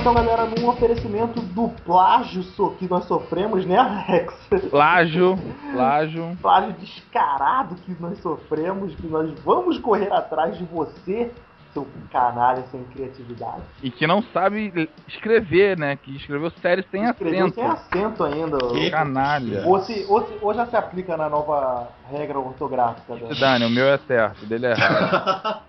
[0.00, 4.34] Então, galera, num oferecimento do plágio so- que nós sofremos, né, Alex?
[4.70, 5.36] Plágio,
[5.72, 6.38] plágio.
[6.40, 11.30] Plágio descarado que nós sofremos, que nós vamos correr atrás de você,
[11.74, 13.60] seu canalha sem criatividade.
[13.82, 15.96] E que não sabe escrever, né?
[15.96, 17.54] Que escreveu séries sem Escreveu acento.
[17.60, 18.56] sem acento ainda.
[18.58, 18.90] Que?
[18.90, 19.64] Canalha.
[19.66, 23.16] Ou, se, ou, se- ou já se aplica na nova regra ortográfica.
[23.16, 23.34] Da...
[23.38, 25.60] Dani, o meu é certo, o dele é errado.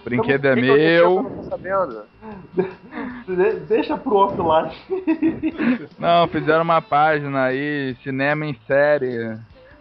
[0.00, 1.58] O brinquedo é O que que aconteceu que eu
[1.88, 2.04] meu.
[3.68, 5.88] Deixa pro offline.
[5.98, 9.36] Não, fizeram uma página aí, cinema em série.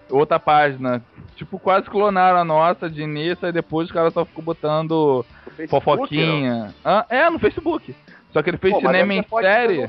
[0.09, 1.03] Outra página.
[1.35, 5.69] Tipo, quase clonaram a nossa de início e depois os caras só ficam botando Facebook,
[5.69, 6.73] fofoquinha.
[6.83, 7.95] Ah, é, no Facebook.
[8.31, 9.87] Só que ele fez Pô, cinema em série.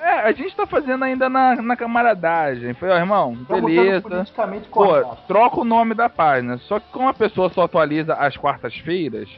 [0.00, 2.72] É, a gente tá fazendo ainda na, na camaradagem.
[2.74, 4.26] Foi, ó, irmão, beleza.
[4.70, 6.56] Pô, troca o nome da página.
[6.58, 9.28] Só que como a pessoa só atualiza às quartas-feiras,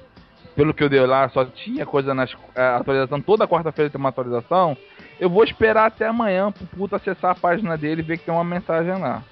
[0.54, 4.10] pelo que eu dei lá, só tinha coisa nas é, atualização, toda quarta-feira tem uma
[4.10, 4.76] atualização,
[5.18, 8.34] eu vou esperar até amanhã pro puto acessar a página dele e ver que tem
[8.34, 9.22] uma mensagem lá.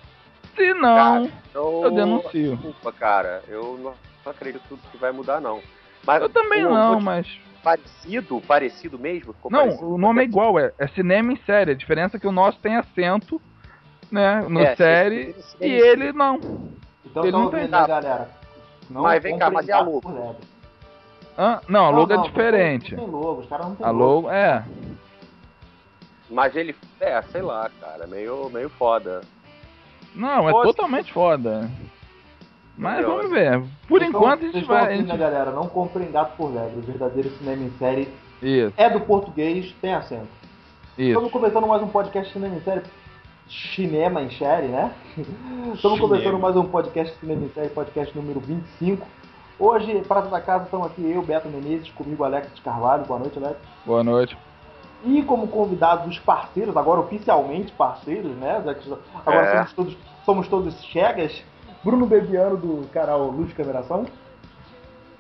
[0.57, 2.57] Se não, Eu, eu denuncio.
[2.57, 3.43] Desculpa, cara.
[3.49, 3.95] Eu não,
[4.31, 5.61] acredito que vai mudar, não.
[6.07, 7.27] Mas Eu também não, mas.
[7.63, 9.35] Parecido, parecido mesmo?
[9.35, 9.95] Ficou Não, parecido?
[9.95, 11.73] o nome é igual, é, é cinema em série.
[11.73, 13.41] A diferença é que o nosso tem acento,
[14.11, 16.37] né, no É, série, esse- e ele não.
[17.05, 18.31] Então Ele tá não tem- né, galera?
[18.89, 20.01] Não Mas vem cá, mas e a gato
[21.39, 21.61] Hã?
[21.69, 22.95] Não, a logo Não, é não, diferente.
[22.95, 24.05] Não tem logo, os caras não tem A logo.
[24.15, 24.65] logo, é.
[26.31, 26.75] Mas ele.
[27.01, 28.07] É, sei lá, cara.
[28.07, 29.23] Meio, meio foda.
[30.15, 31.71] Não, é Pode- totalmente foda.
[32.77, 33.61] Mas vamos ver.
[33.89, 34.79] Por Vocês enquanto a gente vai.
[34.81, 35.51] a ouvindo, né, galera?
[35.51, 36.79] Não comprem gato por lebre.
[36.79, 38.09] O verdadeiro cinema em série
[38.41, 40.29] Isso, é do português, tem acento.
[40.97, 41.31] Estamos isso.
[41.31, 42.83] começando mais um podcast cinema em série.
[43.75, 44.93] Cinema em série, né?
[45.75, 49.07] Estamos começando mais um podcast cinema em série, podcast número 25.
[49.61, 53.05] Hoje, Prata da Casa, estão aqui eu, Beto Menezes, comigo Alex de Carvalho.
[53.05, 53.61] Boa noite, Alex.
[53.85, 54.35] Boa noite.
[55.05, 58.63] E como convidados os parceiros, agora oficialmente parceiros, né?
[58.65, 58.75] Já
[59.27, 59.53] agora É.
[59.57, 61.45] somos, todos, somos todos chegas.
[61.85, 64.07] Bruno Bebiano do canal Luz de Cameração.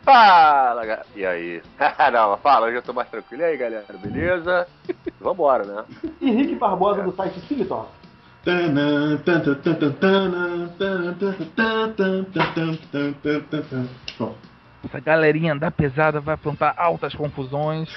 [0.02, 1.06] Fala, galera.
[1.14, 1.62] E aí?
[2.10, 3.42] não, fala, hoje eu tô mais tranquilo.
[3.42, 3.84] E aí, galera?
[4.02, 4.66] Beleza?
[5.20, 5.84] Vambora, né?
[6.18, 7.88] E Rick Barbosa do site Cinetalk.
[14.82, 17.94] Essa galerinha da pesada vai plantar altas confusões.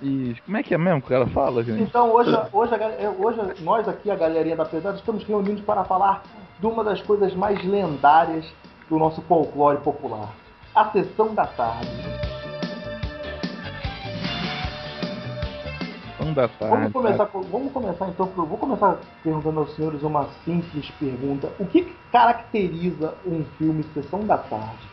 [0.00, 1.82] E como é que é mesmo que ela fala, gente?
[1.82, 6.22] Então, hoje, hoje, é, hoje nós aqui, a galerinha da pesada, estamos reunidos para falar
[6.58, 8.44] de uma das coisas mais lendárias
[8.88, 10.28] do nosso folclore popular:
[10.74, 12.31] a sessão da tarde.
[16.22, 16.92] Um da Vamos tarde.
[16.92, 21.52] começar, com- vamos começar então, por- vou começar perguntando aos senhores uma simples pergunta.
[21.58, 24.90] O que caracteriza um filme Sessão da Tarde?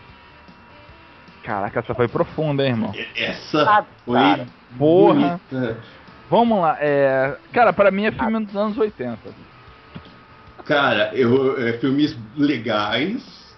[1.43, 2.93] Caraca, essa foi profunda, hein, irmão?
[3.15, 4.45] Essa Ah, foi cara.
[4.77, 5.39] Porra.
[5.49, 5.77] bonita.
[6.29, 7.37] Vamos lá, é.
[7.53, 9.29] Cara, pra mim é filme dos anos 80.
[10.65, 13.55] Cara, eu, é, filmes legais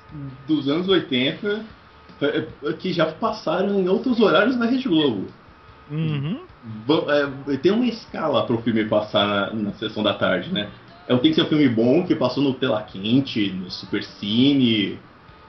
[0.48, 1.66] dos anos 80
[2.22, 5.28] é, é, que já passaram em outros horários na Rede Globo.
[5.90, 6.42] Uhum.
[7.50, 10.70] É, tem uma escala para o filme passar na, na sessão da tarde, né?
[11.08, 15.00] É, tem que ser um filme bom que passou no Tela Quente, no Super Cine.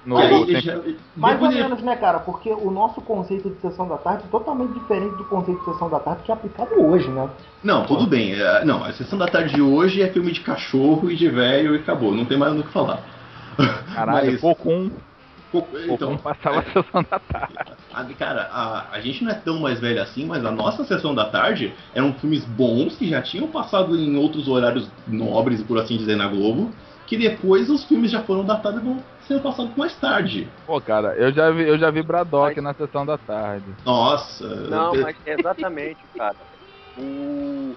[0.04, 0.80] No, e aí, já-
[1.14, 2.18] Mais depois ou menos, né, cara?
[2.18, 5.88] Porque o nosso conceito de Sessão da Tarde é totalmente diferente do conceito de Sessão
[5.88, 7.28] da Tarde que é aplicado hoje, né?
[7.62, 8.32] Não, tudo bem.
[8.34, 11.76] é, Não, a sessão da tarde de hoje é filme de cachorro e de velho
[11.76, 12.12] e acabou.
[12.12, 13.00] Não tem mais do que falar.
[13.94, 14.88] Caralho, Mas- Cocum.
[14.90, 15.11] Co-
[15.52, 17.54] Cocum Então, passava a sessão da tarde.
[17.92, 21.14] a- cara, a, a gente não é tão mais velho assim, mas a nossa sessão
[21.14, 25.98] da tarde eram filmes bons que já tinham passado em outros horários nobres, por assim
[25.98, 26.74] dizer, na Globo.
[27.06, 30.50] Que depois os filmes já foram datados e vão ser passados mais tarde.
[30.64, 33.74] Pô, cara, eu já vi, eu já vi Braddock Mas- na sessão da tarde.
[33.84, 34.46] Nossa.
[34.70, 36.34] Não, mas exatamente, cara.
[36.96, 37.74] O...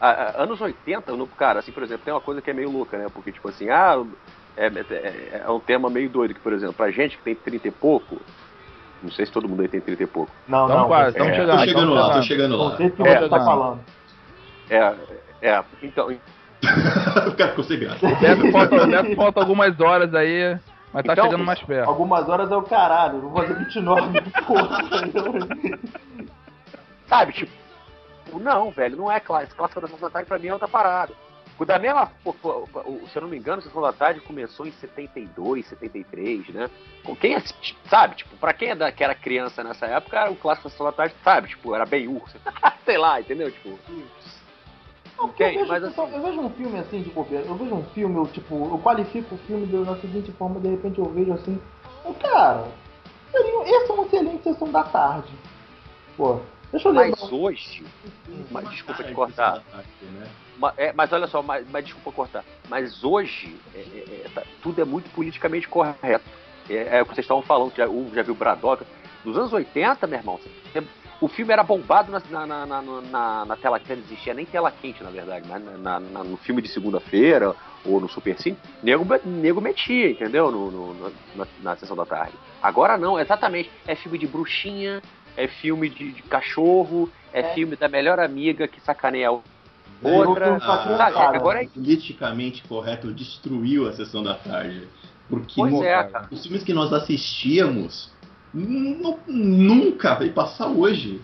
[0.00, 2.70] a- a- anos 80, no, cara, assim, por exemplo, tem uma coisa que é meio
[2.72, 3.06] louca, né?
[3.12, 3.94] Porque, tipo assim, ah,
[4.56, 7.68] é, é- é um tema meio doido, que, por exemplo, pra gente que tem 30
[7.68, 8.18] e pouco,
[9.02, 10.86] não sei se todo mundo aí tem 30 e pouco, Não, Tamo não.
[10.88, 11.58] quase, tamo é, chegando.
[11.58, 12.56] Tô chegando lá, tô chegando.
[12.56, 12.70] lá.
[12.70, 13.44] Conceito que É, você tá não.
[13.44, 13.80] falando.
[14.70, 14.94] é,
[15.42, 16.08] é, então,
[17.28, 18.06] o cara ficou sem graça.
[18.16, 18.52] Deve
[19.16, 20.56] falta, algumas horas aí,
[20.92, 21.88] mas tá Então, chegando mais perto.
[21.88, 23.20] Algumas horas é o caralho.
[23.20, 24.78] Vou fazer 29 porra.
[27.08, 27.52] sabe, tipo,
[28.40, 29.18] não, velho, não é
[29.80, 31.12] da Sessão da Tarde pra mim é outra parada.
[31.58, 36.48] O da mesma, se eu não me engano, Sessão da Tarde começou em 72, 73,
[36.48, 36.68] né?
[37.04, 37.36] Com quem
[37.88, 40.92] sabe, tipo, pra quem é que era criança nessa época, o clássico da Sessão da
[40.92, 42.36] Tarde, sabe, tipo, era bem urso,
[42.84, 43.50] sei lá, entendeu?
[43.50, 43.78] Tipo,
[45.16, 47.54] Não, porque Ok, eu, vejo, mas assim- eu vejo um filme assim de bobeira, eu
[47.54, 51.08] vejo um filme, eu, tipo, eu qualifico o filme da seguinte forma, de repente eu
[51.10, 51.60] vejo assim,
[52.04, 52.66] "Ô, cara,
[53.30, 55.32] seria, essa é uma excelente sessão da tarde.
[56.16, 56.40] Pô,
[56.72, 56.94] Deixa eu.
[56.94, 57.84] Mas hoje,
[58.50, 59.62] mas, desculpa te cortar.
[60.02, 60.28] Né?
[60.58, 62.44] Ma- é, mas olha só, mas, mas desculpa cortar.
[62.68, 66.24] Mas hoje, é, é, é, tá- tudo é muito politicamente correto.
[66.70, 68.84] É, é o que vocês estavam falando, já, um já viu Bradock.
[69.24, 70.40] Nos anos 80, meu irmão,
[71.20, 74.44] o filme era bombado na, na, na, na, na- na tela quente, não existia nem
[74.46, 77.54] tela quente, na verdade, mas na, na- na- no filme de segunda-feira
[77.84, 80.50] ou no Super Cine, nego, nego metia, entendeu?
[80.50, 82.32] No, no- no- na, na sessão da tarde.
[82.62, 83.70] Agora não, exatamente.
[83.86, 85.00] É filme de bruxinha,
[85.36, 87.54] é filme de, de cachorro, é, É.
[87.54, 90.56] filme da melhor amiga que sacaneia a outra.
[90.56, 90.96] Ah, criançada.
[91.14, 94.88] sabe, agora é- politicamente correto destruiu a sessão da tarde.
[95.28, 96.28] Porque Pois no- é, cara.
[96.30, 98.10] os filmes que nós assistíamos
[98.52, 101.20] nu- nunca vai passar hoje.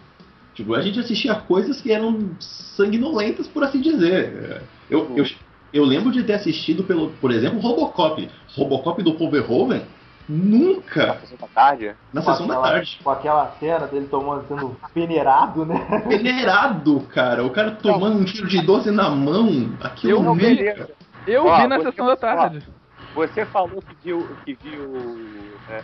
[0.55, 4.63] Tipo, a gente assistia coisas que eram sanguinolentas, por assim dizer.
[4.91, 5.25] Eu, eu,
[5.73, 8.29] eu lembro de ter assistido, pelo, por exemplo, Robocop.
[8.57, 9.83] Robocop do Paul Verhoeven,
[10.29, 11.95] Na nunca sessão da tarde.
[12.13, 13.01] na Com sessão da aquela- tarde.
[13.03, 15.87] Com aquela cena dele tomando, sendo peneirado, né?
[16.07, 17.45] Peneirado, cara.
[17.45, 19.73] O cara tomando um tiro de 12 na mão.
[19.81, 20.41] Aquilo Eu nunca.
[20.43, 20.91] beleza.
[21.27, 22.63] Eu Ó, vi na você- sessão da tarde.
[23.15, 25.19] Você falou que viu, que viu
[25.71, 25.83] é,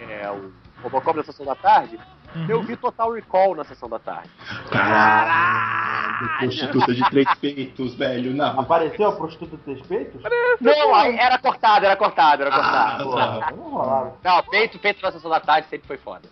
[0.00, 0.50] é, é, o
[0.82, 1.98] Robocop na sessão da tarde.
[2.34, 2.46] Uhum.
[2.48, 4.28] Eu vi Total Recall na sessão da tarde.
[4.70, 6.28] Caralho!
[6.38, 8.34] Prostituta de três peitos, velho.
[8.34, 8.50] Na...
[8.52, 10.22] Apareceu a prostituta de três peitos?
[10.60, 13.04] Não, aí era cortado, era cortado, era Ah, cortado.
[13.56, 14.36] Porra, não.
[14.36, 16.28] Não, peito, peito na sessão da tarde sempre foi foda.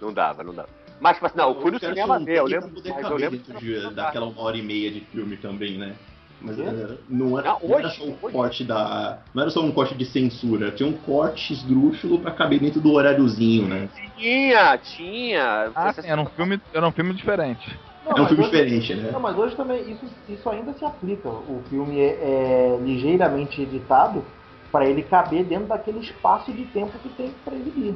[0.00, 0.68] Não dava, não dava.
[1.00, 3.90] Mas, tipo assim, não, eu fui no cinema ver, eu lembro, mas eu lembro de-
[3.94, 5.94] daquela uma hora e meia de filme também, né?
[6.40, 6.62] Mas Quê?
[6.62, 9.18] era- não, era, Não, não era só um hoje- corte da.
[9.34, 12.92] Não era só um corte de censura, tinha um corte esdrúxulo pra caber dentro do
[12.92, 13.88] horáriozinho, né?
[14.16, 15.70] Tinha, tinha.
[15.74, 17.78] Ah, sim, era um filme, era um filme diferente.
[18.04, 19.10] Não, é um filme hoje- diferente, né?
[19.12, 21.28] Não, mas hoje também isso, isso ainda se aplica.
[21.28, 24.22] O filme é, é ligeiramente editado
[24.70, 27.94] para ele caber dentro daquele espaço de tempo que tem para exibir.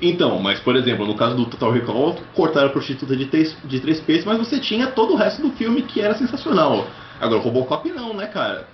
[0.00, 3.80] Então, mas por exemplo, no caso do Total Recall, cortaram a prostituta de três, de
[3.80, 6.86] três peitos, mas você tinha todo o resto do filme que era sensacional.
[7.20, 8.66] Agora, o Robocop não, né, cara?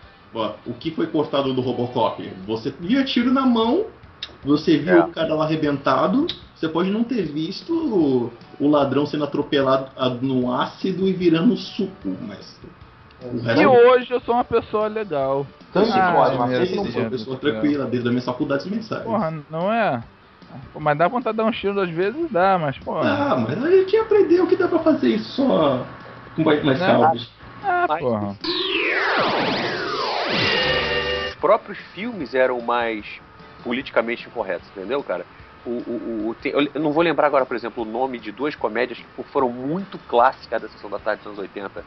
[0.66, 2.22] O que foi cortado do Robocop?
[2.46, 3.86] Você via tiro na mão,
[4.44, 5.00] você viu É.
[5.00, 10.08] o cara lá arrebentado, você pode não ter visto o, o ladrão sendo atropelado ah,
[10.08, 12.58] no ácido e virando suco, mas.
[13.42, 15.46] Resto E hoje eu sou uma pessoa legal.
[15.72, 19.02] Tanto Ah, pode, mas eu sou uma pessoa tranquila, desde as minhas faculdades mensais.
[19.02, 20.02] Porra, não é?
[20.72, 22.30] Pô, mas dá vontade de dar um tiro às vezes?
[22.30, 23.32] Dá, mas porra.
[23.32, 25.84] Ah, mas a gente aprendeu que dá pra fazer isso só
[26.36, 27.20] com mais, mais Né?
[27.66, 28.36] Ah, Mas- porra.
[31.28, 33.20] os próprios filmes eram mais
[33.62, 35.24] politicamente incorretos, entendeu, cara?
[35.64, 38.54] O, o, o- tem- eu não vou lembrar agora, por exemplo, o nome de duas
[38.54, 41.82] comédias que foram muito clássicas da Sessão da Tarde dos anos 80.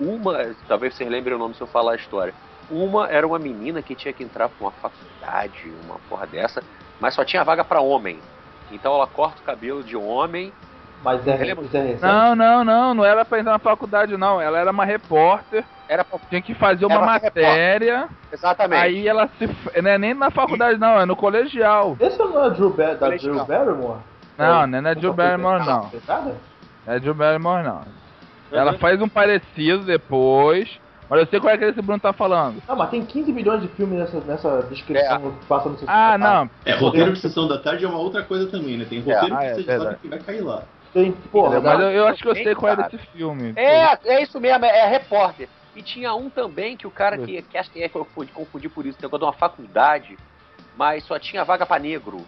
[0.00, 2.32] Uma, talvez vocês lembrem o nome se eu falar a história.
[2.70, 6.62] Uma era uma menina que tinha que entrar pra uma faculdade, uma porra dessa,
[7.00, 8.18] mas só tinha vaga pra homem.
[8.70, 10.52] Então ela corta o cabelo de homem.
[11.04, 12.02] Mas é, é recente.
[12.02, 14.40] Não, não, não, não era pra entrar na faculdade, não.
[14.40, 16.18] Ela era uma repórter, Era pra...
[16.28, 18.08] tinha que fazer uma matéria.
[18.32, 18.80] Exatamente.
[18.80, 19.48] Aí ela se.
[19.80, 21.96] Não é nem na faculdade, não, é no colegial.
[22.00, 23.10] Esse não é Drew Bar da.
[23.10, 24.00] Drew Barrymore?
[24.38, 25.88] Não, não é Jill Barrymore, não.
[25.88, 26.36] Pesada?
[26.86, 27.82] Não é Jill Barrymore, não.
[28.52, 30.78] Ela faz um parecido depois.
[31.10, 32.62] Mas eu sei qual é que esse Bruno tá falando.
[32.68, 36.18] Não, mas tem 15 milhões de filmes nessa, nessa descrição que passa no seu Ah,
[36.18, 36.50] não.
[36.66, 38.84] É, roteiro de sessão da tarde é uma outra coisa também, né?
[38.88, 39.84] Tem roteiro ah, que é, você verdade.
[39.84, 40.62] sabe que vai cair lá.
[40.92, 42.88] Tem, porra, Mas eu, eu acho que eu sei qual é Cara.
[42.88, 43.52] desse filme.
[43.56, 45.48] É, é isso mesmo, é, é repórter.
[45.76, 48.68] E tinha um também que o cara que, que acho que é que eu confundi,
[48.68, 50.18] por isso, tem de uma faculdade,
[50.76, 52.18] mas só tinha vaga pra negro.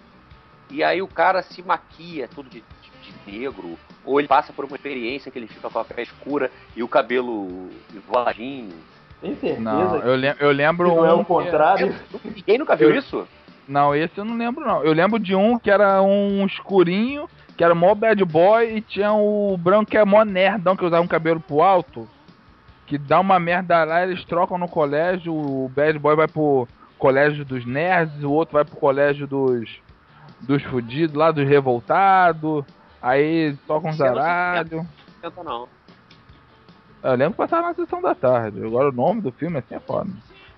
[0.71, 4.64] E aí o cara se maquia tudo de, de- de negro, ou ele passa por
[4.67, 7.71] uma experiência que ele fica com a pele escura e o cabelo
[8.07, 8.71] voadinho.
[9.21, 11.95] tem certeza Não, que eu, lem- eu lembro não é um o que- contrário.
[12.25, 13.26] Ninguém nunca viu Eu- isso?
[13.67, 14.83] Não, esse eu não lembro não.
[14.85, 17.29] Eu lembro de um que era um escurinho,
[17.61, 21.02] que era mó bad boy, e tinha o branco que é mó nerdão, que usava
[21.02, 22.09] um cabelo pro alto.
[22.87, 26.67] Que dá uma merda lá, eles trocam no colégio, o bad boy vai pro
[26.99, 29.69] colégio dos nerds, o outro vai pro colégio dos
[30.40, 32.64] dos fudidos lá, dos revoltados.
[33.02, 34.87] Aí tocam um é zaralho.
[35.21, 35.69] Tenta não.
[37.05, 38.64] Eu lembro que passava na sessão da tarde.
[38.64, 40.09] Agora o nome do filme assim é foda.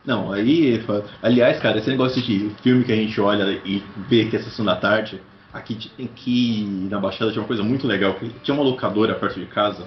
[0.05, 0.81] Não, aí.
[0.83, 4.39] fa- Aliás, cara, esse negócio de filme que a gente olha e vê que é
[4.41, 5.21] sessão da tarde,
[5.53, 5.75] aqui
[6.15, 6.89] que.
[6.91, 9.87] Na Baixada tinha uma coisa muito legal, que tinha uma locadora perto de casa,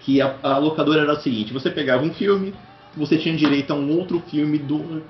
[0.00, 2.54] que a, a locadora era o seguinte, você pegava um filme,
[2.96, 5.02] você tinha direito a um outro filme do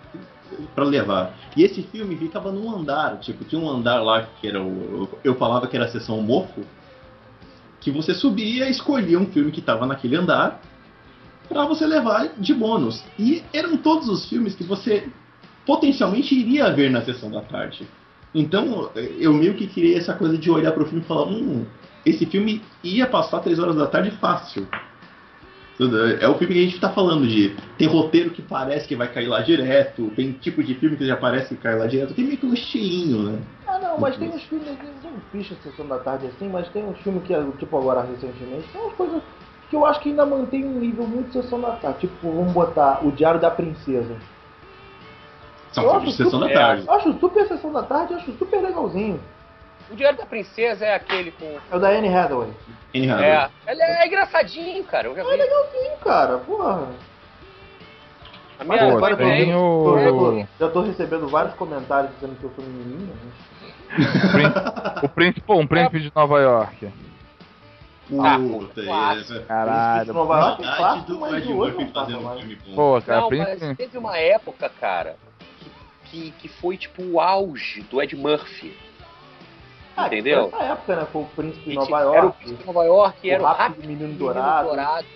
[0.75, 1.35] para levar.
[1.56, 5.08] E esse filme ficava num andar, tipo, tinha um andar lá que era o.
[5.25, 6.62] Eu falava que era a sessão mofo,
[7.80, 10.61] que você subia e escolhia um filme que estava naquele andar
[11.49, 13.04] para você levar de bônus.
[13.18, 15.08] E eram todos os filmes que você
[15.64, 17.87] potencialmente iria ver na sessão da tarde.
[18.35, 21.66] Então, eu meio que queria essa coisa de olhar pro filme e falar, hum,
[22.04, 24.68] esse filme ia passar três horas da tarde fácil.
[26.21, 27.54] É o filme que a gente tá falando de.
[27.76, 31.16] Tem roteiro que parece que vai cair lá direto, tem tipo de filme que já
[31.16, 33.42] parece que cai lá direto, tem meio que um estilinho, né?
[33.66, 36.68] Ah, não, mas tem uns filmes, eu não fiz a sessão da tarde assim, mas
[36.71, 39.23] tem uns filmes que, tipo agora recentemente, tem umas coisas
[39.68, 42.00] que eu acho que ainda mantém um nível muito sessão da tarde.
[42.00, 44.16] Tipo, vamos botar O Diário da Princesa.
[45.76, 46.85] São Eu filmes de sessão da super- tarde.
[46.87, 49.21] Eu acho super sessão da tarde, eu acho super legalzinho.
[49.90, 51.45] O Diário da Princesa é aquele com.
[51.71, 52.49] É o da Anne Hathaway.
[52.95, 53.30] Anne Hathaway.
[53.30, 55.09] É, ele é engraçadinho, cara.
[55.09, 55.30] Eu já É vi.
[55.37, 56.88] legalzinho, cara, porra.
[58.59, 60.47] A minha, Pô, agora tem tem- o.
[60.59, 63.12] Já tô recebendo vários comentários dizendo que eu sou menininha.
[63.14, 65.00] Né?
[65.02, 66.88] O príncipe, pô, um príncipe de Nova York.
[68.18, 69.35] Ah, Puta, clássico.
[69.35, 69.40] é.
[69.40, 70.14] Caralho.
[70.14, 72.45] Nova York é clássico, mas hoje Murphy não passa mais.
[72.75, 73.75] Pô, cara, Não, mas príncipe.
[73.76, 75.16] teve uma época, cara,
[76.10, 78.76] que, que, que foi tipo o auge do Ed Murphy.
[79.96, 80.50] Ah, Entendeu?
[80.52, 81.06] Nessa época, né?
[81.10, 82.16] Foi o Príncipe de E, Nova York.
[82.18, 84.66] Era o Príncipe de Nova York, o era o Rápido Rápido Menino Menino Dourado.
[84.68, 85.06] Dourado.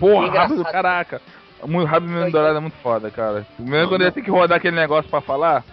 [0.00, 0.30] Porra.
[0.30, 1.22] que rápido, caraca.
[1.66, 3.46] Muito rápido menino dourado é muito foda, cara.
[3.56, 5.64] Primeiro quando ele tem que rodar aquele negócio pra falar.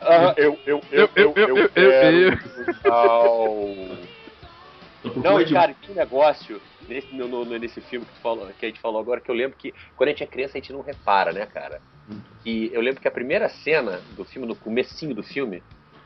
[0.00, 2.38] Ah, eu, eu, Eu, eu, eu, eu, eu, eu.
[2.84, 3.98] Eu
[5.22, 8.68] Não, Ed- cara, um negócio nesse, no, no- nesse filme que, tu falou, que a
[8.68, 10.80] gente falou agora, que eu lembro que quando a gente é criança a gente não
[10.80, 11.80] repara, né, cara?
[12.10, 12.20] Hum.
[12.44, 15.62] E eu lembro que a primeira cena do filme, no comecinho do filme,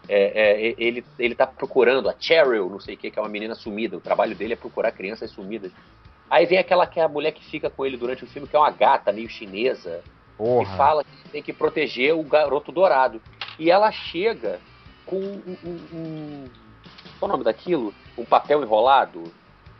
[0.08, 3.28] é, é, ele, ele tá procurando a Cheryl, não sei o que, que é uma
[3.28, 3.96] menina sumida.
[3.96, 5.72] O trabalho dele é procurar crianças sumidas.
[6.28, 8.56] Aí vem aquela que é a mulher que fica com ele durante o filme, que
[8.56, 10.76] é uma gata meio chinesa, que Porra.
[10.76, 13.20] fala que tem que proteger o garoto dourado.
[13.58, 14.58] E ela chega
[15.04, 15.56] com um.
[15.64, 16.44] um, um
[17.18, 17.94] qual é o nome daquilo?
[18.16, 19.24] Um papel enrolado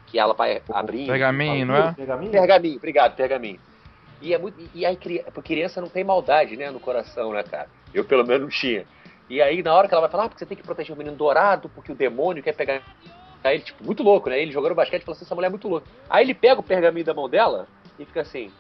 [0.06, 1.06] que ela vai abrir.
[1.06, 1.92] Pergaminho, não é?
[1.94, 2.30] Pergaminho?
[2.30, 3.58] Pergaminho, obrigado, pergaminho.
[4.22, 4.56] E é muito.
[4.72, 4.96] E aí,
[5.44, 7.68] criança não tem maldade, né, no coração, né, cara?
[7.92, 8.86] Eu pelo menos não tinha.
[9.28, 10.98] E aí, na hora que ela vai falar, ah, porque você tem que proteger o
[10.98, 12.80] menino dourado, porque o demônio quer pegar.
[13.42, 14.40] Aí ele, tipo, muito louco, né?
[14.40, 15.86] Ele jogando basquete falou assim, essa mulher é muito louca.
[16.08, 17.66] Aí ele pega o pergaminho da mão dela
[17.98, 18.52] e fica assim,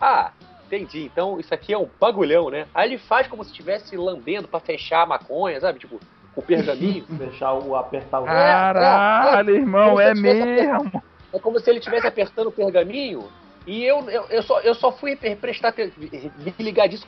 [0.00, 0.30] ah,
[0.66, 2.68] entendi, então isso aqui é um bagulhão, né?
[2.72, 5.80] Aí ele faz como se estivesse lambendo pra fechar a maconha, sabe?
[5.80, 5.98] Tipo,
[6.36, 7.04] o pergaminho.
[7.18, 8.24] Fechar o apertar o.
[8.24, 11.02] Caralho, irmão, Como se é eu tivesse mesmo.
[11.32, 13.28] É como se ele estivesse apertando o pergaminho
[13.68, 17.06] e eu, eu, eu, só, eu só fui pre- prestar me ligar disso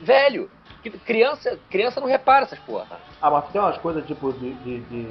[0.00, 0.48] velho.
[1.04, 2.86] Criança, criança não repara essas porra.
[3.20, 4.52] Ah, mas tem umas coisas tipo de.
[4.54, 5.06] de, de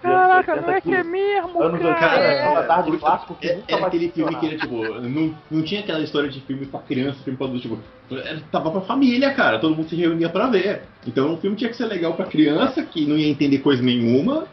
[0.00, 2.16] Caraca, não é 80 que é mesmo, Anos 80, cara.
[2.24, 5.34] é, da tarde porque clássico que É, nunca era aquele filme que era, tipo, não,
[5.48, 7.78] não tinha aquela história de filme pra criança, filme pra adulto, tipo,
[8.10, 10.82] era- tava pra família, cara, todo mundo se reunia pra ver.
[11.06, 14.48] Então o filme tinha que ser legal pra criança, que não ia entender coisa nenhuma,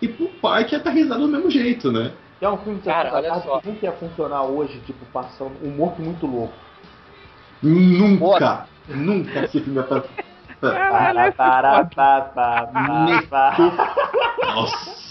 [0.00, 2.12] e pro pai que ia estar risado do mesmo jeito, né?
[2.38, 3.60] Que é um filme de Cara, olha só.
[3.60, 6.54] que nunca ia funcionar hoje, tipo, passando um morto muito louco.
[7.62, 10.02] Nunca, nunca esse filme ia tá.
[14.54, 15.04] Nossa!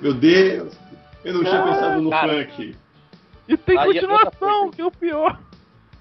[0.00, 0.78] Meu Deus!
[1.24, 2.44] Eu não tinha pensado no Cara.
[2.46, 2.76] funk.
[3.48, 5.38] E tem é continuação, que é o pior.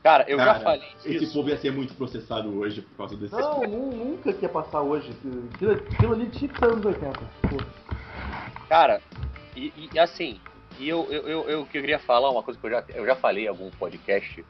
[0.10, 1.34] Cara, eu Cara, já falei Esse disso.
[1.34, 3.32] povo ia ser muito processado hoje por causa desse.
[3.36, 5.12] Não, nu- nunca que ia passar hoje.
[5.54, 7.20] Aquilo, aquilo ali tinha que ser anos 80.
[7.44, 7.58] Pô.
[8.68, 9.00] Cara,
[9.56, 10.40] e, e, assim,
[10.80, 13.46] e eu, eu, eu, eu queria falar uma coisa que eu já, eu já falei
[13.46, 14.44] em algum podcast,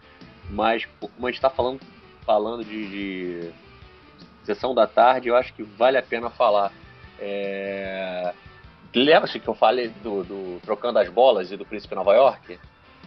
[0.49, 1.81] mas como a gente tá falando,
[2.25, 3.51] falando de, de
[4.45, 6.71] sessão da tarde, eu acho que vale a pena falar.
[7.19, 8.33] É...
[8.95, 12.57] Lembra-se que eu falei do, do Trocando as Bolas e do Príncipe Nova York?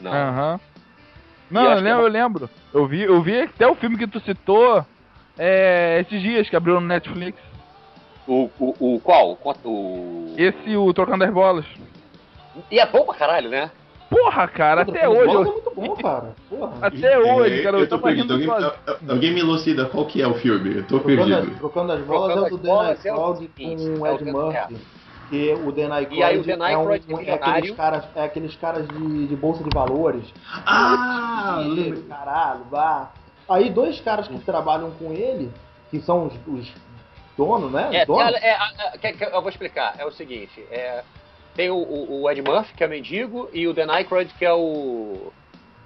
[0.02, 0.12] Não.
[0.12, 0.60] Aham.
[1.52, 2.50] Não, eu é lembro, eu lembro.
[2.72, 4.84] Eu vi, eu vi até o filme que tu citou
[5.38, 7.38] é, esses dias que abriu no Netflix.
[8.26, 9.38] O, o, o qual?
[9.64, 10.34] O...
[10.36, 11.66] Esse, o Trocando as Bolas.
[12.70, 13.70] E é bom pra caralho, né?
[14.08, 15.26] Porra, cara, até hoje.
[15.32, 16.34] Bola eu- é muito bom, cara.
[16.48, 16.72] Porra.
[16.82, 18.52] Até hoje, cara, eu, eu tô rindo perdido.
[18.52, 18.70] Alguém,
[19.08, 20.76] alguém me elucida qual que é o filme.
[20.76, 21.52] Eu tô Trocando perdido.
[21.52, 24.10] as, trocando as bolas Trocando é o do as Dan bolas é com o é
[24.10, 24.76] o Ed Murphy.
[25.32, 28.04] Que o Dan Aykroyd, E aí o Dan é, um, Aykroyd é é aqueles caras,
[28.14, 30.26] é aqueles caras de, de bolsa de valores.
[30.66, 31.56] Ah,
[32.06, 33.10] caralho, vá.
[33.48, 35.50] Aí dois caras que trabalham com ele,
[35.90, 36.70] que são os, os
[37.34, 37.88] donos, né?
[37.92, 38.34] É, donos.
[38.34, 38.58] é, é,
[38.92, 39.94] é, que- que eu vou explicar.
[39.98, 41.02] É o seguinte, é,
[41.56, 44.44] tem o, o- o Ed Murphy, que é o mendigo, e o Dan Aykroyd, que
[44.44, 45.32] é o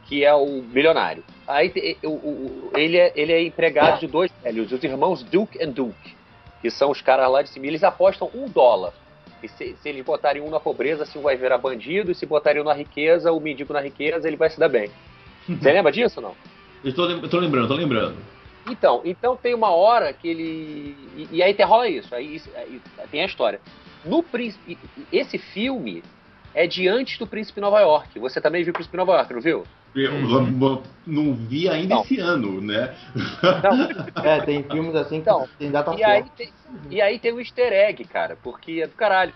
[0.08, 1.22] que é o milionário.
[1.46, 5.62] Aí te- o- o- ele, é, ele é empregado de dois velhos, os irmãos Duke
[5.62, 6.16] and Duke,
[6.60, 7.66] que são os caras lá de cima.
[7.66, 8.92] Eles apostam um dólar.
[9.42, 12.62] E se, se eles botarem um na pobreza, assim, vai virar bandido, e se botarem
[12.62, 14.90] um na riqueza, o mendigo na riqueza, ele vai se dar bem.
[15.48, 16.34] Você lembra disso ou não?
[16.84, 18.16] Eu tô, eu tô lembrando, tô lembrando.
[18.68, 20.96] Então, então tem uma hora que ele.
[21.16, 23.60] E, e aí rola isso, aí, aí tem a história.
[24.04, 24.24] No.
[25.12, 26.02] Esse filme
[26.56, 28.18] é de antes do Príncipe Nova York.
[28.18, 29.64] Você também viu o Príncipe Nova York, não viu?
[29.94, 30.82] Eu Uhum.
[31.06, 32.02] não vi ainda Não.
[32.02, 32.94] esse ano, né?
[33.62, 34.24] Não.
[34.24, 36.52] É, tem filmes assim que Então, tem data E aí, tem,
[36.90, 39.32] e aí tem um easter egg, cara, porque é do caralho.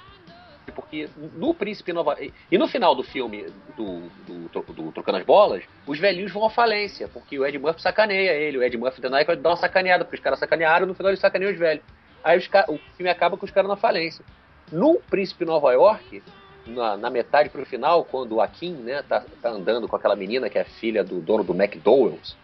[0.74, 3.46] Porque no Príncipe Nova E no final do filme
[3.76, 7.58] do, do, do, do Trocando as Bolas, os velhinhos vão à falência, porque o Ed
[7.58, 8.56] Murphy sacaneia ele.
[8.58, 11.20] O Ed Murphy da Nike dá uma sacaneada, porque os caras sacanearam no final eles
[11.20, 11.82] sacaneiam os velhos.
[12.22, 14.24] Aí os o filme acaba com os caras na falência.
[14.70, 16.22] No Príncipe Nova York,
[16.70, 20.48] na, na metade pro final, quando o Akin, né, tá, tá andando com aquela menina
[20.48, 22.36] que é filha do dono do McDowell's,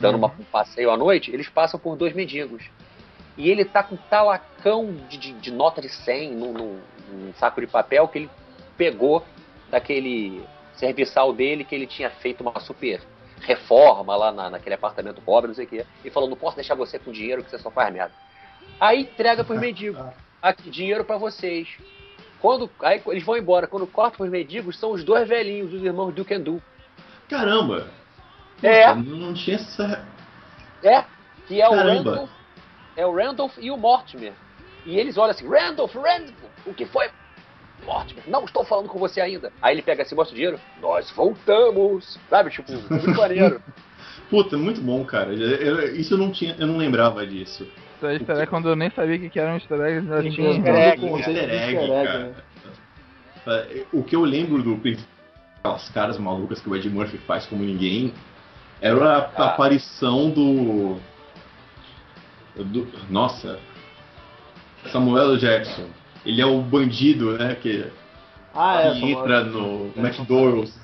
[0.00, 2.62] dando uma- um passeio à noite, eles passam por dois mendigos.
[3.36, 7.34] E ele tá com um talacão de, de- de nota de 100 num, num- num
[7.34, 8.30] saco de papel que ele
[8.76, 9.24] pegou
[9.70, 10.42] daquele
[10.74, 13.00] serviçal dele que ele tinha feito uma super
[13.40, 15.86] reforma lá na, naquele apartamento pobre, não sei o quê.
[16.04, 18.12] E falou, não posso deixar você com dinheiro que você só faz merda.
[18.80, 20.00] Aí entrega pros mendigos.
[20.40, 21.68] Aqui, dinheiro pra vocês.
[22.42, 23.68] Quando, aí eles vão embora.
[23.68, 26.60] Quando corta pros mendigos, são os dois velhinhos, os irmãos Duke and Du.
[27.30, 27.86] Caramba!
[28.60, 28.88] É.
[28.88, 30.04] Nossa, Não tinha essa.
[30.82, 31.04] É,
[31.46, 32.10] que é o Caramba.
[32.10, 32.30] Randolph,
[32.96, 34.32] é o Randolph e o Mortimer.
[34.84, 36.34] E eles olham assim, Randolph, Randolph,
[36.66, 37.08] o que foi?
[37.86, 39.52] Mortimer, não estou falando com você ainda.
[39.62, 42.18] Aí ele pega assim, mostra o dinheiro, nós voltamos.
[42.28, 43.62] Sabe, tipo, muito maneiro.
[44.28, 45.32] Puta, muito bom, cara.
[45.92, 47.68] Isso eu não tinha, eu não lembrava disso.
[48.04, 50.50] Aí, easter egg, quando eu nem sabia o que era um easter egg, já tinha.
[50.92, 52.18] Egg, conceito easter egg, easter cara.
[52.18, 52.34] né?
[53.46, 54.80] É, O que eu lembro do
[55.58, 58.12] aquelas caras malucas que o Ed Murphy faz como ninguém
[58.80, 59.46] era a, Ah.
[59.46, 60.96] aparição do,
[62.56, 62.88] do.
[63.10, 63.58] Nossa!
[64.90, 65.86] Samuel Jackson.
[66.26, 67.54] Ele é o bandido, né?
[67.56, 67.86] Que,
[68.54, 68.92] Ah, é.
[68.92, 70.80] que entra no É, McDonald's.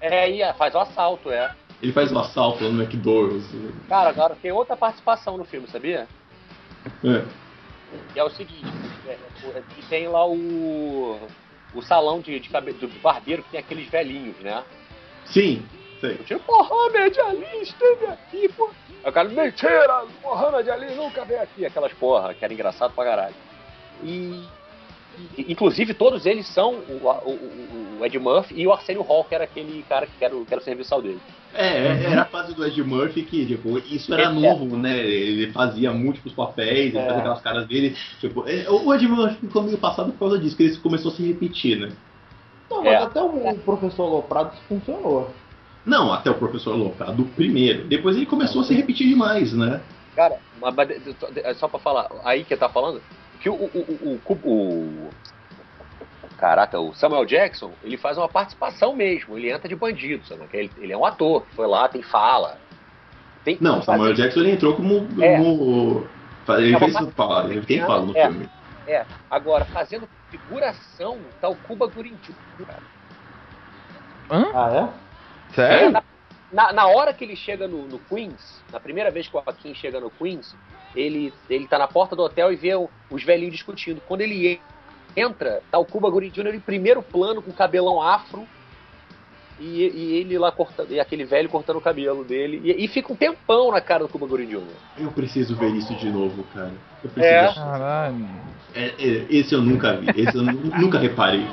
[0.00, 1.50] É, e faz o assalto, é.
[1.82, 3.46] Ele faz o assalto lá no McDonald's.
[3.88, 6.06] Cara, agora tem outra participação no filme, sabia?
[7.04, 7.24] É.
[8.12, 8.64] Que é o seguinte,
[9.06, 11.18] é, é, que tem lá o,
[11.74, 14.62] o salão de, de cabe- do barbeiro que tem aqueles velhinhos, né?
[15.24, 15.66] Sim,
[16.00, 16.16] sei.
[16.18, 18.70] Tipo, Mohamed Ali esteve aqui, pô.
[19.04, 21.64] Aí o cara, mentira, Mohamed Ali nunca veio aqui.
[21.64, 23.34] Aquelas porra, que era engraçado pra caralho.
[24.02, 24.44] E-
[25.38, 29.44] inclusive, todos eles são o, o- o- Ed Murphy e o Arsenio Hall, que era
[29.44, 31.20] aquele cara que era o, que era o serviçal dele.
[31.54, 34.28] É, é, era a fase do Ed Murphy que, tipo, isso era É.
[34.28, 34.98] novo, né?
[34.98, 37.06] Ele fazia múltiplos papéis, ele É.
[37.06, 37.96] fazia aquelas caras dele.
[38.20, 41.14] Tipo, é, o Ed Murphy ficou meio passado por causa disso, que ele começou a
[41.14, 41.88] se repetir, né?
[42.70, 42.96] Não, mas É.
[42.98, 45.30] até o professor Loprado funcionou.
[45.84, 47.84] Não, até o professor Loprado primeiro.
[47.84, 49.80] Depois ele começou a se repetir demais, né?
[50.14, 53.00] Cara, mas, só pra falar, aí que tá falando,
[53.40, 55.10] que o, o, o, o, o-
[56.38, 60.46] Caraca, o Samuel Jackson, ele faz uma participação mesmo, ele entra de bandido, sabe?
[60.52, 62.58] Ele, ele é um ator, foi lá, tem fala.
[63.42, 65.08] Tem, Não, Samuel Jackson ele entrou como.
[65.22, 65.36] É.
[65.38, 66.06] como-
[66.58, 68.26] ele É fez parte- fala, ele tem fala no É.
[68.28, 68.48] filme.
[68.86, 72.18] É, agora, fazendo figuração, tá o Cuba Jr.,
[72.66, 72.82] cara.
[74.30, 74.44] Hã?
[74.54, 75.52] Ah, é?
[75.52, 75.90] É, Sério?
[75.92, 76.02] na,
[76.52, 79.74] na, na hora que ele chega no, no Queens, na primeira vez que o Joaquim
[79.74, 80.54] chega no Queens,
[80.96, 84.00] ele, ele tá na porta do hotel e vê o- os velhinhos discutindo.
[84.08, 84.60] Quando ele en-
[85.16, 86.54] entra, tá o Cuba Gooding Jr.
[86.54, 88.46] em primeiro plano com cabelão afro
[89.58, 92.60] e, e ele lá cortando, e aquele velho cortando o cabelo dele.
[92.64, 94.62] E, e fica um tempão na cara do Cuba Gooding Jr.
[94.98, 96.72] Eu preciso ver isso de novo, cara.
[97.02, 97.54] Eu preciso É.
[97.54, 98.26] Caralho.
[98.74, 101.46] É, é, esse eu nunca vi, esse eu nu- nunca reparei.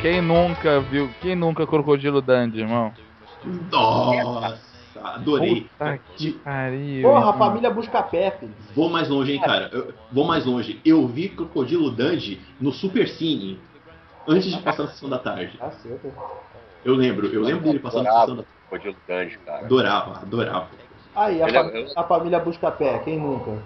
[0.00, 2.92] Quem nunca viu, quem nunca Crocodilo Dandy, irmão?
[3.70, 4.60] Nossa,
[5.02, 5.62] adorei.
[5.78, 7.02] Puta que pariu.
[7.02, 7.38] Porra, a irmão.
[7.38, 8.54] família busca pé, filho.
[8.74, 9.70] Vou mais longe, hein, cara.
[9.72, 10.80] Eu- vou mais longe.
[10.84, 13.60] Eu vi Crocodilo Dandy no Super Cine
[14.26, 15.58] antes de passar a sessão da tarde.
[16.84, 18.60] Eu lembro, eu lembro dele passando a sessão da tarde.
[18.68, 19.64] Codilo Danjo, cara.
[19.66, 20.68] Adorava, adorava.
[21.16, 23.60] Aí, a, eu- a família busca pé, quem nunca?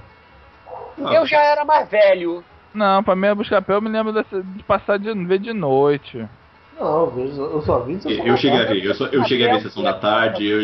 [1.04, 2.42] Ah, Eu já era mais velho.
[2.74, 6.28] Não, pra mim é buscar-pé, eu me lembro dessa- de passar de ver de noite.
[6.78, 8.08] Não, eu, vejo, eu só vi isso.
[8.10, 10.60] Eu cheguei a ver, eu, só- eu cheguei a ver a sessão da tarde, eu,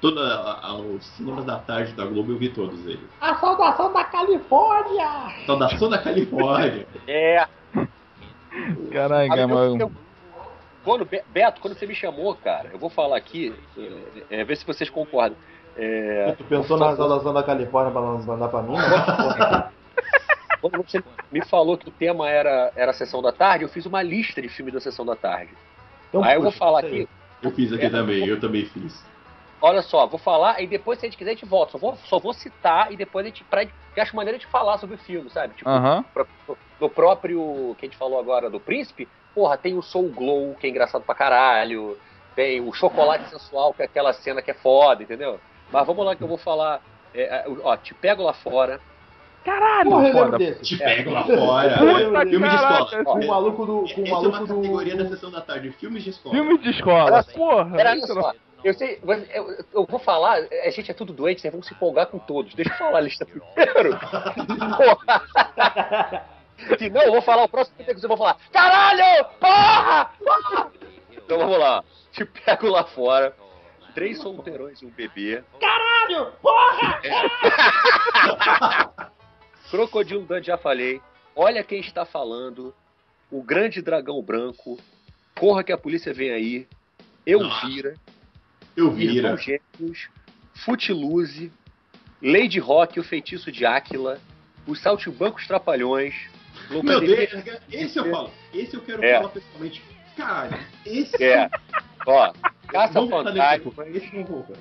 [0.00, 3.04] toda a- a- os cinemas da tarde da Globo eu vi todos eles.
[3.20, 5.08] A saudação da Califórnia!
[5.44, 6.86] Saudação da Califórnia.
[7.06, 7.46] É.
[8.90, 9.76] Caraca, eu- mano.
[9.82, 9.92] eu-
[10.82, 13.52] quando, Be- Beto, quando você me chamou, cara, eu vou falar aqui,
[14.30, 15.36] é, é, ver se vocês concordam.
[15.76, 18.76] É, Tu pensou na saudação da Califórnia pra não mandar pra mim?
[20.70, 23.86] Quando você me falou que o tema era, era a sessão da tarde, eu fiz
[23.86, 25.54] uma lista de filmes da sessão da tarde.
[26.08, 27.08] Então, Aí eu vou falar aqui,
[27.42, 27.90] Eu fiz aqui É.
[27.90, 29.04] também, eu também fiz.
[29.60, 31.72] olha só, vou falar e depois, se a gente quiser, a gente volta.
[31.72, 33.44] Só vou, só vou citar e depois a gente.
[33.44, 35.54] Pra, que acho maneira de falar sobre o filme, sabe?
[35.54, 35.68] Tipo,
[36.14, 37.74] pro- pro- no próprio.
[37.78, 41.02] que a gente falou agora do Príncipe, porra, tem o Soul Glow, que é engraçado
[41.04, 41.98] pra caralho.
[42.34, 45.40] Tem o Chocolate Sensual, que é aquela cena que é foda, entendeu?
[45.72, 46.82] Mas vamos lá que eu vou falar.
[47.14, 48.78] é, é, ó, te pego lá fora.
[49.46, 50.38] Caralho, Porra, foda.
[50.38, 50.62] desse.
[50.62, 51.78] Te pego lá fora.
[51.78, 53.04] Puta Filme de escola.
[53.04, 53.72] Com o esse maluco do.
[53.72, 54.56] Com o Essa é maluco uma do.
[54.56, 56.34] categoria da sessão da tarde, filmes de escola.
[56.34, 57.22] Filme de escola.
[57.22, 57.76] Só, Porra.
[57.76, 58.34] Pera, isso não-.
[58.64, 61.72] Eu sei, mas eu, eu vou falar, a gente é tudo doente, vocês vão se
[61.72, 62.52] empolgar com todos.
[62.54, 63.96] Deixa eu falar a lista primeiro.
[64.76, 66.24] Porra.
[66.78, 68.36] Se não, eu vou falar o próximo que eu vou falar.
[68.50, 69.26] Caralho!
[69.38, 70.10] Porra!
[70.18, 70.72] Porra!
[71.12, 71.84] Então vamos lá.
[72.10, 73.32] Te pego lá fora.
[73.94, 75.44] Três solteirões e um bebê.
[75.60, 76.32] Caralho!
[76.42, 77.00] Porra!
[79.70, 81.00] Crocodilo Dante já falei.
[81.34, 82.74] Olha quem está falando.
[83.30, 84.78] O grande dragão branco.
[85.38, 86.66] Corra que a polícia vem aí.
[87.26, 87.94] Eu vira.
[88.76, 90.08] Irmãos Gêmeos,
[90.54, 91.50] Footloose,
[92.22, 94.18] Lady Rock, o feitiço de Áquila,
[94.66, 96.14] os Saltimbancos Trapalhões,
[96.70, 97.30] Meu Deus,
[97.70, 98.30] esse eu falo.
[98.52, 99.16] Esse eu quero É.
[99.16, 99.82] falar pessoalmente.
[100.16, 101.22] Cara, esse.
[101.22, 101.50] É,
[102.06, 102.32] ó,
[102.68, 103.82] Caça Fantasma, pouco.
[103.82, 104.60] Esse não vou, cara.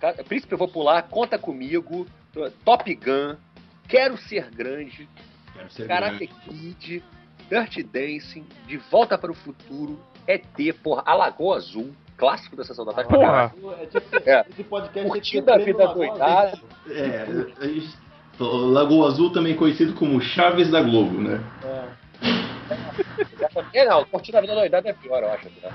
[0.00, 2.06] Ca- Príncipe Eu Vou Pular, Conta Comigo,
[2.64, 3.36] Top Gun,
[3.88, 5.08] Quero Ser Grande,
[5.54, 6.74] Quero ser Karate grande.
[6.74, 7.04] Kid,
[7.50, 10.44] Dirty Dancing, De Volta para o Futuro, ET,
[10.82, 13.08] porra, Alagoa Azul, clássico da Sessão da Tarde.
[13.08, 13.26] Porra.
[13.50, 13.74] caralho.
[13.80, 14.44] É tipo, É.
[14.50, 16.60] Esse podcast Curtindo a vida doidada.
[16.90, 17.26] É,
[17.60, 17.96] a gente-
[18.40, 21.40] Lagoa Azul também conhecido como Chaves da Globo, né?
[23.72, 25.46] É, não, Curtindo a Vida Doidada é pior, eu acho.
[25.46, 25.72] Né?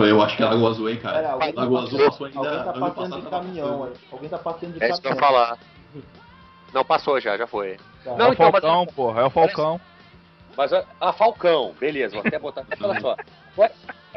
[0.00, 1.30] Eu acho que é Lagoa Azul, hein, Pera, cara.
[1.32, 2.38] alguém tá Lagoa passando- Azul passou ainda.
[2.38, 3.92] Alguém tá passando de caminhão.
[4.12, 5.40] Alguém tá passando de É isso que eu ia caminhão.
[5.46, 5.58] falar.
[6.72, 7.76] Não, passou já, já foi.
[8.04, 8.12] Tá.
[8.12, 9.20] É Não, o então, mas- Falcão, porra.
[9.22, 9.80] É o Falcão.
[10.56, 12.66] Mas, a ah, Falcão, beleza, vou até botar.
[12.80, 13.16] Olha só.
[13.56, 13.70] Ué,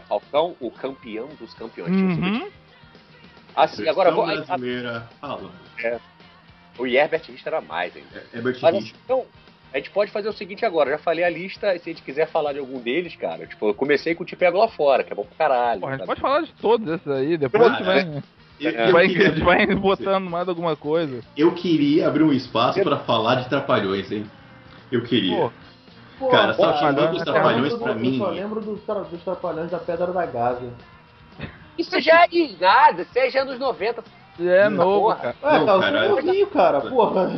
[0.07, 1.91] Falcão, o campeão dos campeões.
[1.91, 2.49] Uhum.
[3.55, 4.25] Assim, agora vou.
[4.25, 5.51] Brasileira falando.
[6.79, 8.25] o Herbert Richter era mais ainda.
[8.33, 8.75] É Herbert Mas Richter.
[8.75, 9.25] assim, então,
[9.73, 10.91] a gente pode fazer o seguinte agora.
[10.91, 13.67] Já falei a lista, e se a gente quiser falar de algum deles, cara, tipo,
[13.67, 15.81] eu comecei com o Te Pego Lá Fora, que é bom pra caralho.
[15.81, 16.07] Porra, a gente sabe?
[16.07, 17.37] pode falar de todos esses aí.
[17.37, 18.23] Depois a gente vai,
[18.61, 18.91] Eu, É.
[18.91, 21.21] vai, queria, vai botando mais alguma coisa.
[21.35, 24.25] eu queria abrir um espaço pra falar de Trapalhões, hein?
[24.91, 25.35] Eu queria.
[25.35, 25.51] Pô,
[26.19, 28.19] Pô, Cara, pô, eu lembro Trapalhões do- pra mim.
[28.19, 30.69] Eu só lembro dos, tra- dos Trapalhões da Pedra da Gávea.
[31.77, 32.27] Isso já é
[32.59, 34.03] nada, seja anos 90.
[34.39, 35.15] é novo, porra.
[35.15, 35.35] cara.
[35.55, 36.81] É, Não, cara, cara, novinho, cara.
[36.81, 37.31] Porra.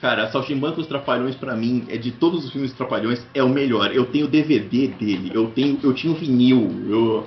[0.00, 3.90] Cara, Saltimbancos Trapalhões pra mim é de todos os filmes Trapalhões é o melhor.
[3.92, 7.26] Eu tenho DVD dele, eu tenho, eu tinha o vinil, eu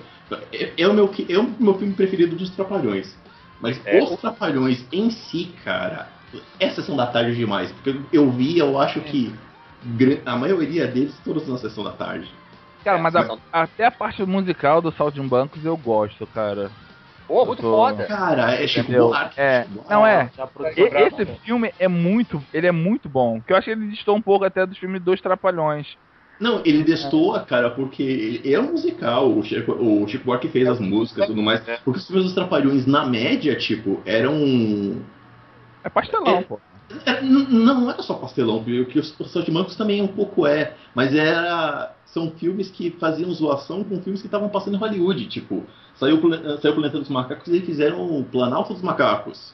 [0.51, 3.15] é, é o meu é o meu filme preferido dos Trapalhões.
[3.61, 4.01] Mas É.
[4.01, 6.07] os Trapalhões em si, cara,
[6.59, 9.33] é sessão da tarde demais, porque eu vi, eu acho que
[9.97, 12.31] gra- a maioria deles todos na sessão da tarde.
[12.83, 16.71] Cara, mas a- até a parte musical do Saltimbancos eu gosto, cara.
[17.27, 18.05] Pô, muito tô- foda.
[18.05, 19.07] Cara, é Chico Entendeu?
[19.07, 19.39] Buarque.
[19.39, 19.63] É.
[19.63, 20.29] Chico Não é.
[20.75, 23.39] E- esse filme é muito, ele é muito bom.
[23.41, 25.87] Que eu acho que ele distou um pouco até dos filmes dos Trapalhões.
[26.41, 29.29] Não, ele destoa, cara, porque ele é um musical.
[29.31, 31.65] O Chico, o Chico Buarque fez as músicas e tudo mais.
[31.67, 31.77] É.
[31.85, 35.01] Porque os filmes dos Trapalhões, na média, tipo, eram.
[35.83, 36.41] É pastelão, É.
[36.41, 36.59] pô.
[37.05, 40.73] é, n- não era só pastelão, porque os, os Saltimbancos também um pouco é.
[40.95, 41.93] Mas era.
[42.07, 45.27] São filmes que faziam zoação com filmes que estavam passando em Hollywood.
[45.27, 45.63] Tipo,
[45.95, 46.19] saiu,
[46.59, 49.53] saiu o Planeta dos Macacos e fizeram o Planalto dos Macacos.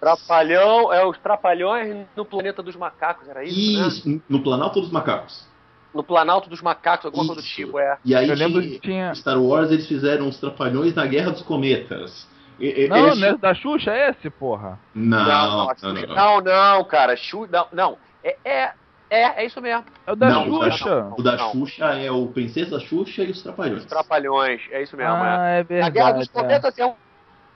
[0.00, 3.78] Trapalhão, é os Trapalhões no Planeta dos Macacos, era isso?
[3.78, 3.86] Né?
[3.86, 5.46] Isso, no Planalto dos Macacos.
[5.94, 7.54] No Planalto dos Macacos, alguma coisa do Isso.
[7.54, 7.98] tipo, é.
[8.04, 9.14] E aí Eu lembro que tinha.
[9.14, 12.26] Star Wars eles fizeram os Trapalhões na Guerra dos Cometas.
[12.58, 14.78] E- Não, eles- não é da Xuxa é esse, porra.
[14.94, 16.40] Não, não, não, não,
[16.78, 16.84] não.
[16.84, 17.16] cara.
[17.16, 17.98] Chu, não, não.
[18.24, 18.72] É, é,
[19.10, 19.84] é, é isso mesmo.
[20.06, 21.12] É o da Não, o da- Xuxa.
[21.18, 21.38] O da.
[21.50, 23.80] Xuxa é o Princesa Xuxa e os Trapalhões.
[23.80, 25.18] Os Trapalhões, é isso mesmo, é.
[25.18, 26.30] Ah, é A Guerra dos verdade.
[26.30, 26.40] é.
[26.40, 26.94] Cometas é um,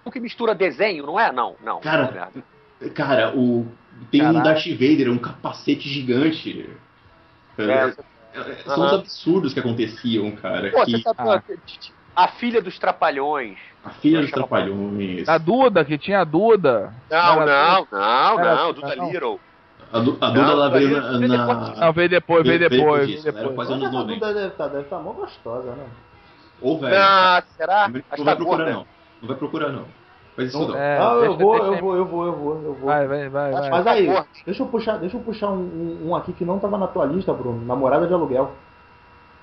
[0.05, 1.31] um que mistura desenho, não é?
[1.33, 1.81] Não, não.
[1.81, 2.31] Cara,
[2.83, 2.89] é.
[2.91, 3.67] Cara, o
[4.11, 4.45] tem um Caralho.
[4.45, 6.69] Darth Vader, um capacete gigante.
[7.59, 7.95] É,
[8.65, 8.99] São os Aham.
[9.01, 10.71] absurdos que aconteciam, cara.
[10.71, 11.43] Pô, que você sabe, Ah.
[12.17, 13.59] a filha dos Trapalhões.
[13.85, 15.29] a filha dos Chama- Trapalhões.
[15.29, 16.93] A Duda, que tinha a Duda.
[17.11, 19.11] Não, não, não, Era- não, Duda não.
[19.11, 19.41] Little.
[19.93, 21.19] A, Du- a Duda Não, ela veio na.
[21.19, 23.25] veio na- Não, veio depois, veio Veio- veio depois.
[23.27, 23.55] era depois.
[23.55, 24.19] quase anos 90.
[24.27, 25.87] Duda deve estar deve tá mó gostosa, né?
[26.61, 26.97] Ô, velho.
[26.99, 27.89] Ah, será?
[27.89, 28.87] não vai tá procurar, não.
[29.23, 29.85] Não vai procurar, não.
[30.37, 30.77] Faz isso Não, não.
[30.77, 32.87] É, ah, eu vou, deixa- eu vou, eu vou, eu vou, eu vou.
[32.91, 33.71] Vai, vai, vai, vai.
[33.71, 34.27] Mas aí, Porra.
[34.45, 37.33] deixa eu puxar, deixa eu puxar um, um- aqui que não tava na tua lista,
[37.33, 37.65] Bruno.
[37.65, 38.53] Namorada de aluguel.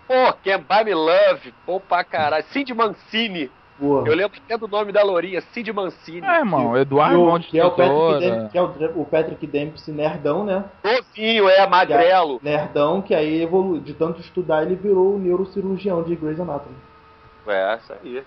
[0.08, 2.44] Pô, Can't Buy Me Love, pô pra caralho.
[2.50, 3.50] Cindy Mancini.
[3.80, 4.08] Boa.
[4.08, 6.26] Eu lembro até do nome da lourinha, Cindy Mancini.
[6.28, 8.20] É, irmão, Eduardo E de que é o Patrick.
[8.20, 10.64] Dempsey, que é o, o Patrick Dempsey nerdão, né?
[10.84, 12.40] Novinho, é, magrelo.
[12.44, 16.76] Nerdão, que aí evolui, de tanto estudar, ele virou o neurocirurgião de Grey's Anatomy.
[17.48, 18.24] É, essa aí.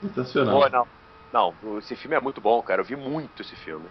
[0.00, 0.58] Sensacional.
[0.62, 0.86] Pô, não.
[1.32, 2.80] Não, esse filme é muito bom, cara.
[2.80, 3.86] Eu vi muito esse filme.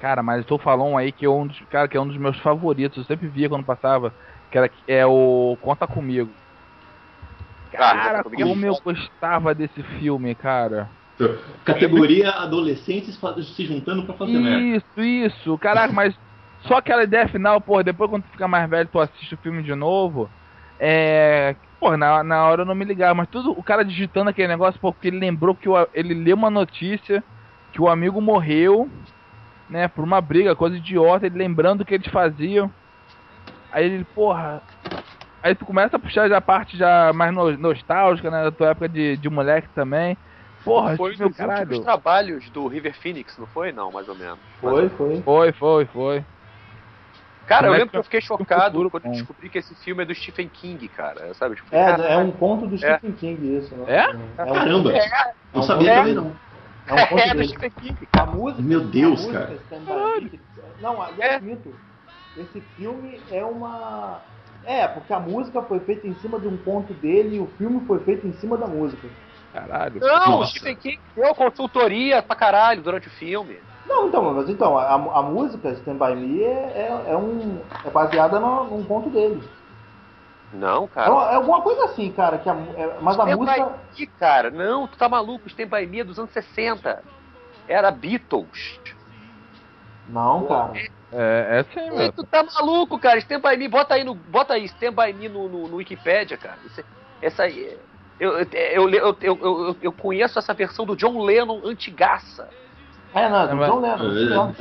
[0.00, 2.16] Cara, mas tu falou um aí que é um dos, cara, que é um dos
[2.16, 2.98] meus favoritos.
[2.98, 4.14] Eu sempre via quando passava.
[4.50, 6.30] Que era, é o Conta Comigo.
[7.70, 10.88] Cara, Comigo é como eu gostava desse filme, cara.
[11.64, 13.18] Categoria adolescentes
[13.54, 14.58] se juntando pra fazer merda.
[14.58, 15.58] Isso, isso.
[15.58, 16.18] Caraca, mas
[16.62, 19.62] só aquela ideia final, porra, depois quando tu fica mais velho, tu assiste o filme
[19.62, 20.30] de novo.
[20.80, 21.54] É.
[21.78, 24.80] Porra, na, na hora eu não me ligava, mas tudo o cara digitando aquele negócio,
[24.80, 27.22] pô, porque ele lembrou que o, ele leu uma notícia
[27.72, 28.90] que o amigo morreu,
[29.68, 32.70] né, por uma briga, coisa idiota, ele lembrando o que eles faziam.
[33.72, 34.62] Aí ele, porra.
[35.42, 38.70] Aí tu começa a puxar já a parte já mais no- nostálgica, né, da tua
[38.70, 40.16] época de, de moleque também.
[40.62, 41.80] Porra, foi um meu caralho.
[41.82, 43.72] trabalhos do River Phoenix, não foi?
[43.72, 44.38] Não, mais ou menos.
[44.60, 45.22] Foi, foi.
[45.22, 46.24] Foi, foi, foi.
[47.50, 50.06] Cara, eu Moleque lembro que eu fiquei chocado futuro quando descobri que esse filme é
[50.06, 51.34] do Stephen King, cara.
[51.34, 51.56] Sabe?
[51.56, 53.74] Tipo, É, cara, é um conto do Stephen King, isso.
[53.74, 53.84] Né?
[53.88, 54.04] É?
[54.04, 55.10] É um, Caramba, É,
[55.52, 55.96] não sabia é.
[55.96, 56.32] também não.
[56.86, 57.44] É um conto é do.
[57.48, 58.62] Stephen King, A música.
[58.62, 59.54] Meu Deus, a música cara.
[59.54, 61.40] Stand Não, aliás, É.
[61.40, 61.74] mito.
[62.36, 64.20] Esse filme é uma.
[64.64, 67.84] É, porque a música foi feita em cima de um conto dele e o filme
[67.84, 69.08] foi feito em cima da música.
[69.52, 69.98] Caralho.
[69.98, 70.46] Não, o.
[70.46, 73.58] Stephen King deu consultoria pra caralho durante o filme.
[73.90, 77.90] Não, então, mas então, a, a música Stand By Me é, é, é um, é
[77.90, 79.42] baseada no, num conto dele.
[80.54, 81.10] Não, É, cara.
[81.10, 83.64] uma- é alguma coisa assim, cara, que a, é- mas a Stand música.
[83.64, 84.50] By Me, cara.
[84.52, 85.48] Não, tu tá maluco.
[85.48, 87.02] Stand By Me é dos anos 60.
[87.66, 88.80] Era Beatles.
[90.08, 90.72] Não, cara.
[91.12, 92.12] É, é sim, Ei, meu.
[92.12, 93.18] tu tá maluco, cara.
[93.18, 96.38] Stand By Me, bota aí no, bota aí Stand By Me no, no, no Wikipedia,
[96.38, 96.58] cara.
[96.78, 96.84] É-
[97.26, 97.64] essa aí...
[97.64, 97.80] é-
[98.20, 102.48] Eu, eu, eu, eu, eu, eu, eu conheço essa versão do John Lennon antigaça.
[103.14, 103.96] É, não, do É, mas- John Lennon.
[103.96, 104.56] isso mesmo.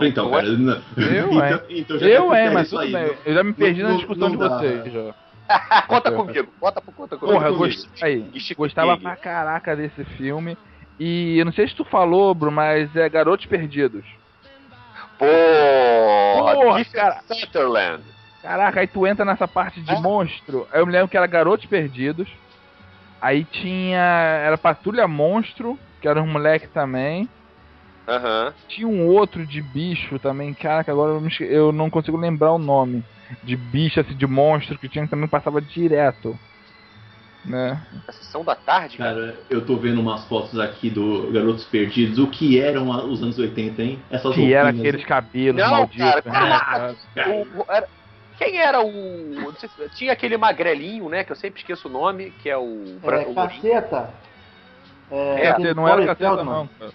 [0.00, 0.42] Então, cara.
[0.48, 1.60] não- Eu, então, hein?
[1.70, 3.16] então já Eu, é, é mas tudo aí, bem.
[3.24, 5.14] Eu já me perdi não- na discussão não de vocês já.
[5.86, 7.36] conta comigo, bota por conta comigo.
[7.38, 10.56] Porra, eu gostei, aí, gostava pra caraca desse filme.
[10.98, 14.04] E eu não sei se tu falou, Bruno, mas é Garotos Perdidos.
[15.18, 17.20] Porra, Porra, cara.
[17.28, 18.02] Sutherland.
[18.42, 20.00] Caraca, aí tu entra nessa parte de É?
[20.00, 20.66] monstro.
[20.72, 22.28] Aí eu me lembro que era Garotos Perdidos.
[23.24, 23.98] Aí tinha.
[23.98, 27.26] Era Patrulha Monstro, que era um moleque também.
[28.06, 28.52] Aham.
[28.68, 32.52] Tinha um outro de bicho também, caraca, agora eu, me esque- eu não consigo lembrar
[32.52, 33.02] o nome.
[33.42, 36.38] De bicho, assim, de monstro, que tinha que também passava direto.
[37.42, 37.82] Né?
[38.06, 39.14] A sessão da tarde, cara.
[39.14, 42.18] Cara, eu tô vendo umas fotos aqui do Garotos Perdidos.
[42.18, 43.98] O que eram os anos 80, hein?
[44.10, 44.86] Essas Que era roupinhas.
[44.86, 46.04] aqueles cabelos Não, malditos.
[46.10, 46.96] cara, né, caraca.
[47.14, 47.30] cara?
[47.34, 47.88] O- o- era-
[48.38, 48.90] quem era o.
[49.34, 51.24] não sei se- tinha aquele magrelinho, né?
[51.24, 52.98] Que eu sempre esqueço o nome, que é o.
[53.02, 54.10] É, o caceta.
[55.10, 56.44] É, É, Não era Corey caceta, Feldman.
[56.54, 56.92] não, cara.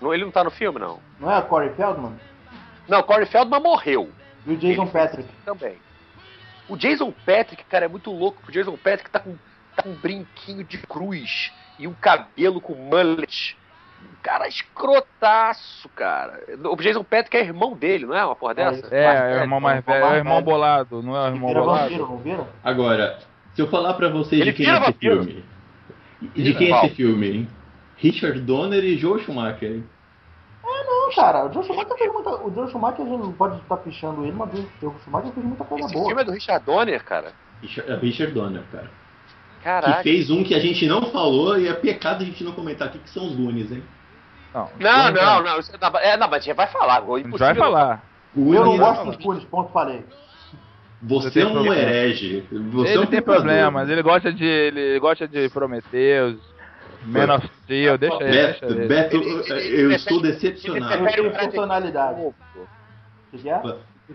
[0.00, 0.98] Não, ele não tá no filme, não.
[1.20, 2.12] Não é o Corey Feldman?
[2.88, 4.10] Não, Corey Feldman morreu
[4.46, 5.28] E o Jason Ele- Patrick.
[5.44, 5.76] também.
[6.68, 8.42] O Jason Patrick, cara, é muito louco.
[8.48, 9.36] O Jason Patrick tá com,
[9.76, 13.56] tá com um brinquinho de cruz e um cabelo com mullet.
[14.22, 16.40] Cara escrotaço, cara.
[16.64, 18.94] O Jason Patrick é irmão dele, não é uma porra dessa?
[18.94, 22.06] É, é o irmão mais velho, é o irmão bolado, não é irmão vira bolado?
[22.06, 22.46] vampiro?
[22.62, 23.18] Agora,
[23.54, 25.24] se eu falar pra vocês Ele de quem é esse vampiro.
[25.24, 25.44] filme.
[26.34, 27.48] De quem é esse filme, hein?
[27.96, 29.70] Richard Donner e Joe Schumacher.
[29.72, 29.84] hein?
[30.64, 32.30] Não, cara, o Joe Schumacher fez muita.
[32.30, 35.44] O Joe Schumacher a gente não pode estar pichando ele, mas o Joe Schumacher fez
[35.46, 36.06] muita coisa Esse boa.
[36.06, 37.32] filme é do Richard Donner, cara.
[37.60, 38.88] Richard, é Richard Donner, cara.
[39.62, 40.02] Que Caralho.
[40.02, 42.98] fez um que a gente não falou e é pecado a gente não comentar aqui,
[42.98, 43.82] que são os Goonies, hein?
[44.52, 45.60] Não, Não, então, não, não.
[45.92, 46.96] Não, é, não, mas a gente vai falar.
[46.98, 48.04] A gente impossível vai falar.
[48.36, 50.04] Eu não Goonies, gosto dos Goonies, ponto, falei.
[51.02, 51.76] Você é um problema.
[51.76, 52.46] herege.
[52.50, 53.42] Você é ele um tem pecador.
[53.42, 54.44] problemas, ele gosta de.
[54.44, 56.36] ele gosta de Prometheus,
[57.04, 58.86] Man of Steel, deixa ele, deixa Beto, ele.
[58.88, 60.94] Beto, Ele- ele- eu ele estou prefere- decepcionado.
[60.94, 62.20] Eu prefere personalidade.
[63.32, 63.60] Que é?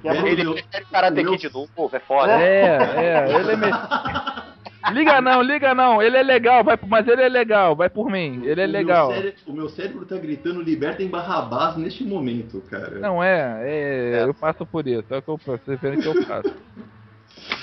[0.02, 0.30] Que é, Ele-?
[0.42, 2.32] Ele prefere o Karate Kid de novo, é foda.
[2.34, 2.78] É,
[3.28, 3.74] é, ele é meio...
[4.92, 8.42] Liga não, liga não, ele é legal, vai, mas ele é legal, vai por mim,
[8.46, 9.12] ele é O meu legal.
[9.12, 13.00] cére- o meu cérebro tá gritando libertem Barrabás neste momento, cara.
[13.00, 14.24] Não é, é, É.
[14.24, 16.54] eu passo por isso, é o que eu, vocês verem que eu faço.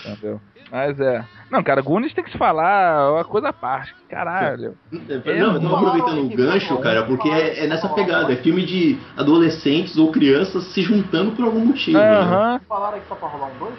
[0.06, 0.40] Entendeu?
[0.70, 1.24] Mas é.
[1.50, 4.76] Não, cara, Goonies tem que se falar, é uma coisa à parte, caralho.
[5.24, 8.32] É, não, eu tava aproveitando o gancho, cara, porque é, é nessa pegada.
[8.32, 11.98] É filme de adolescentes ou crianças se juntando por algum motivo.
[11.98, 12.18] né?
[12.18, 12.60] Aham.
[12.68, 13.74] Falaram que só pra rolar um dois?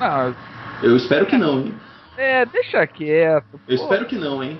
[0.00, 0.34] Não,
[0.82, 1.74] Eu espero que não, hein?
[2.16, 3.60] É, deixa quieto.
[3.68, 4.58] Eu pô, espero que não, hein?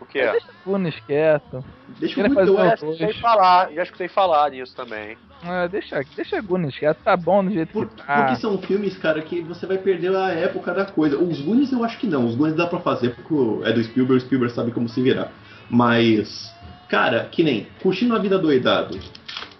[0.00, 0.32] O que é?
[0.32, 1.64] Deixa Goonies quieto.
[1.98, 2.74] Deixa o fazer muito uma- Já
[3.06, 5.16] escutei falar, já escutei falar nisso também.
[5.44, 8.22] É, deixa, deixa Goonies quieto, tá bom do jeito Por- que tá.
[8.22, 11.16] porque são filmes, cara, que você vai perder a época da coisa.
[11.18, 12.26] Os Goonies eu acho que não.
[12.26, 15.00] Os Goonies dá pra fazer porque o- é do Spielberg, o Spielberg sabe como se
[15.02, 15.30] virar.
[15.68, 16.52] Mas,
[16.88, 18.98] cara, que nem Curtindo a Vida Doidado.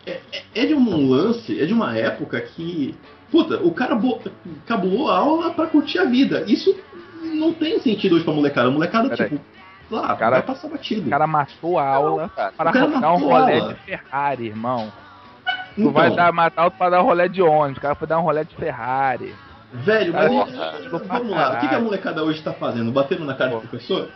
[0.06, 2.94] É, é- é de um lance, é de uma época que.
[3.30, 4.20] Puta, o cara bo-
[4.66, 6.44] cabulou a aula pra curtir a vida.
[6.48, 6.74] Isso
[7.40, 8.68] não tem sentido hoje pra molecada.
[8.68, 9.40] A molecada, tipo,
[9.90, 11.06] lá, Cara- vai passar batido.
[11.06, 12.52] O cara matou a aula Não, cara.
[12.56, 13.74] para arrancar um rolê aula.
[13.74, 14.92] de Ferrari, irmão.
[15.74, 17.78] Tu Então, vai dar, matar outro pra dar um rolê de ônibus.
[17.78, 19.34] O cara foi dar um rolê de Ferrari.
[19.72, 20.72] Velho, mas Porra,
[21.06, 22.90] vamos lá, o que, que a molecada hoje tá fazendo?
[22.90, 23.68] Batendo na cara do Porra.
[23.68, 24.08] professor?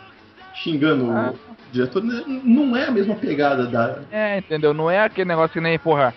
[0.53, 1.33] Xingando Ah.
[1.49, 2.03] o diretor?
[2.03, 3.99] N- Não é a mesma pegada da.
[4.11, 4.73] É, entendeu?
[4.73, 6.13] Não é aquele negócio que nem, porra.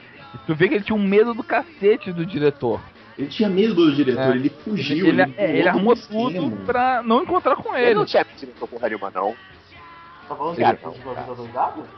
[0.46, 2.80] Tu vê que ele tinha um medo do cacete do diretor.
[3.18, 4.36] Ele tinha medo do diretor, É.
[4.36, 5.06] ele fugiu.
[5.08, 6.30] ele, é, pulou ele do armou extremo.
[6.50, 7.94] tudo pra não encontrar com Ele ele.
[7.96, 9.34] não tinha diretor porra nenhuma, não.
[10.28, 11.88] Tá falando Cara, que não, ele?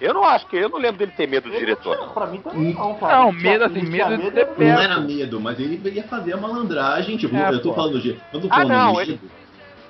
[0.00, 1.96] Eu não acho que eu não lembro dele ter medo do Ele diretor.
[1.96, 3.16] não Pra mim também não, cara.
[3.22, 4.62] Não, Ele medo ele assim, medo de era- pego.
[4.62, 7.74] Não era medo, mas ele ia fazer a malandragem, tipo, É, eu tô pô.
[7.76, 8.20] falando de.
[8.32, 9.20] Eu tô Ah, falando não, ele-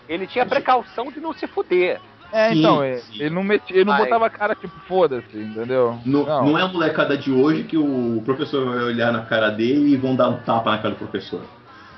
[0.09, 1.99] Ele tinha precaução de não se fuder.
[2.35, 3.15] É, Sim, então, ele, sim.
[3.21, 6.01] ele não metia, ele não botava a cara tipo, foda-se, entendeu?
[6.05, 9.91] Não, não é a molecada de hoje que o professor vai olhar na cara dele
[9.93, 11.43] e vão dar um tapa na cara do professor.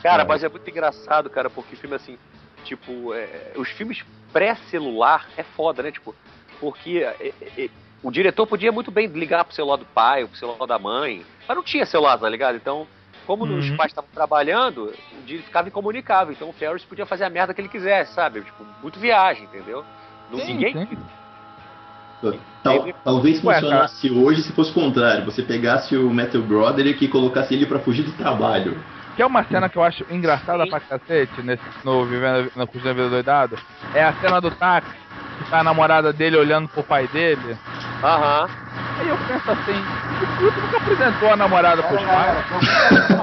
[0.03, 0.27] Cara, É.
[0.27, 2.19] mas é muito engraçado, cara, porque filme assim,
[2.63, 5.91] tipo, é, os filmes pré-celular é foda, né?
[5.91, 6.15] Tipo,
[6.61, 7.71] porque é, é, é,
[8.03, 11.25] o diretor podia muito bem ligar pro celular do pai ou pro celular da mãe,
[11.49, 12.57] mas não tinha celular, tá ligado?
[12.57, 12.87] Então,
[13.25, 13.77] como os Uhum.
[13.77, 16.33] pais estavam trabalhando, o dia ficava incomunicável.
[16.33, 18.43] Então o Ferris podia fazer a merda que ele quisesse, sabe?
[18.45, 19.83] Tipo, muito viagem, entendeu?
[20.31, 20.87] Não, Sim, ninguém.
[20.87, 20.99] sim.
[22.63, 25.25] Tal- talvez funcionasse hoje se fosse o contrário.
[25.25, 28.77] Você pegasse o Metal Brother e colocasse ele pra fugir do trabalho.
[29.15, 32.93] Que é uma cena que eu acho engraçada pra cacete nesse, no Vivendo na Cozinha
[32.93, 33.57] Vida Doidado.
[33.95, 34.91] É a cena do táxi,
[35.39, 37.57] que tá a namorada dele olhando pro pai dele.
[38.03, 38.49] Aham.
[38.99, 39.83] Aí eu penso assim,
[40.23, 42.47] o Pluto nunca apresentou a namorada pros pais.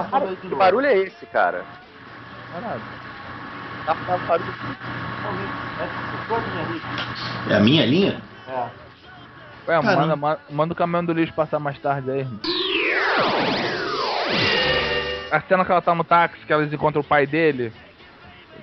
[0.10, 1.64] cara, tem Que barulho é esse, cara?
[2.54, 2.82] Caralho.
[3.86, 4.54] Tá, tá barulho.
[5.80, 5.88] É,
[6.28, 6.63] foi a minha lista.
[7.50, 8.22] É a minha linha?
[8.48, 8.84] É.
[9.68, 12.40] Ué, manda, ma- manda o caminhão do lixo passar mais tarde aí, irmão.
[15.32, 17.74] A cena que ela tá no táxi, que elas encontram o pai dele,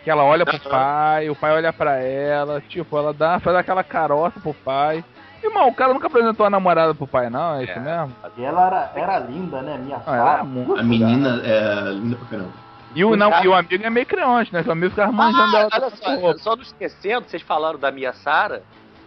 [0.04, 3.82] que ela olha pro pai, o pai olha pra ela, tipo, ela dá, faz aquela
[3.82, 5.04] caroça pro pai.
[5.42, 7.56] Irmão, o cara nunca apresentou a namorada pro pai, não?
[7.56, 7.80] É isso É.
[7.80, 8.14] mesmo?
[8.36, 9.78] E ela era, era linda, né?
[9.78, 12.52] Minha Ah, ela A menina é linda pra caramba.
[12.94, 14.62] E o, não, e o amigo é meio creonte, né?
[14.62, 15.68] Que o amigo ficava manjando Ah, ela.
[15.72, 16.38] olha só, roupa.
[16.38, 18.62] só não esquecendo, vocês falaram da Mia Sara,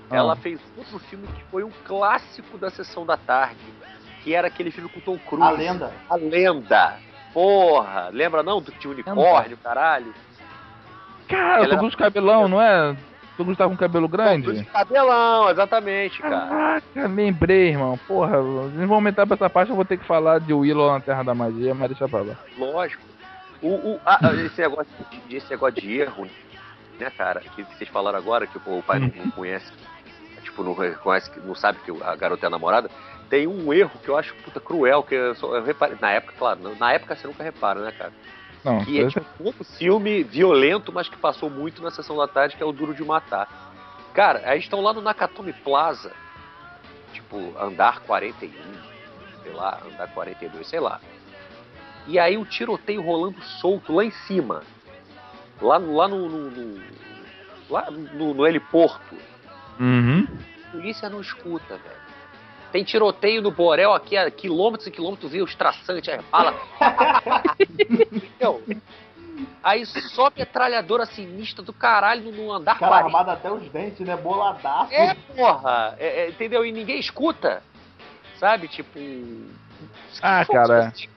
[0.09, 0.15] Ah.
[0.15, 3.57] ela fez outro filme que foi um clássico da sessão da tarde,
[4.23, 5.45] que era aquele filme com o Tom Cruise.
[5.47, 5.91] A lenda.
[6.09, 6.93] A Lenda.
[7.33, 10.13] Porra, lembra não do tio unicórnio, caralho?
[11.27, 12.95] Cara, Tom Cruise cabelão, não é?
[13.35, 14.59] Tom Cruise tá com cabelo Tom Cruise grande?
[14.59, 16.47] de cabelão, exatamente, cara.
[16.47, 17.97] Caraca, lembrei, irmão.
[18.07, 20.99] Porra, não vou aumentar pra essa parte, eu vou ter que falar de Willow na
[20.99, 22.35] Terra da Magia, mas deixa pra lá.
[22.57, 23.01] Lógico.
[23.63, 24.87] O, o- ah, ah, esse, negócio
[25.27, 26.27] de, esse negócio de erro,
[26.99, 29.71] né, cara, que vocês falaram agora, que pô, o pai não, não conhece,
[30.43, 32.91] tipo, não reconhece, que- não sabe que a garota é a namorada,
[33.29, 36.33] tem um erro que eu acho puta cruel, que eu, só, eu reparei, na época,
[36.37, 38.11] claro, na- época você nunca repara, né, cara?
[38.63, 42.55] Não, Que é tipo um filme violento, mas que passou muito na sessão da tarde,
[42.55, 43.47] que é o Duro de Matar.
[44.13, 46.11] Cara, aí estão lá no Nakatomi Plaza,
[47.13, 48.51] tipo, andar 41,
[49.41, 50.99] sei lá, andar 42, sei lá.
[52.07, 54.63] E aí o tiroteio rolando solto lá em cima.
[55.61, 56.81] Lá, no- lá no, no, no-
[57.69, 59.15] lá no, no heliporto.
[59.79, 60.27] Uhum.
[60.67, 62.03] A polícia não escuta, velho.
[62.71, 66.55] Tem tiroteio no Borel aqui a quilômetros e quilômetros, vê os traçantes, aí bala.
[67.59, 68.63] Entendeu?
[69.63, 73.05] Aí só metralhadora sinistra do caralho no andar Cara 40.
[73.07, 74.15] armado até os dentes, né?
[74.15, 74.93] Boladaço.
[74.93, 75.95] É, porra!
[75.97, 76.63] É, é, entendeu?
[76.65, 77.63] E ninguém escuta.
[78.37, 78.67] Sabe?
[78.67, 78.99] Tipo.
[80.21, 80.87] Ah, cara.
[80.87, 81.07] assim?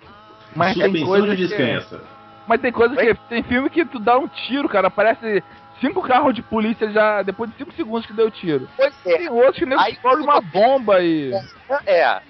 [0.56, 1.82] Mas tem coisa de que...
[2.46, 3.14] Mas tem coisa que...
[3.28, 5.42] Tem filme que tu dá um tiro, cara, parece
[5.80, 8.68] cinco carros de polícia já depois de cinco segundos que deu tiro.
[8.76, 9.16] Pois é.
[9.18, 11.32] Tem outros que nem Aí explode uma bomba e...
[11.86, 12.20] É.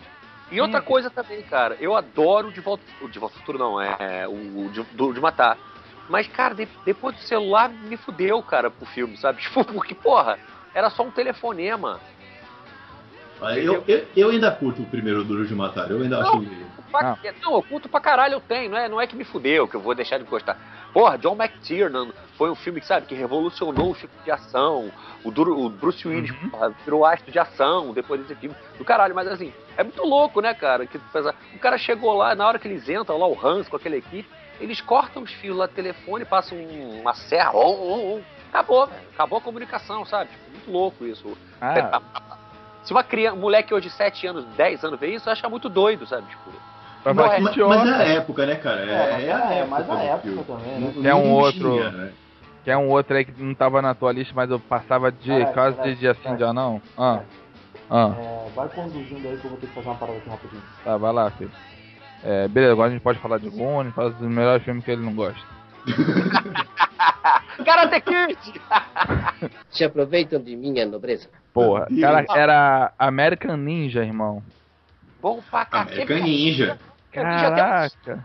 [0.51, 0.85] E outra Hum.
[0.85, 4.29] coisa também, cara, eu adoro o De Volta, o De Volta ao Futuro, não, é
[4.29, 5.59] o, o de, do- de Matar.
[6.09, 9.43] Mas, cara, de- depois do celular me fudeu, cara, pro filme, sabe?
[9.43, 10.39] Tipo, porque, porra,
[10.73, 11.99] era só um telefonema.
[13.57, 15.91] Eu, eu, eu ainda curto o primeiro Duro de Matar.
[15.91, 16.67] Eu ainda acho que.
[16.91, 19.67] Pra- Não, eu curto pra caralho, eu tenho, não é, não é que me fudeu,
[19.69, 20.57] que eu vou deixar de gostar.
[20.93, 22.09] Porra, John McTiernan
[22.39, 24.91] foi um filme que, sabe, que revolucionou o filme de ação.
[25.23, 26.51] O, Duro- o Bruce Willis Uhum.
[26.51, 28.57] porra, virou astro de ação depois desse filme.
[28.79, 30.87] Do caralho, mas assim, é muito louco, né, cara?
[30.87, 33.97] Que, o cara chegou lá, na hora que eles entram lá, o Hans com aquela
[33.97, 34.29] equipe,
[34.59, 38.21] eles cortam os fios lá do telefone, passam um- uma serra, on, on, on.
[38.49, 39.03] acabou, velho.
[39.13, 40.31] Acabou a comunicação, sabe?
[40.31, 41.37] Tipo, muito louco isso.
[41.61, 42.01] Ah,
[42.83, 45.69] Se uma criança, um moleque hoje de 7 anos, 10 anos vê isso, acha muito
[45.69, 46.27] doido, sabe?
[46.29, 46.51] Tipo,
[47.15, 48.81] pra Não, é- Mas, mas é a época, né, cara?
[48.83, 49.67] É, é a É, época.
[49.71, 50.45] mas a do época filme.
[50.45, 50.93] também, né?
[51.03, 52.13] Quer um outro- tinha, né?
[52.65, 55.53] Quer um outro aí que não tava na tua lista, mas eu passava de Caralho,
[55.55, 56.83] quase de dia sim, dia não.
[56.99, 57.21] Ah.
[57.89, 60.63] Ah, É, vai conduzindo aí que eu vou ter que fazer uma parada aqui rapidinho.
[60.85, 61.53] tá, vai lá, filho.
[62.25, 65.05] É, beleza, agora a gente pode falar de Goonies, falar dos melhores filmes que ele
[65.05, 65.41] não gosta.
[67.65, 68.61] Karate Kid!
[69.71, 71.29] Se aproveitam de minha nobreza.
[71.53, 74.43] Porra, cara, era American Ninja, irmão.
[75.23, 76.03] Bom pra cacete.
[76.03, 76.79] American Ninja.
[77.23, 78.25] Caraca.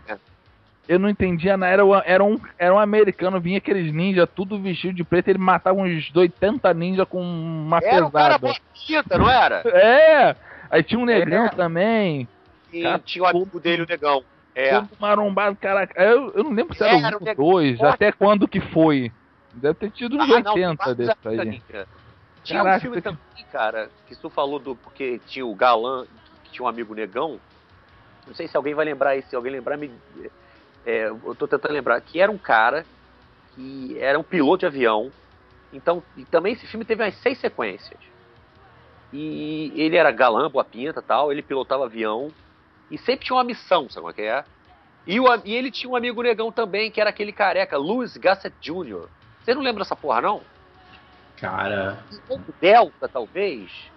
[0.88, 1.52] Eu não entendia.
[1.52, 5.78] Era, era, um, era um americano, vinha aqueles ninja tudo vestido de preto, ele matava
[5.78, 8.60] uns 80 ninja com uma Era um cara pesada.
[8.74, 9.62] bonita, não era?
[9.66, 10.36] É!
[10.70, 11.48] Aí tinha um negrão É.
[11.50, 12.28] também.
[12.72, 14.24] E Cara, tinha o amigo dele, o negão.
[14.54, 14.74] É.
[14.74, 16.02] Todo marombado, caraca.
[16.02, 17.94] Eu, eu não lembro se era Era o um 1 negão ou 2, forte.
[17.94, 19.12] até quando que foi.
[19.54, 21.62] Deve ter tido uns Ah, não, 80 vários desse aí.
[22.42, 23.18] Tinha Caraca, um filme também,
[23.52, 24.74] cara, que tu falou do.
[24.74, 26.04] Porque tinha o galã,
[26.44, 27.38] que tinha um amigo negão.
[28.26, 29.90] Não sei se alguém vai lembrar isso, se alguém lembrar, me.
[30.86, 32.00] é, eu tô tentando lembrar.
[32.00, 32.84] Que era um cara
[33.54, 35.10] que era um piloto de avião.
[35.72, 37.98] Então, e também esse filme teve umas seis sequências.
[39.12, 42.30] E ele era galã, boa pinta e tal, ele pilotava avião.
[42.90, 44.44] E sempre tinha uma missão, sabe como é que é?
[45.06, 48.54] E, o, e ele tinha um amigo negão também, que era aquele careca, Louis Gossett
[48.60, 49.08] Jr.
[49.42, 50.40] Você não lembra dessa porra, não?
[51.36, 51.98] Cara.
[52.28, 53.91] O Delta, talvez?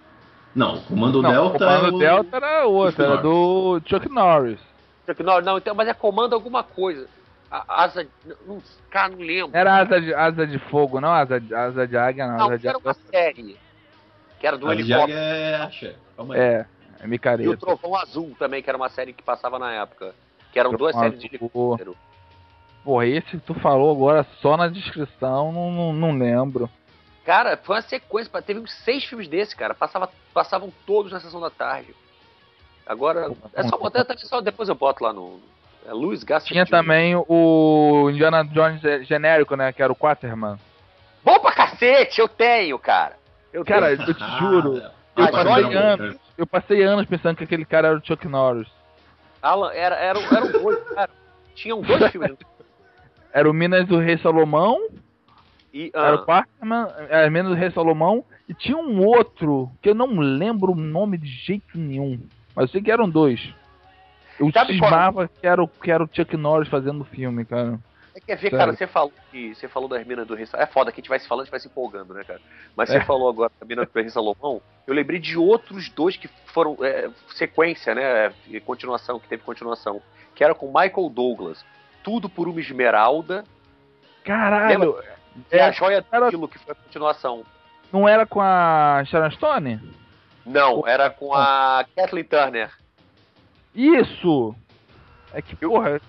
[0.56, 1.98] Não, o Comando Não, Delta o Comando é o...
[1.98, 4.58] Delta era outro, era do Chuck Norris.
[5.06, 7.06] Chuck Norris, Não, então, mas é comando alguma coisa.
[7.50, 8.06] A, asa.
[8.46, 9.54] Não, cara, não lembro.
[9.54, 12.38] Era asa de, asa de fogo, não asa de, asa de águia, não.
[12.38, 13.02] não, asa de era uma águia.
[13.10, 13.56] série.
[14.40, 15.12] Que era do helicóptero.
[15.12, 15.94] Jaga é.
[16.16, 16.40] Calma aí.
[16.40, 16.66] É,
[17.00, 17.56] é E o micareta.
[17.58, 20.14] Trovão Azul também, que era uma série que passava na época.
[20.52, 21.94] Que eram duas séries de helicóptero.
[22.82, 26.70] Porra, esse que tu falou agora só na descrição, não, não, não lembro.
[27.26, 28.30] Cara, foi uma sequência.
[28.42, 29.74] Teve uns seis filmes desse, cara.
[29.74, 31.92] Passava, passavam todos na sessão da tarde.
[32.86, 35.40] Agora, é só botar também, só depois eu boto lá no.
[35.84, 36.48] É Luiz Gaston.
[36.52, 39.72] Tinha também o Indiana Jones genérico, né?
[39.72, 40.56] Que era o Quaterman.
[41.24, 43.16] Bom pra cacete, eu tenho, cara.
[43.52, 44.08] Eu Cara, tenho.
[44.08, 47.64] eu te juro, Ah, eu mas passei não, anos, eu passei anos pensando que aquele
[47.64, 48.68] cara era o Chuck Norris.
[49.42, 51.10] Alan, era, era, eram dois, cara.
[51.56, 52.36] Tinham dois filmes.
[53.32, 54.78] Era o Minas do Rei Salomão,
[55.76, 59.90] E, era o ah, Quaterman, era Minas do Rei Salomão, e tinha um outro, que
[59.90, 62.18] eu não lembro o nome de jeito nenhum.
[62.54, 63.52] Mas eu sei que eram dois.
[64.40, 67.44] Eu Sabe qual- cismava que era, o, que era o Chuck Norris fazendo o filme,
[67.44, 67.78] cara.
[68.12, 68.58] Você quer ver, Sério.
[68.58, 70.66] cara, você falou que você falou das minas do Rei Salomão.
[70.66, 72.40] É foda que a gente vai se falando, a gente vai se empolgando, né, cara?
[72.74, 73.04] Mas você É.
[73.04, 74.62] falou agora da mina do Rei Salomão.
[74.86, 78.32] Eu lembrei de outros dois que foram é, sequência, né?
[78.64, 80.00] Continuação, que teve continuação.
[80.34, 81.62] Que era com Michael Douglas.
[82.02, 83.44] Tudo por uma esmeralda.
[84.24, 85.16] Caralho, É,
[85.50, 87.44] É, a joia era- daquilo que foi a continuação.
[87.92, 89.80] não era com a Sharon Stone?
[90.44, 92.70] Não, era com a Kathleen Turner.
[93.74, 94.54] Isso!
[95.32, 96.00] É que, porra,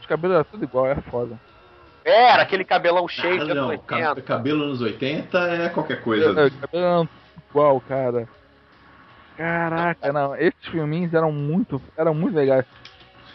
[0.00, 1.38] os cabelos eram tudo igual, é foda.
[2.04, 4.14] É, Era aquele cabelão cheio Ah, de anos não, 80.
[4.16, 6.34] ca- cabelo nos 80 é qualquer coisa.
[6.72, 7.08] É, eram
[7.50, 8.28] igual, cara.
[9.36, 12.64] Caraca, não, esses filminhos eram muito, eram muito legais.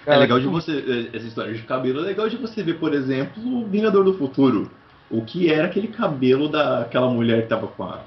[0.06, 1.10] É legal de você.
[1.14, 4.72] Essa história de cabelo é legal de você ver, por exemplo, o Vingador do Futuro.
[5.10, 8.00] O que era aquele cabelo daquela mulher que tava com a.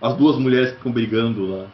[0.00, 1.66] As duas mulheres que ficam brigando lá.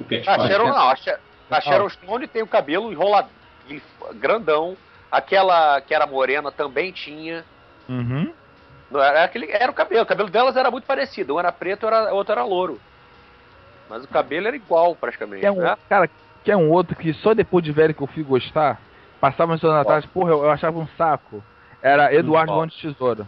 [0.00, 0.48] O Cat A.
[0.48, 1.18] Sharon, não, a, Sha-
[1.50, 3.28] a Sharon Stone tem o cabelo enrolado,
[4.14, 4.76] grandão.
[5.10, 7.44] Aquela que era morena também tinha.
[7.88, 8.30] Uhum.
[8.90, 10.02] Não, Era, aquele, era o cabelo.
[10.02, 11.34] O cabelo delas era muito parecido.
[11.34, 12.80] Um era preto, era, o outro era louro.
[13.88, 15.44] Mas o cabelo era igual, praticamente.
[15.44, 15.76] É um, né?
[15.88, 16.10] cara,
[16.44, 18.80] que é um outro que só depois de velho que eu fui gostar,
[19.20, 21.42] passava uns anos atrás, porra, eu, eu achava um saco.
[21.80, 22.52] Era Eduardo.
[22.52, 23.26] Mão de Tesoura.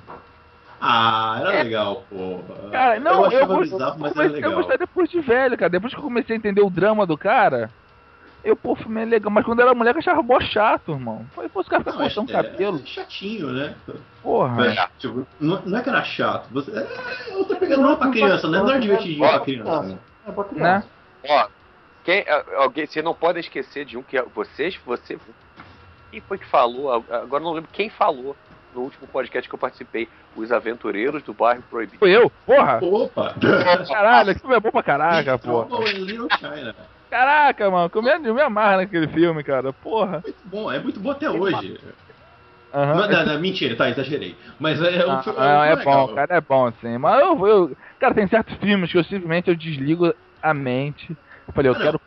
[0.81, 1.63] Ah, era É.
[1.65, 2.41] legal, pô.
[2.71, 4.53] Cara, não, eu eu, achava gost- bizarro, mas era comecei a legal.
[4.55, 5.71] gostar depois de velho, cara.
[5.71, 7.71] Depois que eu comecei a entender o drama do cara,
[8.43, 9.31] eu, pô, filme é legal.
[9.31, 11.27] Mas quando eu era moleque, eu achava mó chato, irmão.
[11.35, 12.81] Falei, pô, esse cara fica cortando é- cabelo.
[12.83, 13.75] é chatinho, né?
[14.23, 14.67] Porra.
[14.69, 16.49] É, tipo, não, não é que era chato.
[16.51, 18.59] Você, é outra pegada, não é pra criança, né?
[18.61, 19.83] Não é divertidinho pra criança.
[19.83, 19.99] Né?
[20.27, 20.49] É pra Né?
[20.51, 20.87] criança.
[21.29, 21.47] Ó,
[22.05, 22.25] quem,
[22.57, 25.19] alguém, você não pode esquecer de um que é- vocês, você.
[26.11, 26.91] Quem foi que falou?
[27.11, 28.35] Agora não lembro quem falou
[28.75, 30.09] no último podcast que eu participei.
[30.37, 31.99] Os Aventureiros do Bairro Proibido.
[31.99, 32.31] Fui eu?
[32.47, 32.79] Porra.
[32.83, 33.35] Opa!
[33.89, 35.41] Caralho, esse filme é bom pra caraca,
[35.95, 36.75] Little China.
[37.11, 37.91] Caraca, mano.
[37.93, 39.73] Eu me, eu me amarro naquele filme, cara.
[39.73, 40.23] Porra.
[40.25, 41.79] Muito bom, é muito bom até hoje.
[42.73, 42.95] Aham.
[42.95, 44.37] Não, não, não, mentira, tá, exagerei.
[44.61, 46.07] Mas é, um Ah, filme ah, é legal.
[46.07, 46.99] bom, cara, é bom sim.
[46.99, 47.77] Mas eu, eu.
[47.99, 51.19] Cara, tem certos filmes que eu simplesmente eu desligo a mente.
[51.49, 51.85] Eu falei, eu Ah, não.
[51.85, 52.01] quero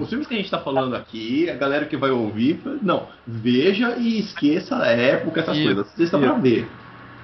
[0.00, 3.96] Os filmes que a gente tá falando aqui, a galera que vai ouvir, não, veja
[3.96, 5.86] e esqueça a época, essas Isso, coisas.
[5.92, 6.40] Vocês estão pra isso.
[6.42, 6.70] ver.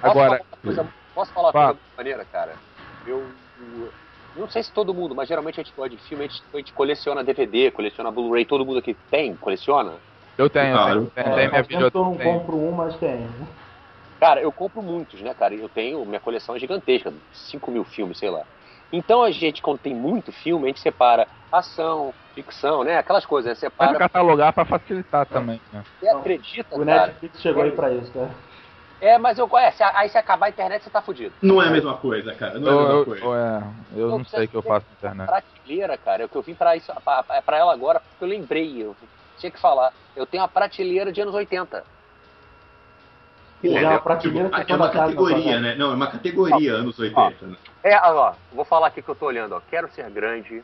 [0.01, 0.29] Posso Agora.
[0.37, 2.57] falar uma coisa, posso falar uma coisa maneira, cara?
[3.05, 3.93] Eu, eu-
[4.33, 6.57] Não sei se todo mundo, mas geralmente a gente gosta de filme, a gente, a
[6.57, 9.97] gente coleciona DVD, coleciona Blu-ray, todo mundo aqui tem, coleciona.
[10.37, 10.99] Eu tenho, Claro.
[10.99, 12.23] tenho, tenho, É, tenho minha que eu não videoteca.
[12.23, 13.29] compro um, mas tem.
[14.19, 15.53] Cara, eu compro muitos, né, cara?
[15.55, 18.45] Eu tenho, minha coleção é gigantesca, 5 mil filmes, sei lá.
[18.91, 22.97] Então a gente, quando tem muito filme, a gente separa ação, ficção, né?
[22.97, 23.55] Aquelas coisas, né?
[23.55, 23.97] Separa.
[23.97, 25.83] catalogar pra facilitar também, né?
[25.99, 27.07] Você acredita, O cara?
[27.07, 28.29] Netflix chegou aí pra isso, cara.
[29.01, 29.49] É, mas eu.
[29.57, 31.33] É, se, aí se acabar a internet, você tá fudido.
[31.41, 32.59] Não é a mesma coisa, cara.
[32.59, 33.25] Não é a Eu, mesma eu, coisa.
[33.25, 33.63] eu- é,
[33.95, 35.27] eu não sei o que eu faço na internet.
[35.27, 36.23] Prateleira, cara.
[36.23, 38.81] É o que eu vim pra, isso, pra, pra ela agora, porque eu lembrei.
[38.83, 38.95] Eu
[39.37, 39.91] tinha que falar.
[40.15, 41.83] Eu tenho uma prateleira de anos 80.
[43.63, 44.01] Já a Entendeu?
[44.01, 45.75] prateleira Tipo, que é uma categoria, né?
[45.75, 47.47] Não, é uma categoria anos 80.
[47.47, 47.55] né?
[47.83, 49.61] É, ó, vou falar aqui que eu tô olhando, ó.
[49.69, 50.63] Quero ser grande.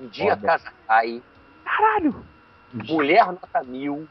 [0.00, 0.46] Um dia Foda.
[0.46, 1.22] casa cai.
[1.64, 2.24] Caralho!
[2.72, 4.08] Mulher nota mil.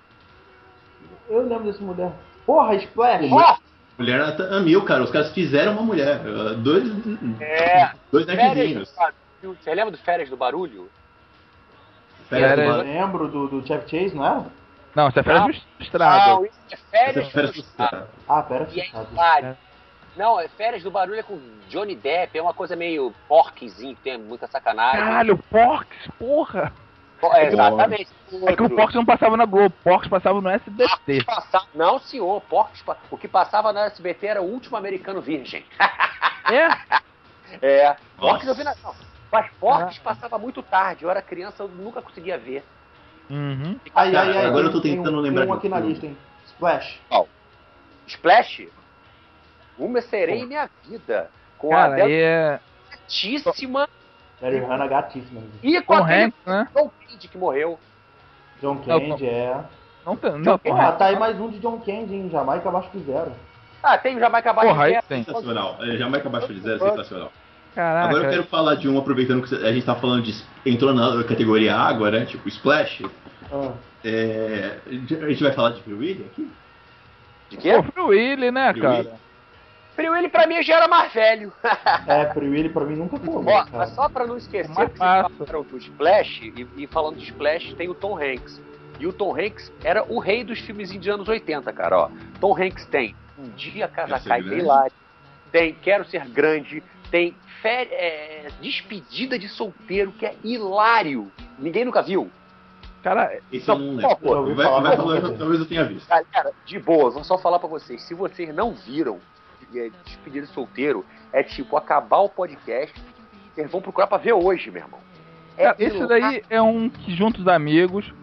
[1.29, 2.11] Eu lembro desse mulher.
[2.45, 3.29] Porra, Splash!
[3.31, 3.57] Ó,
[3.97, 5.03] Mulher nota mil, cara.
[5.03, 6.21] Os caras fizeram uma mulher.
[6.25, 6.83] Uh, Dois,
[7.41, 7.91] é.
[8.11, 8.95] dois Férias nerdzinhos.
[9.41, 9.53] do.
[9.55, 10.89] Você lembra do Férias do Barulho?
[12.29, 14.45] Férias do Férias- Eu lembro do, do Chevy Chase, não era?
[14.95, 15.47] Não, você é férias Não.
[15.51, 16.27] do estrada.
[16.33, 17.85] Não, isso é Férias, Férias do do Estado.
[17.95, 18.07] Estado.
[18.27, 19.11] Ah, pera, E é sabe.
[19.13, 19.57] hilário.
[20.17, 21.39] Não, é Férias do Barulho é com
[21.69, 24.99] Johnny Depp, é uma coisa meio porquezinho, que tem muita sacanagem.
[24.99, 26.73] Caralho, Porks, porra!
[27.33, 28.09] É, exatamente.
[28.47, 31.23] É que o Porks não passava na Globo, Porks passava no SBT.
[31.23, 35.63] Passava- Não, senhor, Porcs, o que passava na SBT era o último americano virgem.
[36.49, 36.69] É?
[37.61, 38.73] É, Porcs eu vi na.
[38.81, 38.95] Não,
[39.29, 42.63] mas Porcs passava muito tarde, eu era criança, eu nunca conseguia ver.
[43.29, 43.77] Uhum.
[43.93, 44.45] Ai, ai, ai.
[44.45, 46.17] agora eu tô tentando tem um, lembrar Tem um aqui na lista, hein?
[46.45, 47.01] Splash.
[48.07, 48.69] Splash,
[49.77, 51.29] uma serei em minha vida.
[51.57, 52.59] Com a Cara, aí é.
[52.91, 53.87] gatíssima
[54.41, 55.41] Hannah gatíssima.
[55.63, 56.67] e com Tom aquele Hanks, né?
[56.75, 57.79] John Candy que morreu.
[58.61, 59.59] John Não, Candy, é.
[60.05, 60.31] Não tem.
[60.33, 62.29] Não, Tom Porra, tá aí mais um de John Candy, hein?
[62.31, 63.31] Jamaica abaixo de zero.
[63.81, 65.05] Ah, tem o Jamaica Baixo Porra, aí Zero.
[65.07, 65.23] tem.
[65.23, 65.77] Sensacional.
[65.81, 67.31] É, Jamaica abaixo de zero, sensacional.
[67.75, 68.07] Caraca.
[68.09, 70.33] Agora eu quero falar de um, aproveitando que a gente tá falando de.
[70.65, 72.25] Entrou na categoria água, né?
[72.25, 73.03] Tipo Splash.
[73.51, 73.71] Ah,
[74.03, 76.51] É, a gente vai falar de Free Willy aqui?
[77.49, 77.73] De quê?
[77.73, 78.97] Pô, Free Willy, né, Free cara?
[78.97, 79.11] Willy.
[79.97, 81.51] Frio ele pra mim já era mais velho.
[82.05, 83.35] é, Free Willy pra mim nunca foi.
[83.35, 83.67] Ó, cara.
[83.73, 85.29] mas só pra não esquecer, Mais que falaram
[85.63, 88.61] do Splash, e, e falando de Splash, tem o Tom Hanks.
[88.99, 92.09] E o Tom Hanks era o rei dos filmes de anos 80, cara, ó.
[92.39, 94.93] Tom Hanks tem Um Dia Casa Quero Ser Cai, Grande.
[95.51, 101.31] tem Quero Ser Grande, tem é, Despedida de Solteiro, que é hilário.
[101.57, 102.29] Ninguém nunca viu.
[103.01, 104.09] Cara, Esse eu não lembro.
[104.09, 104.31] favor.
[104.31, 106.07] Eu ouvi Vai, falar, vai falar, talvez eu tenha visto.
[106.07, 108.01] Galera, de boa, vou só falar pra vocês.
[108.03, 109.19] Se vocês não viram
[109.75, 112.93] é, Despedida de Solteiro, é tipo acabar o podcast,
[113.53, 114.99] vocês vão procurar pra ver hoje, meu irmão.
[115.57, 118.13] É esse daí é um que junta os amigos.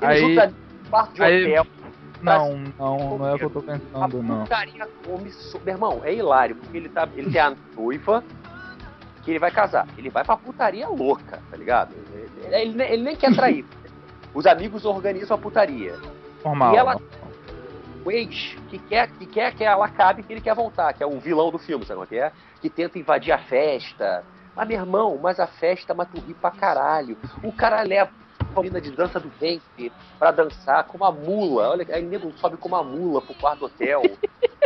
[0.00, 0.54] Eles Aí.
[0.88, 1.66] quarto de aí- hotel.
[2.22, 4.46] Não, não, não é o que eu tô pensando, não.
[5.04, 8.24] come so- Meu irmão, é hilário, porque ele, tá, ele tem a noiva
[9.22, 9.86] que ele vai casar.
[9.98, 11.94] Ele vai pra putaria louca, tá ligado?
[12.14, 13.66] Ele, ele nem- ele nem quer trair.
[14.32, 15.96] Os amigos organizam a putaria.
[16.42, 16.72] Normal.
[16.72, 17.33] E ela- O
[18.10, 21.18] ex que quer, que quer que ela acabe, que ele quer voltar, que é o
[21.18, 22.32] vilão do filme, sabe o que é?
[22.60, 24.24] Que tenta invadir a festa.
[24.54, 27.16] Mas, meu irmão, mas a festa mata o rir pra caralho.
[27.42, 28.10] O cara leva
[28.54, 31.70] a menina de dança do ventre pra dançar com uma mula.
[31.70, 34.02] Olha, aí o nego sobe com uma mula pro quarto do hotel.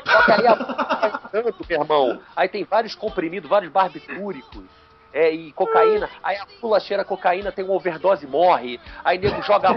[0.07, 2.21] Só que aí a mula tanto, meu irmão.
[2.37, 4.65] Aí tem vários comprimidos, vários barbitúricos.
[5.11, 8.79] É, e cocaína, aí a mula cheira cocaína, tem uma overdose e morre.
[9.03, 9.71] Aí nego joga.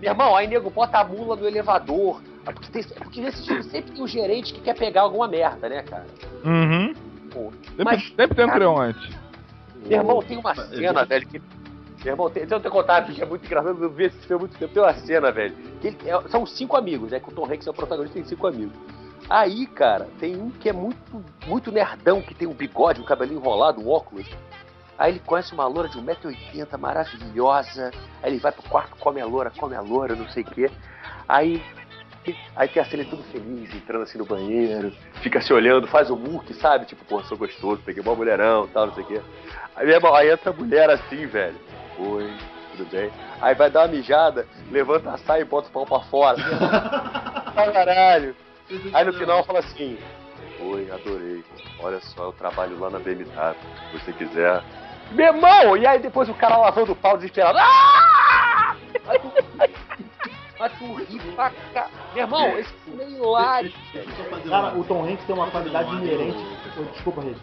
[0.00, 2.20] Meu irmão, aí nego bota a mula no elevador.
[2.46, 5.26] É Porque, tem, é porque nesse filme sempre tem um gerente que quer pegar alguma
[5.26, 6.06] merda, né, cara?
[6.44, 6.94] Uhum.
[7.32, 9.18] Pô, Sempre, Mas- sempre tem um creonte.
[9.84, 11.38] Meu irmão, tem uma cena, velho, que.
[12.04, 14.34] Meu irmão, tem, deixa eu te contar, porque é muito engraçado, eu vi esse filme
[14.36, 14.72] há muito tempo.
[14.72, 15.54] Tem uma cena, velho.
[15.80, 17.18] Que ele- é- são cinco amigos, né?
[17.18, 18.74] Que o Tom Hanks é o protagonista, tem cinco amigos.
[19.28, 23.40] Aí, cara, tem um que é muito, muito nerdão, que tem um bigode, um cabelinho
[23.40, 24.26] enrolado, um óculos.
[24.98, 27.90] Aí ele conhece uma loura de 1,80m, maravilhosa.
[28.22, 30.70] Aí ele vai pro quarto, come a loura, come a loura, não sei o quê.
[31.28, 31.62] Aí.
[32.56, 34.92] Aí tem a cena tudo feliz, entrando assim no banheiro,
[35.22, 36.84] fica se olhando, faz o muque, sabe?
[36.84, 39.20] Tipo, pô, sou gostoso, peguei uma mulherão tal, não sei o quê.
[39.76, 41.54] Aí, meu irmão, aí entra a mulher assim, velho.
[41.96, 42.36] Oi,
[42.76, 43.12] tudo bem?
[43.40, 46.36] Aí vai dar uma mijada, levanta a saia e bota o pau pra fora.
[47.54, 48.34] Ai, caralho.
[48.92, 49.96] Aí no final fala assim:
[50.60, 51.44] Oi, adorei.
[51.80, 53.54] Olha só, eu trabalho lá na BMW.
[53.92, 54.62] Se você quiser.
[55.12, 55.76] Meu irmão!
[55.76, 57.58] E aí depois o cara lavando o pau desesperado.
[57.58, 58.76] Ah!
[61.36, 61.88] Pra cá.
[62.14, 63.72] Meu irmão, esse filme é hilário.
[64.48, 66.44] Cara, o Tom Hanks tem uma qualidade inerente.
[66.92, 67.40] Desculpa, Rede.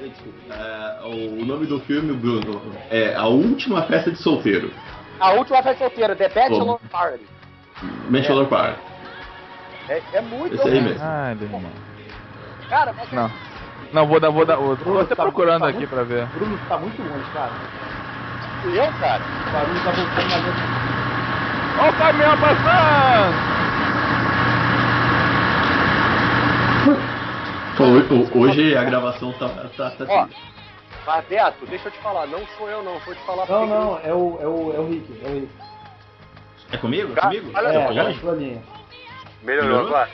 [0.00, 0.54] Desculpa.
[0.54, 2.60] É, o nome do filme, Bruno,
[2.90, 4.72] é A Última Festa de Solteiro.
[5.18, 7.26] A última festa solteira, The Bachelor Party.
[8.10, 8.78] Bachelor Party.
[9.88, 10.54] É, é muito.
[10.56, 11.00] Esse aí mesmo.
[11.02, 11.62] Ai, meu irmão.
[12.68, 13.30] Cara, mas Não.
[13.92, 14.78] Não, vou dar, vou dar outro.
[14.84, 16.26] Tô Bruno, até tá- procurando tá aqui muito- pra ver.
[16.26, 17.50] Bruno tá muito longe, cara.
[18.64, 19.22] eu, cara.
[19.46, 20.86] O barulho tá voltando na mesma.
[21.78, 23.36] Olha o caminhão passando!
[27.76, 30.24] Pô, ho- Hoje a gravação tá, tá, tá Ó.
[30.24, 30.42] triste.
[31.06, 33.98] Mas, Beto, deixa eu te falar, não sou eu não, vou te falar Não, não,
[34.02, 35.20] é o, é o, é o Rick.
[35.24, 35.48] É o Rick.
[36.72, 37.12] É comigo?
[37.12, 37.52] É Cara, comigo?
[37.54, 38.20] olha É, tô é a longe?
[38.20, 38.62] sua linha.
[39.42, 39.88] Melhorou Melhorou?
[39.88, 40.08] agora?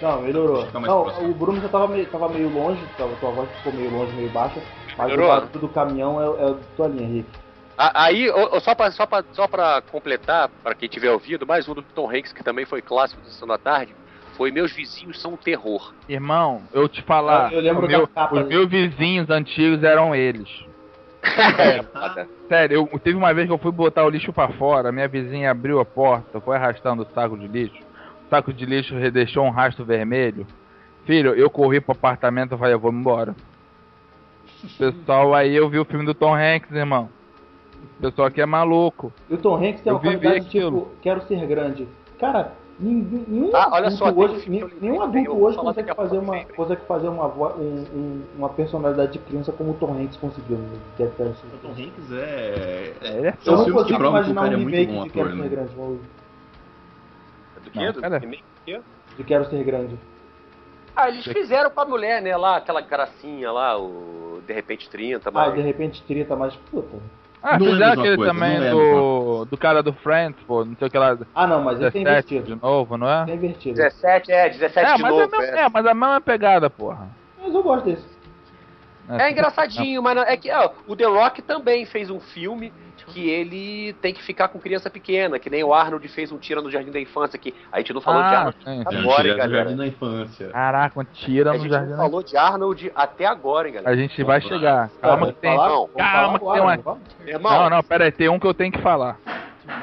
[0.00, 0.66] Não, melhorou.
[0.72, 1.28] Não, próximo.
[1.30, 4.30] o Bruno já tava meio, tava meio longe, tava, tua voz ficou meio longe, meio
[4.30, 4.60] baixa.
[4.96, 5.26] Mas Melhorou?
[5.26, 7.30] o barulho do caminhão é, é tua linha, Henrique.
[7.76, 8.28] A- Aí,
[8.60, 12.10] só pra, só, pra, só pra completar, pra quem tiver ouvido, mais um do Tom
[12.10, 13.94] Hanks, que também foi clássico da Sessão da Tarde,
[14.36, 15.92] foi Meus Vizinhos São um Terror.
[16.08, 20.48] Irmão, eu te falar, Eu- eu meu- os meus vizinhos antigos eram eles.
[21.22, 22.28] É, foda.
[22.48, 25.50] Sério, eu, teve uma vez que eu fui botar o lixo pra fora, minha vizinha
[25.50, 27.89] abriu a porta, foi arrastando o saco de lixo.
[28.30, 30.46] O saco de lixo deixou um rastro vermelho.
[31.04, 33.34] Filho, eu corri pro apartamento e falei, eu vou embora.
[34.78, 37.08] Pessoal, aí eu vi o filme do Tom Hanks, irmão.
[37.98, 39.12] O pessoal aqui é maluco.
[39.28, 41.88] E o Tom Hanks tem Eu uma qualidade tipo, quero ser grande.
[42.20, 44.48] Cara, ninguém- nenhum Ah, olha adulto só, hoje,
[44.80, 49.50] nenhum adulto hoje consegue fazer uma, consegue fazer uma, um- um- uma personalidade de criança
[49.50, 50.56] como o Tom Hanks conseguiu.
[50.56, 50.68] Né?
[50.96, 52.94] Que é- é- O Tom Hanks é.
[53.02, 53.16] é...
[53.18, 55.48] Ele é Eu não consigo imaginar é um muito remake bom de Quero Ser né?
[55.48, 55.74] Grande.
[55.74, 56.19] vamos-
[57.64, 57.92] Do quê?
[57.92, 58.20] Do cara.
[59.16, 59.98] Do Quero Ser Grande.
[60.96, 65.28] Ah, eles fizeram com a mulher, né, lá, aquela gracinha lá, o De Repente 30,
[65.28, 65.54] Ah, mas...
[65.54, 66.96] de repente 30 mais puta.
[67.42, 70.62] Ah, Não é fizeram mesma aquele coisa, também é do, do cara do Friends, pô,
[70.64, 72.54] não sei o que lá, Ah não, mas esse é 17 invertido.
[72.56, 73.22] de novo, não é?
[73.22, 73.74] Esse é invertido.
[73.76, 75.22] 17, é, 17 É, de mas, novo.
[75.22, 75.60] é, mesmo- é.
[75.62, 77.08] é, mas a mesma pegada, porra.
[77.42, 78.04] Mas eu gosto desse.
[79.08, 82.72] É engraçadinho, mas não- é que ó, o The Rock também fez um filme
[83.12, 86.60] que ele tem que ficar com criança pequena, que nem o Arnold fez um Tira
[86.62, 88.96] no Jardim da Infância, que a gente não falou de Ah, Arnold sim, sim.
[88.98, 89.64] agora, hein, galera.
[89.64, 90.48] Jardim da Infância.
[90.48, 91.90] Caraca, um tira A no gente jardim.
[91.90, 93.92] não falou de Arnold até agora, hein, galera.
[93.92, 94.90] A gente vai chegar.
[95.00, 95.56] Calma que tem.
[95.56, 98.54] Não, calma que tem uma- não irmão, Não, não, pera aí, tem um que eu
[98.54, 99.18] tenho que falar.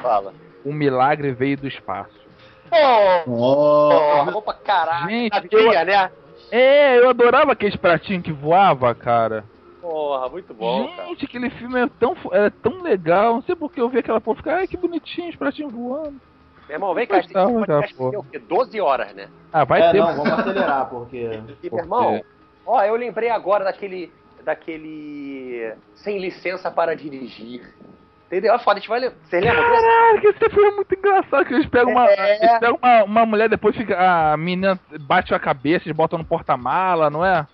[0.02, 0.32] fala.
[0.64, 2.18] O milagre veio do espaço.
[3.26, 5.08] Oh, vou pra caralho.
[5.08, 6.10] Gente, navinha, né?
[6.50, 9.44] É, eu adorava aqueles pratinhos que voava, cara.
[9.88, 11.08] Porra, muito bom, cara.
[11.08, 13.34] Gente, aquele filme é tão, é tão legal.
[13.36, 16.20] Não sei porque eu vi aquela porra ficar, ai que bonitinho, os pratinhos voando.
[16.68, 18.38] Meu irmão, vem cá, esse Gostava podcast tem o quê?
[18.38, 19.28] 12 horas, né?
[19.50, 19.98] Ah, vai É, ter.
[20.00, 21.40] não, vamos acelerar, porque.
[21.62, 22.20] E, meu irmão,
[22.66, 24.12] ó, eu lembrei agora daquele.
[24.44, 25.72] daquele.
[25.94, 27.74] Sem licença para dirigir.
[28.28, 28.54] Entendeu?
[28.54, 29.00] É foda, a gente vai?
[29.00, 31.44] Caralho, que esse filme é muito engraçado.
[31.46, 32.06] Que eles pegam uma.
[32.10, 32.36] É.
[32.44, 33.96] Eles pegam uma, uma mulher, depois fica.
[33.98, 37.46] A menina bate a cabeça, eles botam no porta-mala, não é?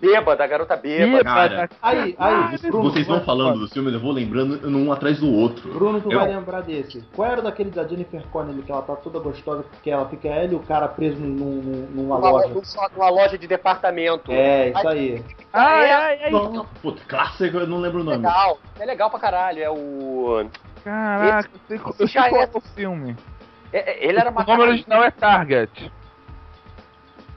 [0.00, 1.24] Bêbada, a garota bêbada.
[1.24, 1.70] cara.
[1.82, 5.72] Aí, aí, Bruno, Vocês vão falando dos filmes, eu vou lembrando um atrás do outro.
[5.72, 7.02] Bruno, tu Eu- vai lembrar desse.
[7.16, 10.52] Qual era daquele da Jennifer Connelly, que ela tá toda gostosa, porque ela fica ela
[10.52, 12.54] e o cara preso num, num- numa Numa, loja.
[12.94, 14.30] numa- loja de departamento.
[14.30, 15.24] É, isso aí.
[15.52, 15.92] Ai, É.
[15.94, 16.30] ai, ai.
[16.82, 18.18] Puta, clássico, eu não lembro o nome.
[18.18, 18.58] Legal.
[18.78, 19.62] É legal pra caralho.
[19.62, 20.17] É o.
[20.84, 23.16] Caraca, sei já é- é o filme.
[23.72, 25.92] é- é- ele era uma O nome original é Target.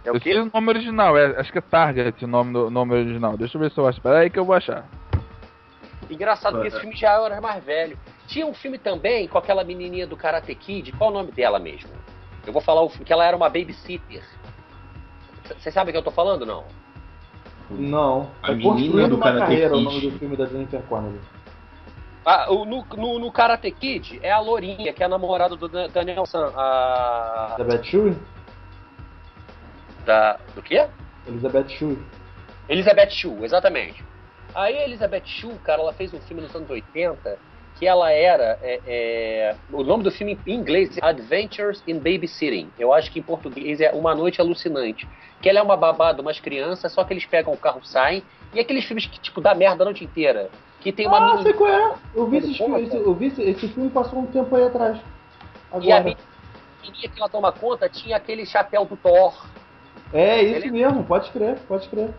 [0.03, 0.39] É o eu sei quê?
[0.39, 3.37] o nome original, é, acho que é Target o nome do nome original.
[3.37, 3.99] Deixa eu ver se eu acho.
[3.99, 4.85] Espera aí que eu vou achar.
[6.09, 7.97] Engraçado que esse filme já era mais velho.
[8.27, 10.91] Tinha um filme também com aquela menininha do Karate Kid.
[10.93, 11.89] Qual o nome dela mesmo?
[12.45, 14.23] Eu vou falar o filme, que ela era uma babysitter.
[15.59, 16.65] Vocês sabem o que eu tô falando, não?
[17.69, 18.29] Não.
[18.43, 19.83] A É menina do Karate carreira o Kid.
[19.85, 21.19] nome do filme da Jennifer Connelly.
[22.25, 25.89] Ah, no, no, no Karate Kid é a Lourinha, que é a namorada do Dan-
[25.89, 26.51] Daniel San.
[26.55, 28.15] A, Elizabeth Shue?
[30.05, 30.87] da, do quê?
[31.27, 31.97] Elizabeth Shue.
[32.69, 34.03] Elizabeth Shue, exatamente.
[34.53, 37.37] Aí a Elizabeth Shue, cara, ela fez um filme nos anos 80
[37.79, 38.59] que ela era.
[38.61, 42.69] é, é, o nome do filme em inglês é Adventures in Babysitting.
[42.77, 45.07] Eu acho que em português é Uma Noite Alucinante.
[45.41, 48.21] Que ela é uma babá de umas crianças, só que eles pegam o carro saem.
[48.53, 50.49] E aqueles filmes que, tipo, dá merda a noite inteira.
[50.81, 51.43] Que tem uma Ah, menina.
[51.43, 51.93] sei qual é.
[52.15, 54.97] Eu vi, filmes, esse, eu vi esse, esse filme passou um tempo aí atrás.
[54.97, 56.03] E a Agora.
[56.83, 59.45] menininha que ela toma conta tinha aquele chapéu do Thor.
[60.11, 62.09] É esse Ele- mesmo, pode crer, pode crer.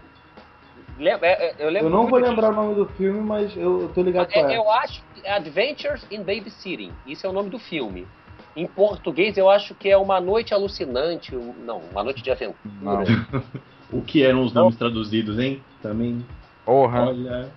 [0.98, 1.26] Lembra?
[1.26, 2.62] É, é, eu, lembro Eu não vou lembrar o disso.
[2.62, 4.56] nome do filme, mas eu, eu tô ligado É, é.
[4.56, 6.92] eu acho que é Adventures in Babysitting.
[7.06, 8.06] Isso é o nome do filme.
[8.54, 11.34] Em português, eu acho que é Uma Noite Alucinante.
[11.34, 12.56] Não, Uma Noite de Aventura.
[12.80, 13.02] Não.
[13.92, 15.62] O que eram os nomes traduzidos, hein?
[15.82, 16.24] Também.
[16.64, 17.08] Porra.
[17.08, 17.50] Olha.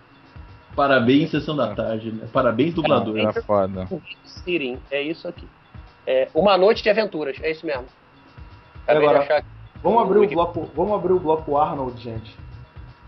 [0.75, 2.27] Parabéns, sessão da tarde, né?
[2.33, 3.17] Parabéns, dublador.
[3.17, 3.87] Era foda.
[3.89, 5.47] Babysitting, é isso aqui.
[6.05, 7.85] É Uma Noite de Aventuras, é isso mesmo.
[8.83, 9.45] Acabei Agora, de.
[9.81, 12.35] Vamos abrir o bloco, vamos abrir o bloco Arnold, gente.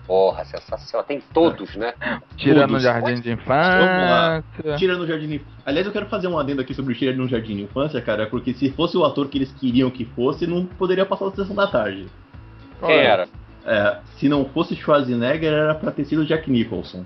[0.08, 1.06] Porra, sensacional.
[1.06, 1.94] Tem todos, né?
[2.38, 2.84] Tirando o Todos.
[2.84, 4.44] jardim de Vamos lá.
[4.56, 4.78] infância.
[4.78, 5.42] Tira no Jardim.
[5.66, 8.26] Aliás, eu quero fazer um adendo aqui sobre o Tira no Jardim de Infância, cara,
[8.28, 11.54] porque se fosse o ator que eles queriam que fosse, não poderia passar a sessão
[11.54, 12.08] da tarde.
[12.80, 13.28] Quem era?
[13.66, 17.06] É, se não fosse Schwarzenegger, era pra ter sido Jack Nicholson.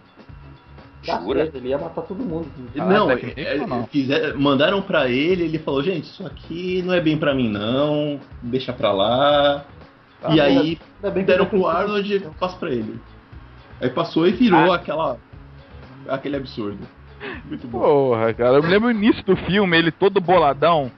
[1.03, 1.49] Jura?
[1.53, 2.47] Ele ia matar todo mundo.
[2.77, 3.87] Ah, não, é, Nicholson não.
[3.87, 8.19] fizer- mandaram pra ele, ele falou, gente, isso aqui não é bem pra mim não,
[8.41, 9.65] deixa pra lá.
[10.21, 10.79] Tá e aí
[11.25, 12.99] deram pro Arnold e passa pra ele.
[13.81, 14.75] Aí passou e virou Ah.
[14.75, 15.17] aquela.
[16.07, 16.79] aquele absurdo.
[17.45, 17.79] Muito bom.
[17.79, 18.57] Porra, cara.
[18.57, 20.91] Eu me lembro o início do filme, ele todo boladão.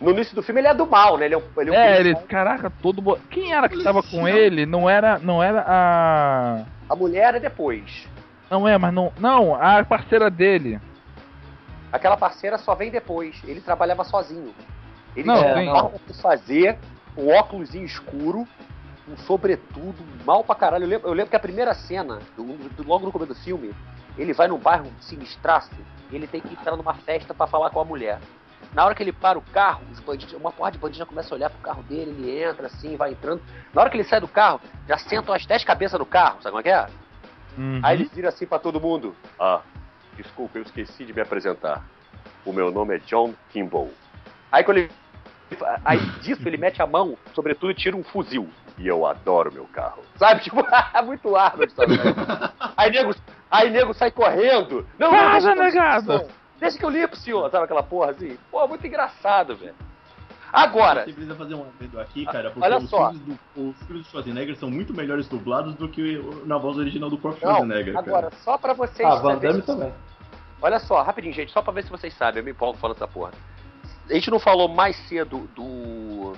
[0.00, 1.26] No início do filme ele é do mal, né?
[1.26, 3.00] Ele é um, ele é um É, ele, caraca, todo.
[3.00, 4.66] bo- Quem era que tava com ele?
[4.66, 5.18] Não era.
[5.18, 6.64] Não era a.
[6.90, 8.08] A mulher é depois.
[8.52, 9.10] Não é, mas não.
[9.18, 10.78] Não, a parceira dele.
[11.90, 13.40] Aquela parceira só vem depois.
[13.44, 14.54] Ele trabalhava sozinho.
[15.16, 16.78] Ele Não, tinha pra fazer,
[17.16, 18.46] um óculos escuro,
[19.08, 19.96] um sobretudo,
[20.26, 20.84] mal pra caralho.
[20.84, 23.74] Eu lembro, eu lembro que a primeira cena, do- do- logo no começo do filme,
[24.18, 25.70] ele vai num bairro sinistraço
[26.10, 28.18] e ele tem que entrar numa festa pra falar com a mulher.
[28.74, 31.34] Na hora que ele para o carro, os bandidos, uma porra de bandidos já começa
[31.34, 33.42] a olhar pro carro dele, ele entra assim, vai entrando.
[33.72, 36.50] Na hora que ele sai do carro, já sentam as 10 cabeças no carro, sabe
[36.50, 36.86] como é que é?
[37.56, 37.80] Uhum.
[37.82, 39.14] Aí ele vira assim pra todo mundo.
[39.38, 39.60] Ah,
[40.16, 41.84] desculpa, eu esqueci de me apresentar.
[42.44, 43.90] O meu nome é John Kimball.
[44.50, 44.90] Aí quando ele.
[45.84, 48.48] Aí disso ele mete a mão, sobretudo, e tira um fuzil.
[48.78, 50.02] E eu adoro meu carro.
[50.16, 50.40] Sabe?
[50.44, 50.64] Tipo,
[51.04, 51.94] muito Arnold, sabe?
[52.76, 53.14] Aí nego,
[53.50, 54.86] aí nego sai correndo.
[54.98, 56.28] Não, não, Vaza, negado!
[56.58, 57.50] Deixa que eu limpo, senhor.
[57.50, 58.38] Sabe aquela porra assim?
[58.50, 59.74] Pô, muito engraçado, velho.
[60.52, 63.10] Agora, Você precisa fazer um adendo aqui, cara, porque Olha os, só.
[63.10, 67.08] Filmes do, os filmes do Schwarzenegger são muito melhores dublados do que na voz original
[67.08, 68.42] do próprio não, Schwarzenegger, agora, cara.
[68.44, 69.92] só pra vocês Ah, Van saberem- Damme também.
[70.60, 73.08] Olha só, rapidinho, gente, só pra ver se vocês sabem, eu me empolgo falando essa
[73.08, 73.32] porra.
[74.10, 76.34] A gente não falou mais cedo do.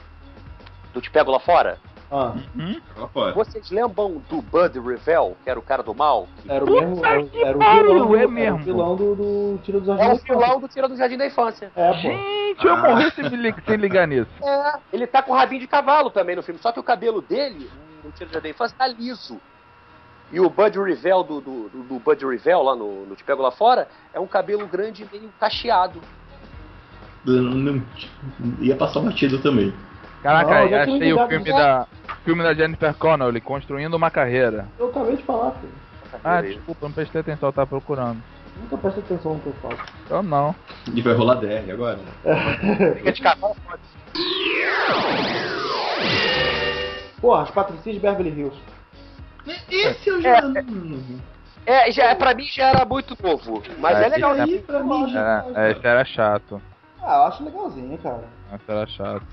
[0.93, 1.79] do Te Pego Lá Fora?
[2.17, 2.81] Ah, Uhum.
[3.35, 6.29] Vocês lembram do Bud Revell, que era o cara do mal?
[6.49, 7.05] Era o Puta mesmo.
[7.05, 8.57] Era, o- que era o vilão, do- é era mesmo.
[8.61, 10.23] o vilão do, do Tiro dos é o Jardim.
[10.25, 11.73] vilão do Tira do Jardim da Infância.
[11.75, 11.97] É, pô.
[11.99, 14.31] Gente, eu morri sem, li- sem ligar nisso.
[14.45, 17.69] É, ele tá com rabinho de cavalo também no filme, só que o cabelo dele,
[18.05, 19.41] no Tira do Jardim da Infância, tá liso.
[20.31, 23.43] E o Bud Revell do, do, do- do Bud Revell lá no, no Te Pego
[23.43, 26.01] Lá Fora é um cabelo grande meio cacheado.
[27.25, 27.83] Não- não-
[28.61, 29.75] ia passar batido também.
[30.25, 31.57] Caraca, Não, eu já tinha achei o ligado filme nisso.
[31.59, 31.87] da,
[32.25, 34.67] filme da Jennifer Connelly, Construindo uma Carreira.
[34.79, 35.73] Eu acabei de falar, filho.
[36.25, 38.23] Ah, desculpa, não prestei atenção, eu tava procurando.
[38.57, 39.77] Nunca presta atenção no que eu falo.
[40.09, 40.55] Eu não.
[40.95, 41.99] E vai rolar DR agora.
[42.97, 43.83] Fica de cavalo, pode
[47.21, 48.59] Porra, as Patricinhas de Beverly Hills.
[49.71, 50.41] Esse eu já.
[51.67, 54.33] É, já, pra mim já era muito novo, mas é, É, legal.
[54.33, 55.45] Aí, pra mim, já.
[55.51, 56.63] Era, é, esse era chato.
[57.03, 58.25] Ah, eu acho legalzinho, cara.
[58.57, 59.25] Esse era chato.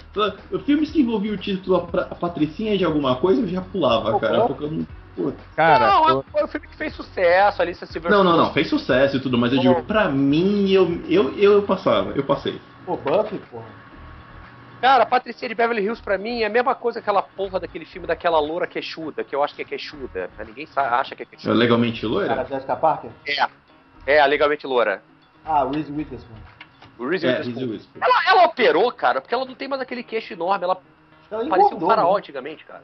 [0.65, 4.41] Filmes que envolviam o título a, a Patricinha de alguma coisa, eu já pulava, cara.
[4.47, 4.87] Porque eu não.
[5.15, 5.33] Pô.
[5.57, 8.23] Cara, não, eu- foi um filme que fez sucesso, Alicia Silverstone.
[8.23, 11.63] Não, não, não, fez sucesso e tudo, mas eu digo, pra mim, eu, eu, eu
[11.63, 12.61] passava, eu passei.
[12.85, 13.65] Pô, Buffy, porra.
[14.79, 17.85] Cara, Patricia de Beverly Hills pra mim é a mesma coisa que aquela porra daquele
[17.85, 20.29] filme daquela loura queixuda, que eu acho que é queixuda.
[20.37, 21.53] mas Ninguém sa- acha que é É queixuda.
[21.53, 22.45] legalmente Cara, loira?
[22.45, 23.11] Jessica Parker?
[23.27, 23.47] É,
[24.07, 25.03] é a legalmente loura.
[25.45, 26.35] Ah, Reese Witherspoon.
[27.09, 27.79] Reese É, Witherspoon.
[28.01, 30.63] Ela, ela operou, cara, porque ela não tem mais aquele queixo enorme.
[30.63, 30.77] Ela
[31.31, 32.19] Ela parecia um engordou, faraó né?
[32.19, 32.83] antigamente, cara.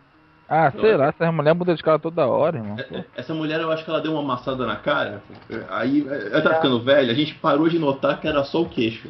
[0.49, 2.77] ah, sei lá, essa mulher muda de cara toda hora, irmão.
[2.79, 5.21] É, é, Essa mulher, eu acho que ela deu uma amassada na cara.
[5.69, 9.09] Aí, ela tá ficando velha, a gente parou de notar que era só o queixo.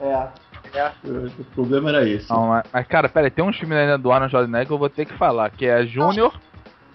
[0.00, 0.28] É.
[1.04, 2.28] O problema era esse.
[2.28, 4.78] Não, mas, mas, cara, pera aí, tem uns filmes ainda do Arnold Schwarzenegger que eu
[4.78, 6.34] vou ter que falar, que é Júnior.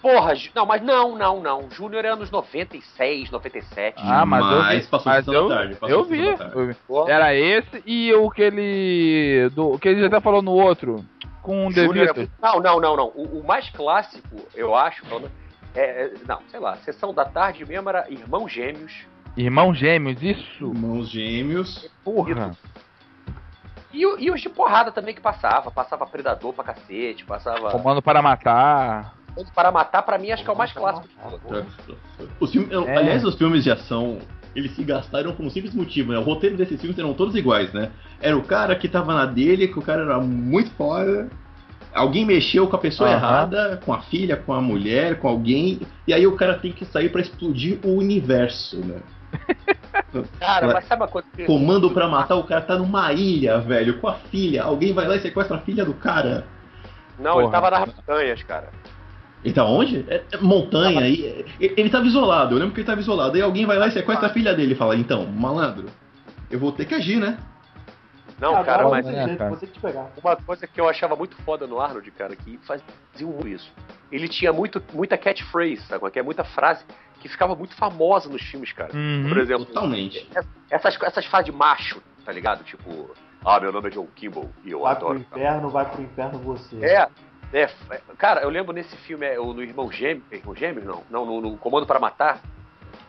[0.02, 1.70] Porra, não, mas não, não, não.
[1.72, 3.96] Júnior é anos 96, 97.
[3.98, 4.88] Ah, mas, eu Mas vi.
[4.92, 6.32] passou Mas eu, Tarde, passou eu Sessão vi.
[6.32, 6.54] da Tarde.
[6.58, 7.12] eu vi.
[7.12, 9.50] Era esse e o que ele.
[9.50, 11.04] Do, o que ele até falou no outro.
[11.42, 13.08] Com o Júnior é Não, não, não, não.
[13.16, 15.04] O, o mais clássico, eu acho,
[15.76, 19.06] é, é- não, sei lá, Sessão da Tarde mesmo era Irmãos Gêmeos.
[19.38, 20.66] Irmãos gêmeos, isso.
[20.66, 21.90] Irmãos gêmeos.
[22.04, 22.52] Porra.
[23.94, 25.72] E, e os de porrada também que passava.
[25.72, 27.72] Passava Predador pra cacete, passava...
[27.72, 29.14] Comando para matar.
[29.36, 31.74] Comando para Matar, pra mim, acho que é o mais clássico de todos.
[32.40, 32.98] Os filmes, É.
[32.98, 34.20] Aliás, os filmes de ação,
[34.56, 36.18] eles se gastaram por um simples motivo, né?
[36.20, 37.92] O roteiro desses filmes eram todos iguais, né?
[38.22, 41.30] Era o cara que tava na dele, que o cara era muito foda.
[41.94, 43.18] Alguém mexeu com a pessoa Aham.
[43.18, 46.86] errada, com a filha, com a mulher, com alguém, e aí o cara tem que
[46.86, 49.00] sair pra explodir o universo, né?
[50.40, 51.46] Cara, mas sabe uma coisa que...
[51.46, 54.64] Comando pra matar, o cara tá numa ilha, velho, com a filha.
[54.64, 56.46] Alguém vai lá e sequestra a filha do cara.
[57.20, 57.52] Não, ele Porra.
[57.52, 58.70] tava nas montanhas, cara.
[59.44, 60.06] Ele tá onde?
[60.10, 61.46] É, é montanha aí.
[61.60, 63.36] Ele, ele tava isolado, eu lembro que ele tava isolado.
[63.36, 65.86] Aí alguém vai lá e sequestra a filha dele e fala, então, malandro,
[66.52, 67.38] eu vou ter que agir, né?
[68.40, 69.56] Não, Ah, cara, não, mas não tem é, cara.
[70.24, 72.86] uma coisa que eu achava muito foda no Arnold, cara, que fazia
[73.46, 73.72] isso.
[74.12, 76.00] Ele tinha muito, muita catchphrase, sabe?
[76.00, 76.24] qual que é?
[76.24, 76.84] Muita frase
[77.20, 78.96] que ficava muito famosa nos filmes, cara.
[78.96, 79.26] Uhum.
[79.28, 80.28] Por exemplo, Totalmente.
[80.72, 82.64] essas, essas frases de macho, tá ligado?
[82.64, 83.12] Tipo,
[83.44, 85.20] ah, meu nome é John Kimball e eu Vai pro adoro.
[85.20, 86.78] inferno, vai pro inferno você.
[86.82, 87.08] É,
[87.54, 91.04] é, é, cara, eu lembro nesse filme, é, o- no Irmão Gêmeo, Irmão Gêmeos, não,
[91.10, 92.40] não, no, no Comando para Matar,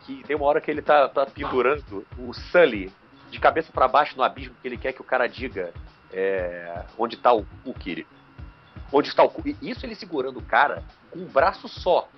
[0.05, 2.91] que tem uma hora que ele tá, tá pendurando o Sully
[3.29, 5.71] de cabeça pra baixo no abismo que ele quer que o cara diga
[6.11, 8.05] é, onde tá o cu, Kiri.
[8.91, 9.31] Onde está o
[9.61, 12.09] isso ele segurando o cara com um braço só.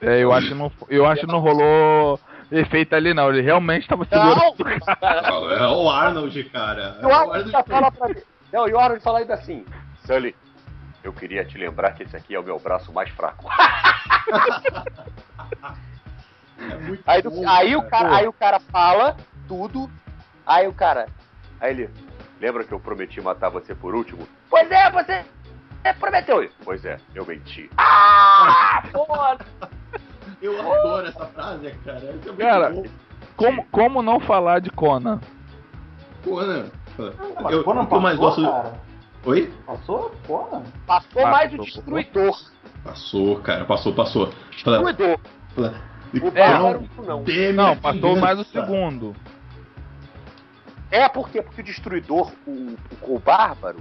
[0.00, 2.18] É, eu acho que não, eu acho que não rolou
[2.50, 3.28] efeito ali, não.
[3.28, 4.36] Ele realmente tava segurando.
[4.36, 6.98] Não, cara, É o Arnold, cara.
[7.02, 7.70] É o o Arnold já Arnold.
[7.70, 8.22] fala pra mim.
[8.52, 9.66] Não, e o Arnold fala ainda assim,
[10.06, 10.34] Sully,
[11.06, 13.46] eu queria te lembrar que esse aqui é o meu braço mais fraco.
[16.58, 18.14] É Aí, do- bom, aí o cara, Pô.
[18.14, 19.90] aí o cara fala tudo,
[20.46, 21.06] aí o cara,
[21.60, 21.90] aí ele,
[22.40, 24.26] lembra que eu prometi matar você por último?
[24.48, 25.24] Pois é, você
[25.82, 26.42] você prometeu.
[26.42, 27.70] Ele, Pois é, eu menti.
[27.78, 29.44] Ah, foda.
[30.40, 31.98] Eu adoro essa frase, cara.
[31.98, 32.82] Isso é muito Cara, bom.
[33.36, 35.20] Como, como não falar de Conan?
[36.24, 36.66] Conan.
[37.50, 38.50] Eu, Conan eu mais passou, gosto.
[38.50, 38.72] cara?
[39.26, 39.52] Oi?
[39.66, 40.10] Passou?
[40.26, 40.62] Conan?
[40.86, 42.40] Passou Passou, mais o destruidor.
[42.84, 43.64] Passou, cara.
[43.64, 44.32] Passou, passou.
[44.52, 45.18] Destruidor.
[45.54, 45.74] fala-
[46.14, 47.24] O Não Bárbaro não.
[47.52, 49.16] Não, passou mais o segundo.
[50.90, 53.80] É porque, porque o destruidor, o, o, o Bárbaro,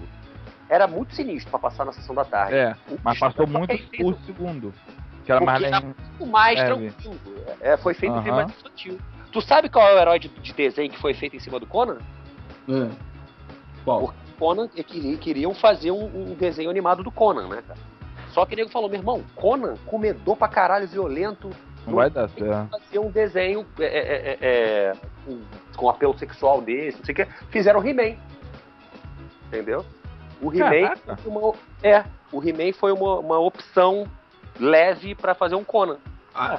[0.68, 2.56] era muito sinistro pra passar na sessão da tarde.
[2.56, 4.74] É, O mas passou muito o segundo.
[5.24, 7.20] Que era mais era muito mais É, tranquilo.
[7.62, 8.24] É, foi feito em Aham.
[8.24, 9.00] clima infantil.
[9.32, 11.68] Tu sabe qual é o herói de, de desenho que foi feito em cima do
[11.68, 12.00] Conan?
[12.68, 12.90] É.
[13.84, 14.14] Qual?
[14.38, 17.80] Conan e queria- queriam fazer um, um desenho animado do Conan, né, cara?
[18.30, 21.50] Só que o nego falou, meu irmão, Conan comedor pra caralho, violento,
[21.88, 22.70] Não vai dar certo.
[22.70, 24.94] fazer um desenho é, é, é, é,
[25.26, 25.40] com,
[25.78, 27.26] com apelo sexual desse, não sei o que.
[27.50, 28.16] Fizeram o He-Man.
[29.48, 29.86] Entendeu?
[30.42, 34.06] O He-Man uma, é, o He-Man foi uma, uma opção
[34.60, 35.98] leve pra fazer um Conan.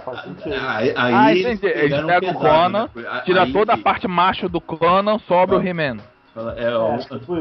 [0.05, 0.55] Faz sentido.
[0.55, 1.66] Aí, aí Ah, eles entendi.
[1.66, 3.09] Eles pegaram pegam o Conan, né?
[3.11, 5.62] Aí- Tira toda a parte macho do Conan, sobra o Ah.
[6.41, 6.55] He-Man.
[6.57, 7.32] É, É, o, tipo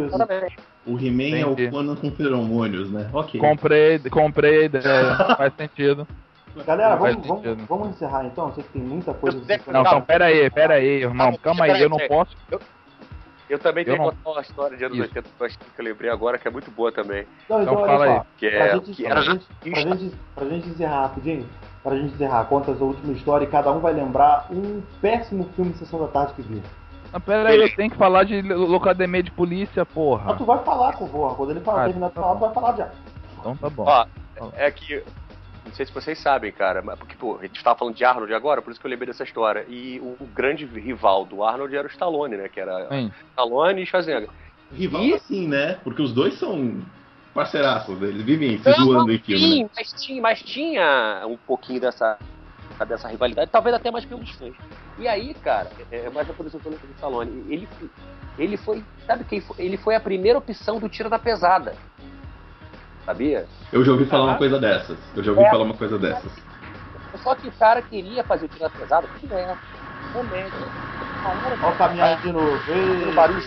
[0.87, 3.09] o He-Man é o Conan com feromônios, né?
[3.13, 3.39] Ok.
[3.39, 5.15] Comprei, comprei a ideia.
[5.37, 6.07] Faz sentido.
[6.65, 8.47] Galera, vamos, vamos, vamos encerrar então.
[8.47, 9.37] Eu sei que tem muita coisa.
[9.37, 11.17] Eu Não, então, pera aí, pera aí, irmão.
[11.17, 12.35] Calma, Calma aí, peraí, eu não posso.
[13.47, 15.07] Eu também Eu tenho não- que contar uma história de anos Isso.
[15.07, 17.27] 80 que eu eu lembrei agora, que é muito boa também.
[17.49, 18.13] Não, então, Então fala só.
[18.13, 18.21] aí.
[18.37, 18.73] Que Pra, é.
[18.73, 21.49] gente, Que pra, era gente, pra, gente, pra gente encerrar rapidinho,
[21.83, 25.73] pra gente encerrar, conta a última história e cada um vai lembrar um péssimo filme
[25.73, 26.61] de Sessão da Tarde que viu.
[27.15, 30.35] Não, pera aí, eu tenho que falar de locademia de polícia, Mas porra.
[30.35, 31.35] tu vai falar com o Vorra.
[31.35, 32.91] Quando ele falar, Ah, terminar de tá falar, tu vai falar já.
[33.39, 33.85] Então tá bom.
[33.87, 34.05] Ó,
[34.57, 35.01] é que.
[35.65, 38.33] Não sei se vocês sabem, cara, mas porque, pô, a gente tava falando de Arnold
[38.33, 39.65] agora, por isso que eu lembrei dessa história.
[39.69, 42.49] E o, o grande rival do Arnold era o Stallone, né?
[42.49, 44.29] Que era Hein, Stallone e Schwarzenegger.
[44.73, 45.79] Rival E- assim, né?
[45.85, 46.81] Porque os dois são
[47.33, 49.55] parceiraços, eles vivem se zoando em filme, né?
[49.55, 52.17] Sim, mas tinha, mas tinha um pouquinho dessa,
[52.87, 54.53] dessa rivalidade, talvez até mais pelos fãs.
[54.97, 57.45] E aí, cara, é, é mais a produção do Stallone.
[57.49, 57.67] Ele,
[58.37, 58.83] ele foi.
[59.07, 59.55] Sabe quem foi?
[59.59, 61.73] Ele foi a primeira opção do tiro da pesada.
[63.05, 63.45] Sabia?
[63.71, 64.37] Eu já ouvi falar uma Ah.
[64.37, 64.97] coisa dessas.
[65.15, 65.49] Eu já ouvi É.
[65.49, 66.31] falar uma coisa dessas.
[67.23, 69.55] Só que o cara queria fazer o tiro da pesada, que é
[70.11, 70.51] comédia.
[71.63, 72.59] Olha o caminhão de novo.
[72.71, 73.41] Ei, barulho.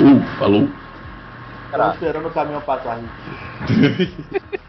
[0.00, 0.68] Uh, falou?
[1.66, 2.98] Estamos esperando o caminhão passar.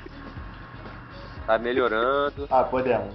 [1.46, 2.48] Tá melhorando.
[2.50, 3.14] Ah, podemos.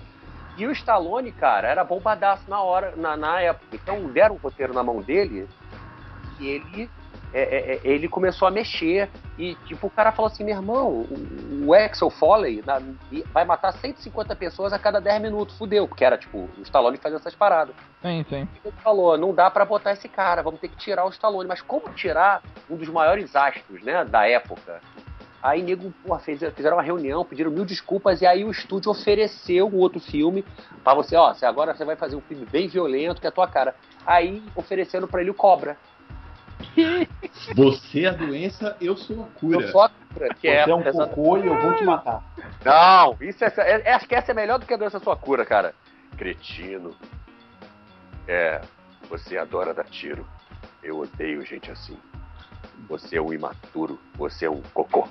[0.57, 3.67] E o Stallone, cara, era bombadaço na hora, na, na época.
[3.73, 5.49] Então deram um roteiro na mão dele
[6.41, 6.91] e ele,
[7.33, 9.09] é, é, é, ele começou a mexer.
[9.39, 12.83] E tipo, o cara falou assim, meu irmão, o, o Axel Foley na-
[13.33, 15.57] vai matar 150 pessoas a cada 10 minutos.
[15.57, 17.75] Fudeu, porque era tipo, o Stallone fazia essas paradas.
[18.03, 18.49] sim, sim.
[18.65, 21.47] E ele falou, não dá pra botar esse cara, vamos ter que tirar o Stallone.
[21.49, 24.81] Mas como tirar um dos maiores astros, né, da época?
[25.43, 29.69] Aí, nego, porra, fez, fizeram uma reunião, pediram mil desculpas, e aí o estúdio ofereceu
[29.69, 30.45] um outro filme
[30.83, 33.33] pra você, ó, você agora você vai fazer um filme bem violento, que é a
[33.33, 33.75] tua cara.
[34.05, 35.77] Aí, oferecendo pra ele o Cobra.
[37.55, 39.61] Você é a doença, eu sou a cura.
[39.61, 40.65] Eu sou a cura, que é...
[40.65, 42.23] Você é um essa- cocô e eu vou te matar.
[42.65, 45.45] Não, isso é, é- Acho que essa é melhor do que a doença sua cura,
[45.45, 45.73] cara.
[46.17, 46.97] Cretino.
[48.27, 48.61] É,
[49.09, 50.27] você adora dar tiro.
[50.83, 51.97] Eu odeio gente assim.
[52.89, 54.01] Você é um imaturo.
[54.17, 55.09] Você é um cocô.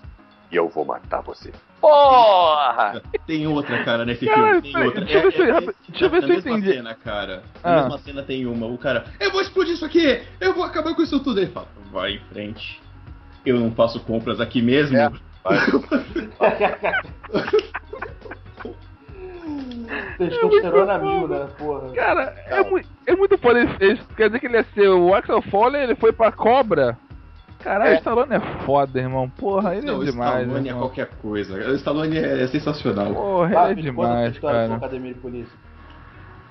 [0.51, 1.51] E eu vou matar você.
[1.81, 3.01] Porra!
[3.25, 4.73] Tem outra, cara, nesse Cara, filme.
[4.73, 5.01] Tem outra.
[5.05, 6.73] deixa eu ver se- é, deixa eu ver na se eu mesma entendi.
[6.73, 7.43] cena, cara.
[7.63, 7.81] Na Ah.
[7.83, 8.65] mesma cena tem uma.
[8.65, 10.21] O cara, eu vou explodir isso aqui!
[10.39, 11.39] Eu vou acabar com isso tudo.
[11.39, 12.81] Ele fala, vai em frente.
[13.45, 14.97] Eu não faço compras aqui mesmo.
[14.97, 15.09] É.
[15.43, 15.57] Vai.
[20.17, 21.47] Testosterona mil, né?
[21.57, 21.89] Porra.
[21.93, 23.99] Cara, é, mui- é muito foda ele fez.
[24.15, 26.97] Quer dizer que ele ia ser o Axel Foley, ele foi pra cobra.
[27.67, 27.93] Caralho, É.
[27.95, 29.29] o Stallone é foda, irmão.
[29.29, 30.41] Porra, ele Não, é o demais.
[30.41, 30.81] Stallone é irmão.
[30.87, 31.53] qualquer coisa.
[31.55, 33.13] O Stallone é sensacional.
[33.13, 34.75] Porra, Tá, ele é demais, história cara.
[34.75, 35.57] academia de polícia.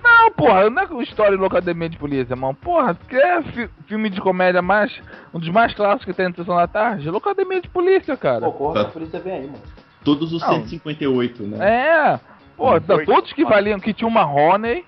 [0.05, 2.55] Não, porra, não é com história no Academia de Polícia, irmão.
[2.55, 4.93] Porra, que é fi- filme de comédia mais.
[5.35, 7.11] Um dos mais clássicos que tem na Sessão da Tarde?
[7.11, 8.43] Locademia de Polícia, cara.
[8.43, 8.81] Pô, corra Tá.
[8.83, 9.59] a polícia vem aí, mano.
[10.05, 10.49] Todos os Não.
[10.61, 11.57] 158, né?
[11.61, 12.21] É,
[12.57, 13.11] pô, tá, Oito.
[13.13, 14.85] todos que valiam, que tinha uma Honey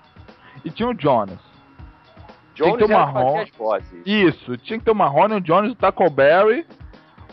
[0.63, 1.39] e tinha o Jonas.
[2.63, 4.01] Ter Jones era uma que ron- as vozes.
[4.05, 6.65] Isso, tinha que ter uma Honey, o Jones, o Tackleberry,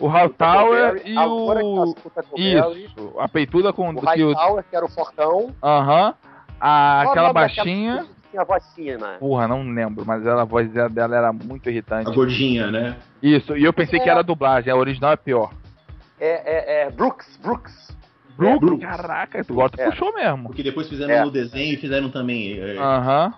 [0.01, 1.95] o Hightower e A Laura que o.
[2.33, 4.29] o Isso, a peituda com O que o.
[4.29, 5.55] Hightower, que era o fortão.
[5.63, 6.15] Aham.
[6.61, 8.07] A, o aquela baixinha.
[8.31, 9.17] tinha vozinha, né?
[9.19, 12.11] Porra, não lembro, mas ela, a voz dela era muito A irritante.
[12.15, 12.97] gordinha, né?
[13.23, 15.51] Isso, e eu pensei que era dublagem, a original é pior.
[16.19, 17.87] É, é, é Brooks, Brooks.
[18.39, 18.81] Brooks.
[18.81, 19.87] caraca, tu gosta, É.
[19.91, 20.45] puxou mesmo.
[20.49, 21.25] Porque depois fizeram É.
[21.25, 22.59] no desenho e fizeram também.
[22.61, 23.33] é, Aham.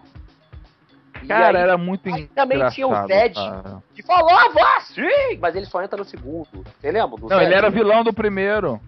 [1.26, 3.34] Cara, aí- era muito aí também tinha o Zed.
[3.34, 3.82] cara.
[3.94, 6.64] Que falava assim, mas ele só entra no segundo.
[6.80, 7.16] Você lembra?
[7.16, 7.44] do Não, Zed?
[7.44, 8.80] ele era vilão do primeiro.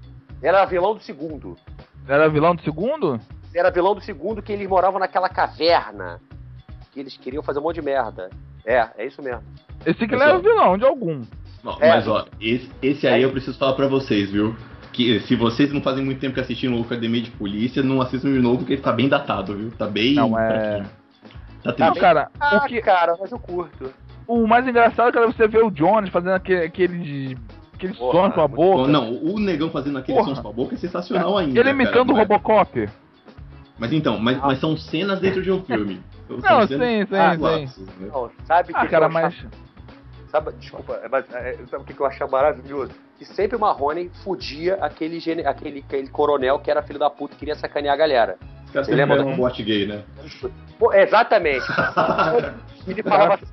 [0.43, 1.57] Ele era vilão do segundo.
[2.09, 3.20] Era vilão do segundo?
[3.51, 6.20] Ele era vilão do segundo que eles moravam naquela caverna.
[6.93, 8.31] Que eles queriam fazer um monte de merda.
[8.64, 9.43] É, é isso mesmo.
[9.85, 11.22] Esse que ele Mas, era ó, vilão de algum.
[11.64, 11.89] Ó, É.
[11.91, 14.55] Mas ó, esse, esse aí eu preciso falar pra vocês, viu?
[14.93, 18.33] Que se vocês não fazem muito tempo que assistiram o Academia de Polícia, não assistam
[18.33, 19.70] de novo porque ele tá bem datado, viu?
[19.70, 20.14] Tá bem.
[20.14, 20.91] Não, é- fraquinho.
[21.62, 23.92] Tá Não, cara, Ah, o, que, cara, mas eu curto.
[24.26, 27.38] o mais engraçado é você ver o Jones fazendo aquele, aquele,
[27.74, 28.90] aquele Porra, som com a boca.
[28.90, 30.28] Não, o negão fazendo aquele Porra.
[30.30, 31.58] sons com a boca é sensacional ainda.
[31.61, 32.20] ele imitando o é?
[32.20, 32.88] Robocop.
[33.78, 36.02] Mas então, mas, mas são cenas dentro de um filme.
[36.28, 37.40] São Não, cenas sim, sim, ah, sim.
[37.42, 38.08] lapsos, né?
[38.12, 39.46] Não, sabe Ah, que cara, achava- mas.
[40.30, 42.92] Sabe, desculpa, é, mas, é, sabe o que que eu achava maravilhoso?
[43.18, 47.34] Que sempre o Marrone fudia aquele, gene- aquele, aquele coronel que era filho da puta
[47.34, 48.38] e queria sacanear a galera.
[48.71, 50.03] Os caras sempre do- um bote gay, né?
[50.79, 51.66] Pô, exatamente.
[52.87, 53.47] Ele falava assim.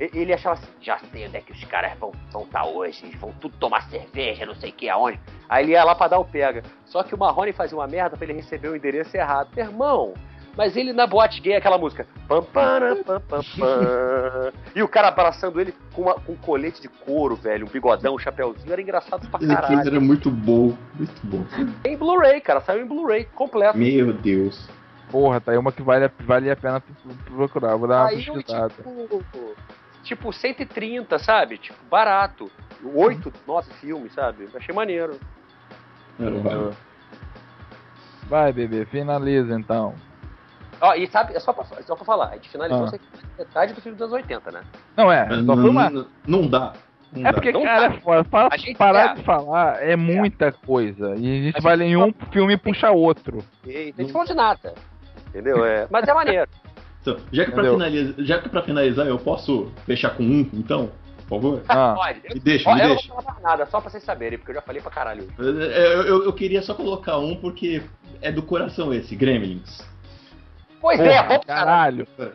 [0.00, 2.10] Ele achava assim, já sei onde é que os caras vão
[2.42, 5.20] estar hoje, eles vão tudo tomar cerveja, não sei o que aonde.
[5.46, 6.62] Aí ele ia lá pra dar o pega.
[6.86, 9.50] Só que o Marrone fazia uma merda pra ele receber o endereço errado.
[9.54, 10.14] Meu irmão,
[10.56, 12.06] mas ele na boate gay, aquela música.
[12.28, 14.52] Pam, para, pam, pam, pam.
[14.74, 18.14] E o cara abraçando ele com, uma- com um colete de couro, velho, um bigodão,
[18.14, 19.80] um chapéuzinho, era engraçado pra Esse caralho.
[19.80, 21.44] era muito bom, muito bom.
[21.82, 23.76] Tem Blu-ray, cara, saiu em Blu-ray completo.
[23.78, 24.68] Meu Deus.
[25.10, 26.80] Porra, tá aí uma que vale, a- vale a pena
[27.24, 27.74] procurar.
[27.76, 28.72] Vou dar uma Saiu pesquisada.
[28.74, 29.54] tipo,
[30.04, 31.58] tipo 130, sabe?
[31.58, 32.48] Tipo, barato.
[32.94, 34.48] Oito, nove filmes, sabe?
[34.54, 35.18] Achei maneiro.
[38.28, 39.94] Vai, bebê, finaliza então.
[40.80, 42.86] Ó, e sabe, é só pra, só pra falar, a gente finalizou Ah.
[42.86, 44.60] isso aqui na metade do filme dos anos 80, né?
[44.96, 45.90] Não é, só foi uma.
[45.90, 46.72] Não, não dá.
[47.12, 47.94] Não É porque, Não cara, dá.
[47.96, 48.24] é foda.
[48.24, 49.14] Fala- A gente parar é.
[49.14, 51.14] de falar é muita coisa.
[51.16, 53.44] E a gente A vai gente em um filme e puxa outro.
[53.66, 54.74] E a gente falou de nada.
[55.28, 55.64] Entendeu?
[55.64, 56.48] É, mas é maneiro.
[57.02, 60.90] Então, já, que finalizar, já que pra finalizar eu posso fechar com um, então?
[61.26, 61.62] Por favor?
[61.66, 61.94] Ah.
[61.96, 62.20] Pode.
[62.24, 63.08] Eu, Me deixa, ó, me eu não deixa.
[63.14, 65.26] vou falar mais nada, só pra vocês saberem, porque eu já falei pra caralho.
[65.38, 65.46] Eu,
[66.02, 67.82] eu- eu queria só colocar um porque
[68.20, 69.80] é do coração esse, Gremlins.
[70.80, 72.06] Pois Porra, é, bom caralho.
[72.16, 72.32] caralho.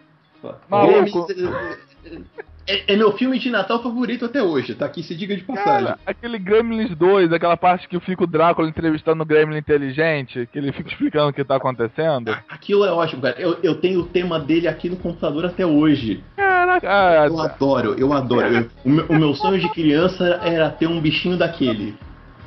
[0.70, 1.26] Maluco.
[1.28, 2.26] Gremlins
[2.68, 5.44] é, é- é meu filme de Natal favorito até hoje, tá aqui, se diga de
[5.44, 5.86] passagem.
[5.86, 10.58] Cara, aquele Gremlins 2, aquela parte que fica o Drácula entrevistando o Gremlin inteligente, que
[10.60, 12.36] ele fica explicando o que tá acontecendo.
[12.50, 13.36] Aquilo é ótimo, cara.
[13.40, 16.24] Eu, eu tenho o tema dele aqui no computador até hoje.
[16.36, 18.48] Caraca, ah, Eu adoro, eu adoro.
[18.48, 21.96] Eu- o, meu, o meu sonho de criança era ter um bichinho daquele.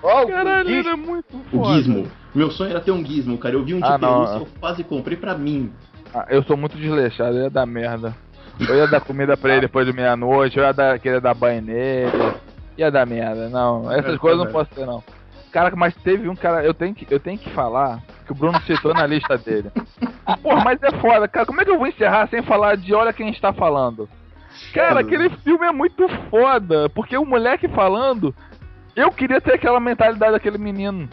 [0.03, 1.75] Ó, o caralho, era muito O foda.
[1.75, 2.09] gizmo.
[2.35, 3.55] Meu sonho era ter um gizmo, cara.
[3.57, 5.73] Eu vi um de Ah, pelúcia, eu quase comprei pra mim.
[6.15, 8.15] Ah, eu sou muito desleixado, eu ia dar merda.
[8.61, 11.63] Eu ia dar comida pra ele depois de meia-noite, eu ia dar, querer dar banho
[11.63, 12.35] nele.
[12.77, 13.91] Ia dar merda, não.
[13.93, 15.03] Essas É, coisas não posso ter, não.
[15.53, 18.61] Cara, mas teve um cara, eu tenho que, eu tenho que falar, que o Bruno
[18.63, 19.71] citou na lista dele.
[20.43, 21.47] Porra, mas é foda, cara.
[21.47, 24.09] Como é que eu vou encerrar sem falar de Olha Quem Está Falando?
[24.75, 28.35] Cara, aquele filme é muito foda, porque o moleque falando,
[28.95, 31.09] eu queria ter aquela mentalidade daquele menino.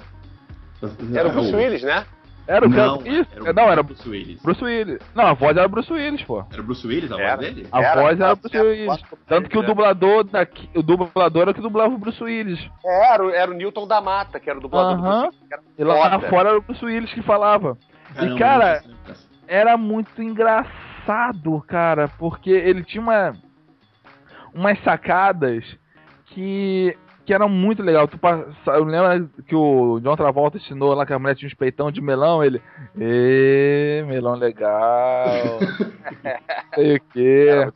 [1.13, 2.05] Era o Bruce Willis, né?
[2.47, 3.09] Era o Não, cara.
[3.09, 4.41] Isso, era o não, era Bruce Willis.
[4.41, 4.99] Bruce Willis.
[5.15, 6.45] Não, a voz era Bruce Willis, pô.
[6.51, 7.35] Era o Bruce Willis a Era.
[7.37, 7.67] voz dele?
[7.71, 9.01] A Era, voz era era, o Bruce era, Willis.
[9.01, 12.59] do Tanto que o dublador daqui, o dublador era o que dublava o Bruce Willis.
[12.85, 15.21] Era, o- era o Newton da Mata, que era o dublador do Aham.
[15.23, 16.29] Bruce Willis, era E lá foda.
[16.29, 17.77] fora era o Bruce Willis que falava.
[18.13, 19.15] Caramba, cara, sei se lembra.
[19.47, 23.33] Era muito engraçado, cara, porque ele tinha uma,
[24.53, 25.63] umas sacadas
[26.27, 28.07] que, que eram muito legal.
[28.07, 31.53] Tu passa, eu lembro que o John Travolta ensinou lá que a mulher tinha uns
[31.53, 32.61] peitão de melão, ele.
[32.99, 35.25] Ê, melão legal.
[36.75, 37.71] sei o quê.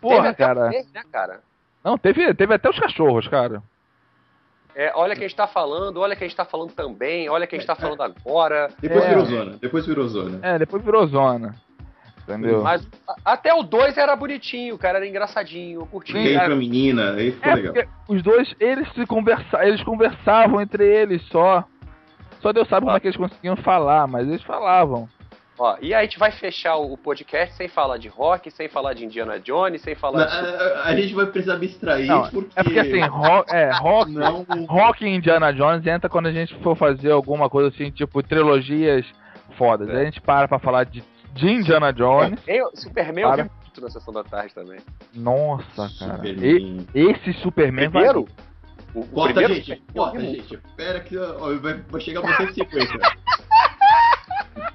[0.00, 0.68] Porra, cara.
[0.68, 1.40] né, cara?
[1.82, 3.62] Não, teve, teve até os cachorros, cara.
[4.74, 8.68] É, olha quem está falando, olha quem está falando também, olha quem está falando agora.
[8.80, 9.08] Depois É.
[9.08, 9.56] virou zona.
[9.60, 10.38] Depois virou zona.
[10.40, 11.54] É, depois virou zona.
[12.28, 12.62] Entendeu?
[12.62, 12.86] Mas
[13.24, 16.12] até o 2 era bonitinho, cara, era engraçadinho, eu curti.
[16.12, 16.46] Sim, Quem cara.
[16.46, 17.84] pra menina, aí ficou É, legal.
[18.08, 21.64] os dois, eles se conversa, eles conversavam entre eles só.
[22.40, 25.08] Só Deus sabe como é que eles conseguiam falar, mas eles falavam.
[25.60, 28.92] Ó, e aí a gente vai fechar o podcast sem falar de rock, sem falar
[28.94, 30.46] de Indiana Jones, sem falar Na- de.
[30.62, 32.50] a, a gente vai precisar abstrair Não, porque.
[32.54, 34.46] É porque assim, rock, é, rock, Não.
[34.68, 39.04] rock e Indiana Jones entra quando a gente for fazer alguma coisa assim, tipo trilogias
[39.56, 39.88] fodas.
[39.88, 39.92] É.
[39.96, 41.02] Aí a gente para pra falar de,
[41.38, 42.40] de Indiana Jones.
[42.46, 43.42] Eu, Superman eu Para.
[43.44, 44.80] vi muito na sessão da tarde também.
[45.14, 46.28] Nossa, cara.
[46.28, 48.28] E, esse Superman vai- Primeiro?
[48.94, 49.82] O, o Corta, primeiro gente.
[49.94, 50.58] Eu Corta, gente.
[50.76, 52.98] Pera que ó, vai, vai chegar você em sequência.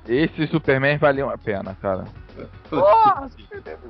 [0.07, 2.05] Esse Superman valia a pena, cara.
[2.70, 3.30] Porra,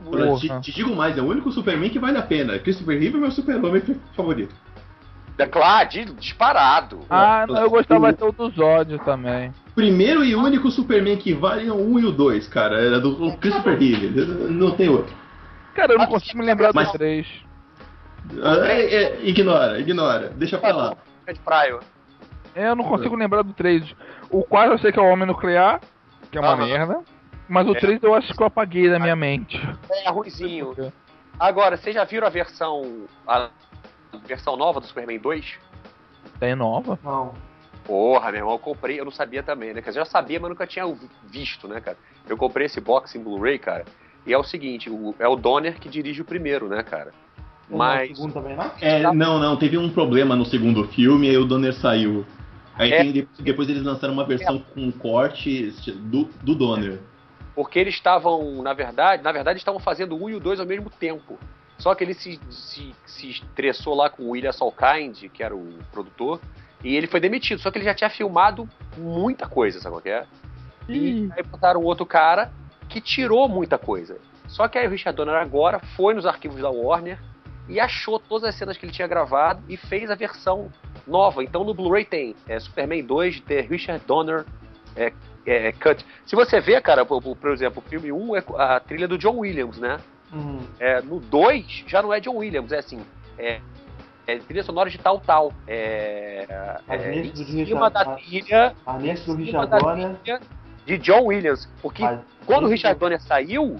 [0.05, 2.59] Olha, te, te digo mais, é o único Superman que vale a pena.
[2.59, 3.81] Christopher Reeve é meu super-homem
[4.15, 4.53] favorito.
[5.37, 6.99] É claro, disparado.
[7.09, 9.51] Ah, não, eu gostava até o dos ódios também.
[9.75, 12.79] Primeiro e único Superman que vale é o 1 e o 2, cara.
[12.79, 14.09] Era do Christopher Reeve.
[14.51, 15.13] Não tem outro.
[15.73, 17.27] Cara, eu não consigo me lembrar Mas- do 3.
[18.65, 20.29] É, é, ignora, ignora.
[20.29, 20.97] Deixa pra lá.
[21.25, 21.79] É de praia.
[22.55, 23.83] É, Eu não consigo lembrar do 3.
[24.29, 25.81] O 4 eu sei que é o Homem Nuclear,
[26.31, 26.65] que é uma Aham.
[26.67, 26.99] merda.
[27.49, 27.79] Mas o É.
[27.79, 29.59] 3 eu acho que eu apaguei da minha mente.
[30.05, 30.73] É ruizinho.
[31.39, 33.05] Agora, vocês já viram a versão.
[33.27, 33.49] A
[34.27, 35.57] versão nova do Superman 2?
[36.39, 36.97] Tem nova?
[37.03, 37.33] Não.
[37.85, 39.81] Porra, meu irmão, eu comprei, eu não sabia também, né?
[39.81, 40.85] Quer dizer, eu já sabia, mas nunca tinha
[41.23, 41.97] visto, né, cara?
[42.27, 43.85] Eu comprei esse box em Blu-ray, cara,
[44.25, 47.11] e é o seguinte, o- é o Donner que dirige o primeiro, né, cara?
[47.69, 48.11] Mas.
[48.11, 48.71] O segundo também não?
[48.81, 52.25] É, não, não, teve um problema no segundo filme, aí o Donner saiu.
[52.75, 52.97] Aí É.
[53.03, 56.99] tem- depois, eles lançaram uma versão com corte do, do Donner.
[57.55, 60.65] Porque eles estavam, na verdade, na verdade estavam fazendo o 1 e o 2 ao
[60.65, 61.37] mesmo tempo.
[61.77, 65.77] Só que ele se, se, se estressou lá com o William Solkind, que era o
[65.91, 66.39] produtor,
[66.83, 67.59] e ele foi demitido.
[67.59, 68.67] Só que ele já tinha filmado
[68.97, 70.25] muita coisa, sabe qual que é?
[70.87, 72.51] E aí botaram outro cara
[72.89, 74.17] que tirou muita coisa.
[74.47, 77.17] Só que aí o Richard Donner agora foi nos arquivos da Warner
[77.69, 80.71] e achou todas as cenas que ele tinha gravado e fez a versão
[81.07, 81.43] nova.
[81.43, 84.45] Então no Blu-ray tem é, Superman 2 de Richard Donner
[84.95, 85.13] é,
[85.45, 86.05] é, Cut.
[86.25, 89.37] Se você vê, cara, por, por exemplo, o filme 1 é a trilha do John
[89.39, 89.99] Williams, né?
[90.31, 93.01] Hum, É, no 2 já não é John Williams, é assim.
[93.37, 93.61] É,
[94.27, 95.53] é trilha sonora de tal tal.
[95.67, 96.45] É,
[96.87, 98.73] é, em cima da trilha
[99.25, 100.15] do Richard Donner.
[100.85, 101.67] de John Williams.
[101.81, 103.77] Porque Mas, quando o Richard do- Donner saiu,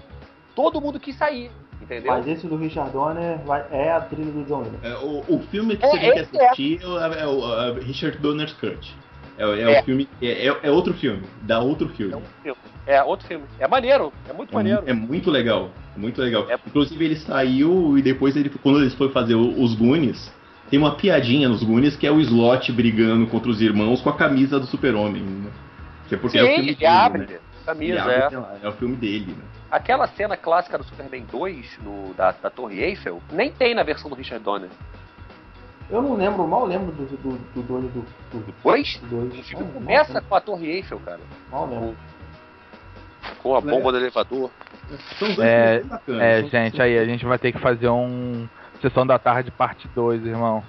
[0.56, 2.12] todo mundo quis sair, entendeu?
[2.14, 4.84] Mas esse do Richard Donner vai- é a trilha do John Williams.
[4.84, 6.46] É, o, o filme que É, você tem que é.
[6.48, 8.96] assistir é, o- é Richard Donner's Cut.
[9.38, 9.82] É, é É.
[9.82, 10.08] o filme.
[10.22, 11.24] É, é- é outro filme.
[11.42, 12.14] Dá outro filme.
[12.14, 12.60] É um filme.
[12.86, 13.46] É outro filme.
[13.60, 14.84] É maneiro, é muito É, maneiro.
[14.86, 15.70] é muito legal.
[15.96, 16.50] É muito legal.
[16.50, 16.56] É.
[16.68, 20.32] Inclusive ele saiu e depois ele, quando eles foram fazer os Goonies,
[20.70, 24.16] tem uma piadinha nos Goonies que é o Slot brigando contra os irmãos com a
[24.18, 25.22] camisa do Super-Homem.
[25.22, 25.52] Né?
[26.10, 27.28] Que é porque Sim, é o filme ele dele, abre né?
[27.30, 28.40] Ele camisa, abre, é.
[28.40, 29.44] lá, é o filme dele, né?
[29.72, 34.10] Aquela cena clássica do Superman 2, no, da, da Torre Eiffel, nem tem na versão
[34.10, 34.70] do Richard Donner.
[35.90, 38.98] Eu não lembro, mal lembro do 2 do, do, dois do, do, Dois?
[39.04, 39.40] do dois.
[39.40, 41.20] O filme Mal- começa mal com a Torre Eiffel, cara.
[41.20, 41.98] lembro, Mal lembro.
[43.42, 44.50] Com a bomba do elevador.
[45.20, 46.22] São dois É, bacanas.
[46.22, 48.48] É, gente, aí a gente vai ter que fazer um
[48.82, 50.64] Sessão da Tarde parte 2, irmão.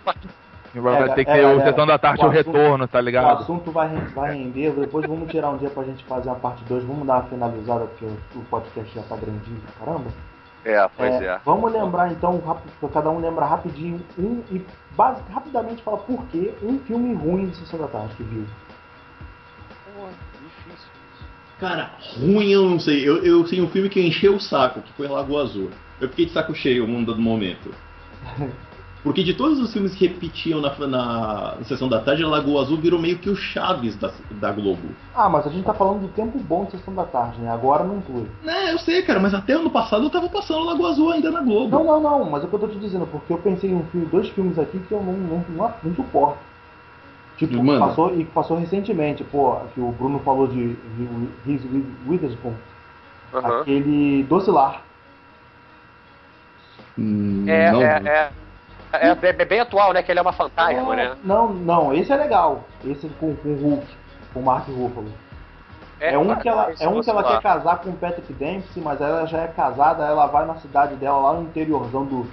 [0.74, 2.88] Vai É, ter que é, ter o galera, Sessão da Tarde o o assunto- retorno,
[2.88, 3.42] tá O ligado?
[3.42, 6.82] assunto vai, vai render, depois vamos tirar um dia pra gente fazer a parte 2,
[6.84, 10.10] vamos dar uma finalizada porque o o podcast já tá grandinho pra caramba.
[10.64, 11.40] É, pois É, é.
[11.44, 14.64] Vamos lembrar então, rápido, cada um lembra rapidinho um e
[14.96, 18.44] basic, rapidamente fala por que um filme ruim de Sessão da Tarde que viu.
[19.96, 20.06] Pô,
[20.42, 20.88] difícil.
[21.64, 23.08] Cara, ruim eu não sei.
[23.08, 25.70] Eu, eu sei um filme que encheu o saco, que foi Lagoa Azul.
[25.98, 27.70] Eu fiquei de saco cheio um dado momento.
[29.02, 32.76] Porque de todos os filmes que repetiam na, na, na sessão da tarde, Lagoa Azul
[32.76, 34.88] virou meio que o Chaves da, da Globo.
[35.14, 37.50] Ah, mas a gente tá falando do tempo bom de Sessão da Tarde, né?
[37.50, 38.26] Agora não foi.
[38.46, 41.40] É, eu sei, cara, mas até ano passado eu tava passando Lagoa Azul ainda na
[41.40, 41.70] Globo.
[41.70, 43.74] Não, não, não, mas é o que eu tô te dizendo, porque eu pensei em
[43.74, 46.38] um filme, dois filmes aqui que eu não, não, não, não suporto.
[47.36, 47.86] Tipo, Manda.
[47.86, 50.76] passou e que passou recentemente, pô, que o Bruno falou de
[51.44, 51.68] Reese
[52.06, 52.54] Witherspoon,
[53.34, 53.60] Aham.
[53.60, 54.82] aquele Docilar.
[56.96, 57.82] Hum, É, não.
[57.82, 58.30] é,
[58.92, 60.02] é, é, é bem atual, né?
[60.02, 61.16] Que ele é uma fantasma, né?
[61.24, 62.64] Não, não, esse é legal.
[62.84, 63.86] Esse com, com o Hulk,
[64.32, 65.08] com o Mark Ruffalo.
[65.98, 67.28] É, um que ela, é um que ela lá.
[67.36, 70.94] quer casar com o Patrick Dempsey, mas ela já é casada, ela vai na cidade
[70.96, 72.26] dela, lá no interiorzão do.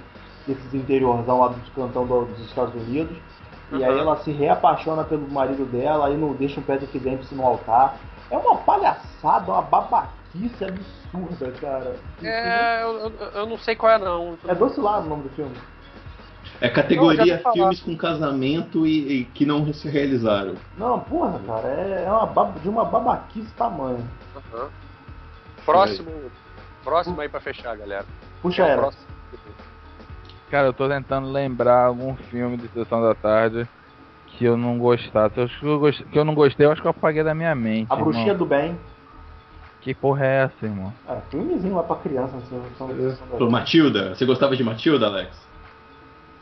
[0.46, 3.16] desses interiorzão lá dos cantão do- dos Estados Unidos.
[3.72, 3.98] E aí Uhum.
[4.00, 7.96] ela se reapaixona pelo marido dela, aí não deixa o Patrick Dempsey no altar.
[8.30, 11.96] É uma palhaçada, uma babaquice absurda, cara.
[12.22, 14.36] É, eu, eu, eu não sei qual é, não.
[14.46, 15.54] É Docilar o nome do filme.
[16.60, 17.54] É Não, categoria falar.
[17.54, 20.54] filmes com casamento e, e que não se realizaram.
[20.76, 24.04] Não, porra, cara, é, é uma baba- de uma babaquice tamanho.
[24.52, 24.68] Aham.
[25.64, 26.10] Próximo,
[26.84, 28.04] próximo aí pra fechar, galera.
[28.42, 28.80] Puxa É o era.
[28.82, 29.04] próximo.
[30.52, 33.66] Cara, eu tô tentando lembrar algum filme de Sessão da Tarde
[34.26, 35.38] que eu não gostasse.
[35.38, 36.02] Eu acho que eu, gost...
[36.04, 37.86] que eu não gostei, eu acho que eu apaguei da minha mente.
[37.90, 38.36] A Bruxinha irmão.
[38.38, 38.78] do Bem.
[39.80, 40.92] Que porra é essa, irmão?
[41.08, 42.36] É, filmezinho lá pra criança.
[42.36, 42.62] Assim,
[43.38, 45.30] Pô, Matilda, você gostava de Matilda, Alex?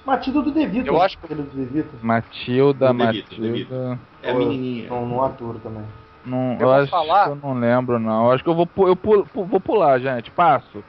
[0.05, 0.89] Matilda do Devito.
[0.89, 1.91] Eu acho que- Aquele do Devito.
[2.03, 3.99] Matilda, O Devito, Matilda.
[4.25, 4.91] É a menininha.
[4.91, 5.85] Não, não aturo também.
[6.27, 8.27] Não, Eu eu, acho falar- que eu não lembro, não.
[8.27, 10.33] Eu acho que eu vou, eu pulo- pu- vou pular, gente.
[10.33, 10.83] Passo.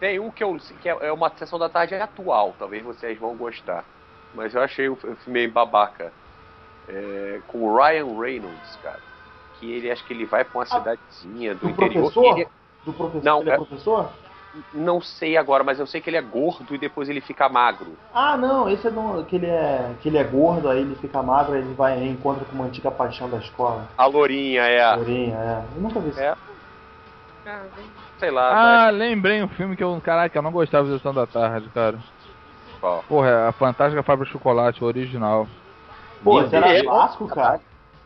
[0.00, 3.36] Tem um que, eu, que é é uma sessão da tarde atual, talvez vocês vão
[3.36, 3.84] gostar.
[4.34, 6.10] Mas eu achei o filme meio babaca.
[6.88, 8.98] É, com o Ryan Reynolds, cara.
[9.58, 12.10] Que ele acho que ele vai pra uma Ah, cidadezinha do o interior.
[12.10, 12.38] professor?
[12.38, 12.50] e ele-
[12.84, 13.24] Do professor?
[13.24, 14.10] Não, ele é, é- professor?
[14.72, 17.96] Não sei agora, mas eu sei que ele é gordo e depois ele fica magro.
[18.12, 21.22] Ah, não, esse é do, que ele é que ele é gordo, aí ele fica
[21.22, 23.86] magro, aí ele vai em encontro com uma antiga paixão da escola.
[23.96, 24.96] A lourinha é.
[24.96, 25.76] Lourinha, é.
[25.76, 26.18] Eu nunca vi isso.
[26.20, 26.34] É.
[28.20, 28.52] Sei lá.
[28.54, 31.68] mas- Ah, lembrei um filme que eu, caraca, eu não gostava de Sessão da Tarde,
[31.74, 31.98] cara.
[32.80, 33.02] Qual?
[33.08, 35.48] Porra, é a Fantástica Fábrica de Chocolate, o original.
[36.22, 36.82] Pô, esse era Deus.
[36.82, 37.60] clássico, cara.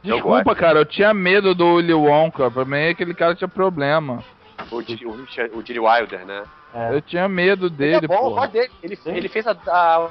[0.04, 2.50] Eu Desculpa, cara, eu tinha medo do Willy Wonka.
[2.50, 4.22] Pra mim, aquele cara tinha problema.
[4.70, 6.44] O, o, o Gene Wilder, né?
[6.74, 6.94] É.
[6.94, 8.48] Eu tinha medo Ele dele, é bom, eu porra.
[8.48, 8.70] dele.
[8.82, 9.12] Ele, Sim.
[9.14, 10.08] ele fez a, a,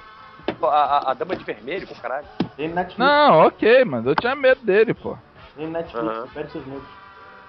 [0.63, 2.25] a, a Dama de Vermelho, pô, caralho.
[2.97, 5.17] Não, ok, mas eu tinha medo dele, pô.
[5.55, 6.27] No Netflix, Aham.
[6.33, 6.83] perde seus medos.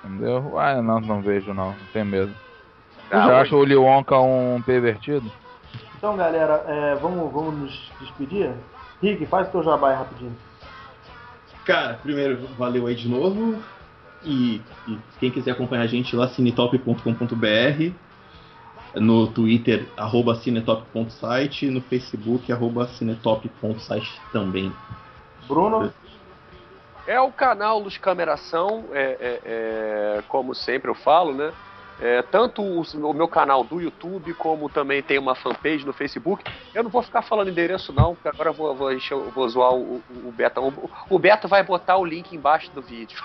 [0.04, 0.58] Entendeu?
[0.58, 2.34] Ah, não, não vejo não, não tenho medo.
[3.14, 5.30] Você Ah, acha o Wonka um pervertido?
[5.96, 8.52] Então, galera, é, vamos, vamos nos despedir?
[9.00, 10.36] Rick, faz o teu jabá aí rapidinho.
[11.64, 13.62] Cara, primeiro, valeu aí de novo.
[14.22, 17.92] E, e quem quiser acompanhar a gente lá, cinetop.com.br.
[18.96, 21.70] No Twitter, arroba cinetop.site.
[21.70, 24.72] No Facebook, arroba cinetop.site também.
[25.46, 25.92] Bruno,
[27.06, 31.52] É o canal Luz Cameração, é, é, é, como sempre eu falo, né?
[32.00, 36.42] É, tanto o, o meu canal do YouTube, como também tem uma fanpage no Facebook.
[36.74, 39.48] Eu não vou ficar falando endereço, não, porque agora eu vou, vou, encher, eu vou
[39.48, 40.68] zoar o, o, o Betão.
[40.68, 43.16] O, o Beto vai botar o link embaixo do vídeo.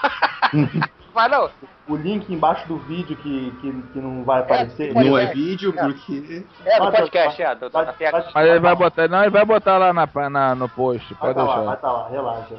[1.13, 1.49] vai não?
[1.87, 4.93] o link embaixo do vídeo que, que, que não vai aparecer.
[4.93, 6.45] Pode Não é vídeo, porque.
[6.63, 7.55] É, no Vai, podcast, vai, é.
[7.55, 8.31] do- vai, até vai- agora.
[8.35, 9.07] Mas ele vai botar.
[9.07, 11.65] Não, ele vai botar lá na, na, no post, Vai pode tá lá, deixar.
[11.65, 12.55] vai tá lá, relaxa.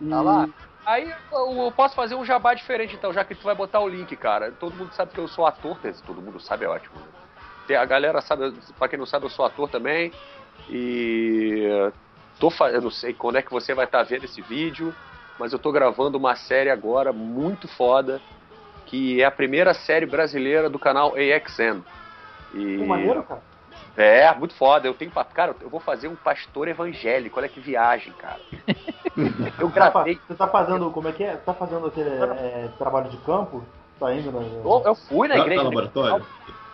[0.00, 0.48] E- Tá lá?
[0.88, 4.16] Aí eu, posso fazer um jabá diferente, então, já que tu vai botar o link,
[4.16, 4.50] cara.
[4.52, 6.96] Todo mundo sabe que eu sou ator, todo mundo sabe, é ótimo.
[7.68, 7.76] né?
[7.76, 10.10] A galera sabe, pra quem não sabe, eu sou ator também.
[10.70, 11.68] E
[12.40, 14.94] tô eu não sei quando é que você vai estar vendo esse vídeo,
[15.38, 18.18] mas eu tô gravando uma série agora muito foda,
[18.86, 21.82] que é a primeira série brasileira do canal AXN.
[22.54, 23.42] E Pô, maneiro, cara.
[23.94, 24.88] é, muito foda.
[24.88, 27.38] Eu tenho cara, eu vou fazer um pastor evangélico.
[27.38, 28.40] Olha que viagem, cara.
[29.58, 31.32] Eu Você tá gravei Você tá fazendo, como é que é?
[31.32, 33.64] Você tá fazendo aquele é, trabalho de campo?
[33.98, 34.40] Tá indo na...
[34.40, 35.60] Eu, eu fui na Tá, igreja.
[35.60, 36.26] tá laboratório?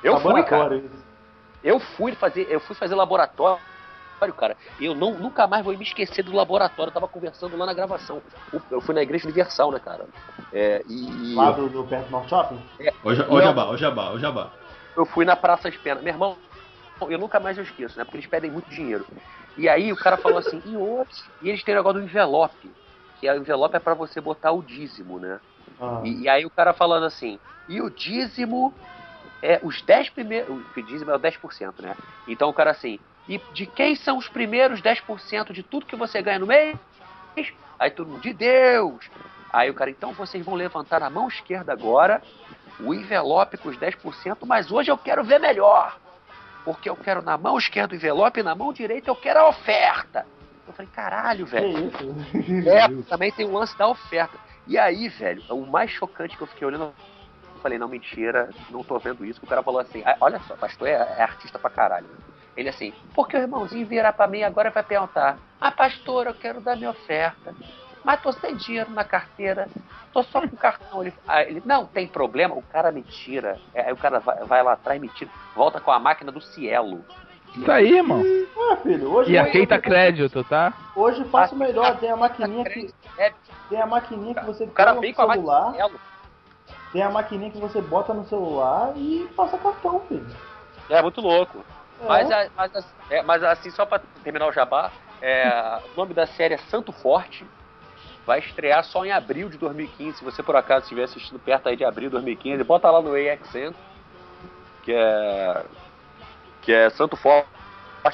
[0.03, 0.83] Eu fui, cara.
[1.63, 3.59] Eu fui fazer, eu fui fazer laboratório,
[4.37, 4.57] cara.
[4.79, 6.91] E eu não, nunca mais vou me esquecer do laboratório.
[6.91, 8.21] Eu tava conversando lá na gravação.
[8.71, 10.07] Eu- fui na igreja universal, né, cara?
[10.53, 12.59] É, e Lá do, do perto do Norte Shopping?
[13.03, 14.51] Ó, ja- ó, jabá, ó, jabá, ó, jabá.
[14.95, 16.03] eu fui na Praça de Pena.
[16.03, 16.37] Meu irmão,
[17.09, 18.05] eu nunca mais eu esqueço, né?
[18.05, 19.07] Porque eles pedem muito dinheiro.
[19.57, 20.75] E aí o cara falou assim, e?
[21.43, 22.71] E eles têm o negócio do envelope.
[23.21, 25.41] Que o envelope é pra você botar o dízimo, né?
[25.81, 26.01] Ah.
[26.05, 28.75] E, e aí o cara falando assim, e o dízimo
[29.43, 30.49] é os 10 primeiros.
[30.77, 31.97] O dízimo é o 10%, né?
[32.27, 32.99] Então o cara assim,
[33.29, 36.77] e de quem são os primeiros 10% de tudo que você ganha no mês?
[37.79, 39.09] Aí todo mundo, de Deus!
[39.53, 42.21] Aí o cara, então vocês vão levantar a mão esquerda agora,
[42.81, 45.97] o envelope com os 10%, mas hoje eu quero ver melhor.
[46.65, 49.49] Porque eu quero na mão esquerda o envelope e na mão direita eu quero a
[49.49, 50.27] oferta.
[50.67, 51.93] Eu falei, caralho, velho.
[52.67, 54.39] É, também tem o lance da oferta.
[54.67, 58.83] E aí, velho, o mais chocante que eu fiquei olhando, eu falei, não, mentira, não
[58.83, 59.41] tô vendo isso.
[59.43, 62.07] O cara falou assim, "Ah, olha só, pastor é, é artista pra caralho.
[62.57, 66.61] Ele assim, porque o irmãozinho virar pra mim agora vai perguntar, ah, pastor, eu quero
[66.61, 67.55] dar minha oferta.
[68.05, 69.67] Mas tô sem dinheiro na carteira,
[70.13, 71.03] tô só com cartão.
[71.03, 73.59] Ele, aí ele não, tem problema, o cara me tira.
[73.73, 76.31] É, Aí o cara vai, vai lá atrás e me tira, volta com a máquina
[76.31, 77.05] do Cielo.
[77.57, 78.23] Isso aí, irmão.
[78.71, 80.73] Ah, filho, hoje, E aceita crédito, tá?
[80.95, 82.93] hoje faço melhor, tem a maquininha que.
[83.17, 83.33] É,
[83.69, 85.73] Tem a maquininha que você o cara vem no com a celular.
[85.73, 86.01] Cielo.
[86.93, 90.27] Tem a maquininha que você bota no celular e passa cartão, filho.
[90.91, 91.65] É muito louco.
[92.03, 92.07] É.
[92.09, 94.91] Mas, a- mas, a- é, mas assim, só pra terminar o jabá,
[95.23, 97.47] é, o nome da série é Santo Forte.
[98.27, 100.19] Vai estrear só em abril de 2015.
[100.19, 103.15] Se você por acaso estiver assistindo perto aí de abril de 2015, bota lá no
[103.15, 103.75] AXN,
[104.83, 105.65] que é.
[106.63, 107.47] Que é Santo Forte,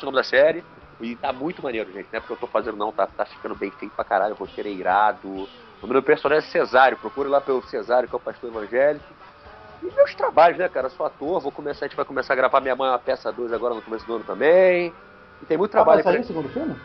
[0.02, 0.64] o nome da série.
[1.00, 2.08] E tá muito maneiro, gente.
[2.12, 4.34] Não é porque eu tô fazendo, não, tá, tá ficando bem feito pra caralho.
[4.34, 5.28] O roteiro é irado.
[5.28, 5.48] O
[5.82, 6.98] nome do personagem é Cesário.
[6.98, 9.06] Procure lá pelo Cesário, que é o pastor evangélico.
[9.82, 10.86] E meus trabalhos, né, cara?
[10.88, 12.98] Eu sou ator, vou começar, a gente vai começar a gravar Minha Mãe é uma
[12.98, 14.92] Peça 2 agora no começo do ano também.
[15.40, 16.22] E tem muito Ah, vai trabalho sair pra...
[16.22, 16.76] o segundo filme?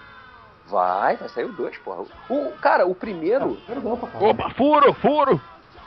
[0.67, 2.03] Vai, vai sair o 2, porra.
[2.29, 3.55] O, cara, o primeiro.
[3.65, 4.29] Primeiro não.
[4.29, 5.41] Opa, furo, furo!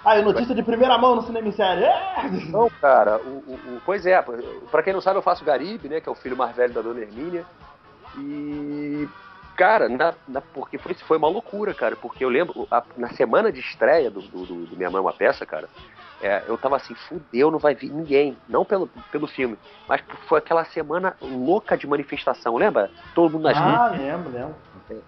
[0.04, 1.84] Ah, e notícia de primeira mão no cinema em série.
[1.84, 2.30] É!
[2.50, 4.22] Não, cara, o, o- o- pois é,
[4.70, 6.00] pra quem não sabe, eu faço Garibe, né?
[6.00, 7.44] Que é o filho mais velho da dona Hermínia.
[8.16, 9.08] E.
[9.56, 11.96] Cara, na, na- porque foi, foi uma loucura, cara.
[11.96, 15.02] Porque eu lembro, a- na semana de estreia do, do, do- do Minha Mãe é
[15.02, 15.68] uma Peça, cara,
[16.20, 18.36] é, eu tava assim, fudeu, não vai vir ninguém.
[18.48, 19.56] Não pelo, pelo filme,
[19.88, 22.90] mas foi aquela semana louca de manifestação, lembra?
[23.14, 23.74] Todo mundo nas ruas.
[23.74, 24.54] Ah, lembro, lembro.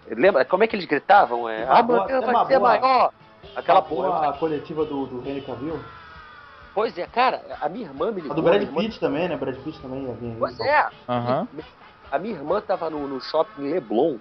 [0.09, 0.45] Lembra?
[0.45, 1.49] Como é que eles gritavam?
[1.49, 3.11] É, ah, boa- vai uma ser boa- maior.
[3.55, 4.29] Aquela porra.
[4.29, 5.79] a coletiva do, do Henry Cavill.
[6.73, 8.31] Pois é, cara, a minha irmã me ligou.
[8.31, 9.35] A do Brad irmã- Pitt também, né?
[9.35, 10.35] Brad Pitt também ia vir.
[10.39, 11.47] Pois é, Aham.
[12.11, 14.17] A minha irmã tava no, no shopping Leblon.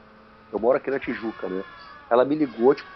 [0.53, 1.63] Eu moro aqui na Tijuca, né?
[2.09, 2.89] Ela me ligou, tipo,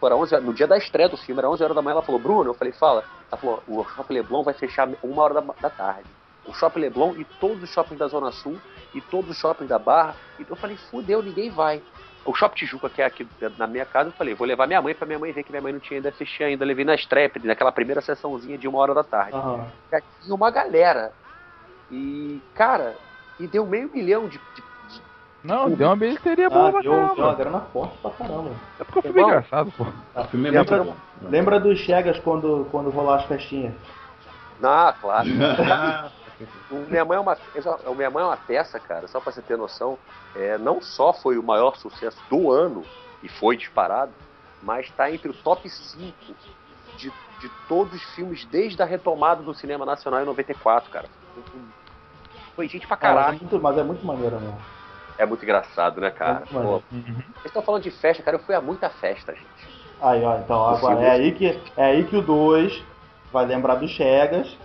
[0.00, 1.94] para 11 horas- no dia da estreia do filme, era 11 horas da manhã.
[1.94, 3.04] Ela falou, Bruno, eu falei, fala.
[3.30, 6.08] Ela falou, o shopping Leblon vai fechar uma hora da, da tarde.
[6.44, 8.60] O shopping Leblon e todos os shoppings da Zona Sul
[8.94, 10.16] e todos os shoppings da Barra.
[10.38, 11.82] E eu falei, fudeu, ninguém vai.
[12.24, 13.26] O shopping Tijuca, que é aqui
[13.56, 15.62] na minha casa, eu falei, vou levar minha mãe pra minha mãe ver que minha
[15.62, 16.64] mãe não tinha ainda assistido ainda.
[16.64, 19.70] Eu levei na estreia, naquela primeira sessãozinha de uma hora da tarde Aham.
[19.90, 21.14] já tinha uma galera.
[21.90, 22.96] E, cara,
[23.38, 24.69] e deu meio milhão de- de-
[25.42, 27.34] Não, deu uma bilheteria boa Ah, pra deu, deu uma caramba.
[27.36, 28.50] grana forte pra caramba.
[28.78, 29.84] É porque o filme é engraçado, pô.
[29.84, 33.74] O filme é Lembra, muito lembra dos Chegas quando, quando rolar as festinhas?
[34.62, 35.28] Ah, claro.
[35.28, 36.10] bom.
[36.70, 37.36] O Minha Mãe é uma,
[37.86, 39.98] o Minha Mãe é uma peça, cara, só pra você ter noção.
[40.34, 42.82] É, não só foi o maior sucesso do ano,
[43.22, 44.12] e foi disparado,
[44.62, 46.14] mas tá entre o top 5
[46.96, 47.10] de,
[47.40, 51.08] de todos os filmes desde a retomada do cinema nacional em 94, cara.
[52.56, 53.38] Foi gente pra Ah, mas, é caralho.
[53.40, 54.58] muito, mas é muito maneiro mesmo.
[55.20, 56.44] É muito engraçado, né, cara?
[56.50, 56.82] Pô, maneiro.
[56.90, 58.38] vocês estão falando de festa, cara.
[58.38, 59.80] Eu fui a muita festa, gente.
[60.00, 62.82] Aí, ó, então agora é aí que, é aí que o 2
[63.30, 64.56] vai lembrar dos Chegas.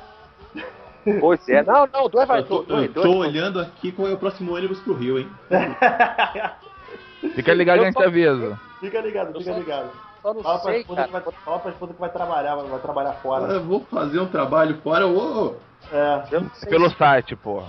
[1.19, 1.61] Pois é.
[1.61, 2.39] Não, não, dois vai.
[2.39, 5.19] Eu tô, dois, eu dois, tô olhando aqui qual é o próximo ônibus pro Rio,
[5.19, 5.29] hein?
[7.35, 8.59] Fica ligado que a gente avisa.
[8.79, 9.89] Fica ligado, fica só- ligado.
[10.21, 11.07] Só não Fala pra, sei, que vai,
[11.43, 13.53] fala pra esposa que vai trabalhar, vai, vai trabalhar fora.
[13.53, 15.05] Eu vou fazer um trabalho fora.
[15.05, 15.55] Ô,
[15.91, 16.65] É.
[16.67, 17.61] Pelo site, pô.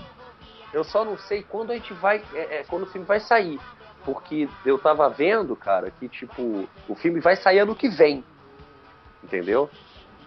[0.76, 2.22] Eu só não sei quando a gente vai.
[2.34, 3.58] é, é, quando o filme vai sair.
[4.04, 8.22] Porque eu tava vendo, cara, que tipo, o filme vai sair ano que vem.
[9.24, 9.70] Entendeu?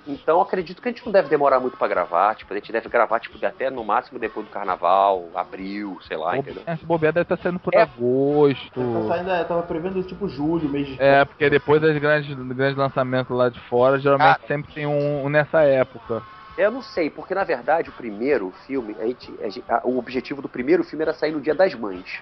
[0.08, 2.34] Então acredito que a gente não deve demorar muito pra gravar.
[2.36, 6.36] Tipo, a gente deve gravar, tipo, até no máximo depois do carnaval, abril, sei lá,
[6.36, 6.64] entendeu?
[6.68, 7.84] Esse bobear deve estar saindo por É.
[7.84, 8.82] agosto.
[8.82, 12.76] Tá saindo, é, tava prevendo tipo julho, mês de É, porque depois das grandes, grandes
[12.76, 14.48] lançamentos lá de fora, geralmente Cara.
[14.48, 16.24] sempre tem um, um nessa época.
[16.58, 19.34] Eu não sei, porque na verdade o primeiro filme, a gente,
[19.68, 22.22] a a- o objetivo do primeiro filme era sair no Dia das Mães.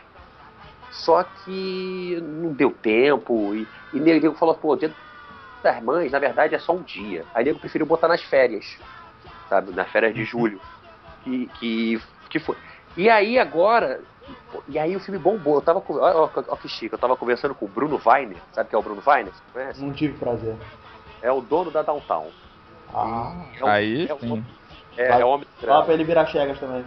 [0.92, 4.92] Só que não deu tempo e, e nego falou, pô, Dia
[5.64, 7.26] das Mães, na verdade, é só um dia.
[7.34, 8.78] Aí nego preferiu botar nas férias,
[9.50, 9.72] sabe?
[9.74, 10.60] Nas férias de julho.
[11.24, 12.56] Que, que, que foi.
[12.96, 14.00] E aí agora.
[14.68, 15.56] E aí o filme bombou.
[15.56, 15.96] Eu tava com.
[15.96, 18.38] Ó, ó, ó que chique, eu tava conversando com o Bruno Weiner.
[18.54, 19.34] Sabe quem é o Bruno Weiner?
[19.34, 19.82] Você conhece?
[19.84, 20.56] Não tive prazer.
[21.22, 22.28] É o dono da Downtown.
[22.94, 23.46] Ah.
[23.60, 24.46] É um- Aí é um- sim.
[24.98, 26.84] É, Vai- é o homem do Fala pra ele virar Chegas também.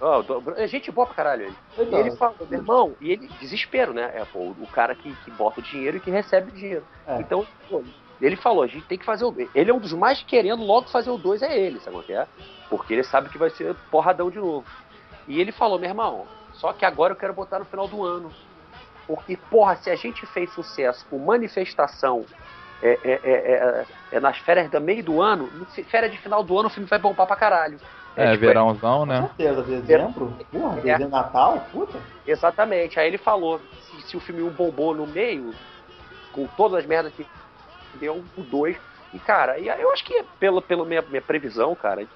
[0.00, 1.56] Ó, o do- é gente boa pra caralho ele.
[1.78, 4.10] Então, E ele falou, meu irmão, e ele, desespero, né?
[4.14, 6.84] É pô, o cara que, que bota o dinheiro e que recebe o dinheiro.
[7.06, 7.20] É.
[7.20, 7.84] Então, pô,
[8.20, 9.34] ele falou, a gente tem que fazer o.
[9.54, 12.12] Ele é um dos mais querendo logo fazer o 2, é ele, sabe o que
[12.12, 12.26] é?
[12.68, 14.66] Porque ele sabe que vai ser porradão de novo.
[15.28, 18.32] E ele falou, meu irmão, só que agora eu quero botar no final do ano.
[19.06, 22.24] Porque, porra, se a gente fez sucesso com manifestação
[22.82, 26.42] é, é, é, é, é nas férias do meio do ano, no férias de final
[26.42, 27.78] do ano o filme vai bombar pra caralho.
[28.16, 29.22] É, tipo, verãozão, com né?
[29.22, 30.36] certeza, dezembro?
[30.50, 30.82] Porra, É.
[30.82, 31.66] dezembro, Natal?
[31.72, 31.98] Puta.
[32.26, 33.00] Exatamente.
[33.00, 35.54] Aí ele falou, se, se o filme 1 bombou no meio,
[36.32, 37.26] com todas as merdas que
[37.94, 38.76] deu, o 2.
[39.14, 42.06] E, cara, e aí eu acho que pela, pela minha, minha previsão, cara,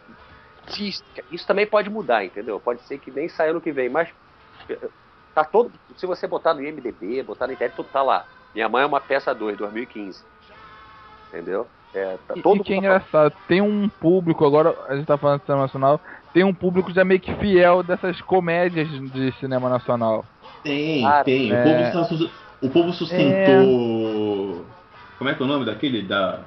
[0.79, 2.59] isso, isso também pode mudar, entendeu?
[2.61, 4.09] Pode ser que nem saia ano que vem, mas
[4.69, 4.79] eh,
[5.35, 5.71] tá todo.
[5.97, 8.27] Se você botar no IMDB, botar na internet, tudo tá lá.
[8.55, 10.25] Minha mãe é uma peça 2, 2015.
[11.29, 11.67] Entendeu?
[11.95, 15.07] É, tá E, todo e que é mundo- engraçado, tem um público, agora a gente
[15.07, 16.01] tá falando de cinema nacional,
[16.35, 20.25] tem um público já meio que fiel dessas comédias de cinema nacional.
[20.63, 21.53] Tem, tem.
[21.53, 21.61] é.
[21.61, 22.31] O, povo tá
[22.63, 24.65] o povo sustentou.
[25.19, 26.03] Como é que é o nome daquele?
[26.03, 26.41] Da.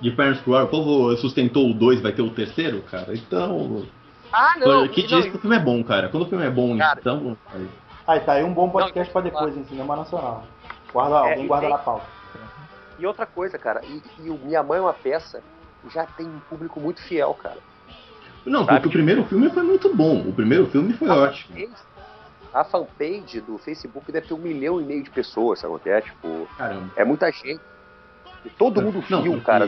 [0.00, 0.64] De Parents War?
[0.64, 3.12] O povo sustentou o 2, vai ter o terceiro, cara.
[3.14, 3.84] Então.
[4.32, 4.86] Ah, não!
[4.88, 6.08] que não, diz que o filme é bom, cara.
[6.08, 6.98] Quando o filme é bom, Cara.
[7.00, 7.36] então.
[7.54, 7.68] aí-
[8.06, 10.44] Aí tá aí um bom podcast Não, pra depois em cinema nacional.
[10.92, 12.06] Guarda, É, alguém guarda na pauta.
[12.98, 15.42] E outra coisa, cara, e, o Minha Mãe é uma peça
[15.92, 17.58] já tem um público muito fiel, cara.
[18.44, 18.72] Não, Sabe?
[18.80, 20.20] porque o primeiro filme foi muito bom.
[20.22, 21.56] O primeiro filme foi ótimo.
[22.52, 26.00] A fanpage do Facebook deve ter um milhão e meio de pessoas, sabe é?
[26.00, 26.90] Tipo, Caramba.
[26.96, 27.60] é muita gente.
[28.44, 29.66] E todo mundo Não, viu, porque- cara.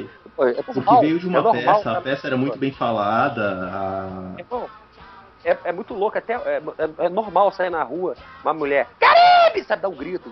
[0.57, 3.69] É Porque veio de uma é normal, peça, a peça era muito bem falada.
[3.73, 4.69] a- Irmão,
[5.45, 9.65] É, é muito louco, até é, é- é normal sair na rua, uma mulher, Caribe!
[9.65, 10.31] Sabe, dar um grito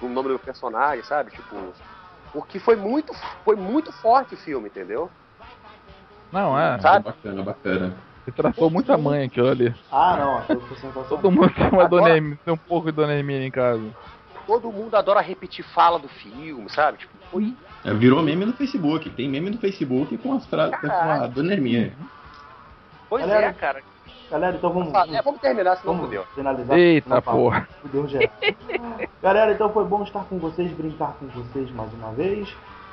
[0.00, 1.30] no nome do personagem, sabe?
[1.30, 1.72] Tipo.
[2.32, 3.12] Porque foi muito,
[3.44, 5.10] foi muito forte o filme, entendeu?
[6.32, 6.78] Não, é.
[6.80, 7.04] Sabe?
[7.06, 7.96] Bacana, bacana.
[8.24, 9.74] Você tratou muita mãe aquilo ali.
[9.90, 11.08] Ah, não, aquilo foi sensacional.
[11.08, 13.82] Todo mundo tem uma Agora- dona Hermínia, tem um pouco de dona Hermínia em casa.
[14.46, 16.98] Todo mundo adora repetir fala do filme, sabe?
[16.98, 19.08] Tipo, foi É, Virou meme no Facebook.
[19.10, 21.26] Tem meme no Facebook com as frases com a.
[21.26, 21.92] Dona Herminha.
[23.08, 23.82] Pois Galera, é, cara.
[24.30, 26.24] Galera, então vamos, Fala, é, vamos terminar, senão vamos fudeu.
[26.34, 26.78] finalizar.
[26.78, 27.68] Eita Não, porra.
[27.80, 28.28] Fudeu geral.
[29.22, 32.48] Galera, então foi bom estar com vocês, brincar com vocês mais uma vez.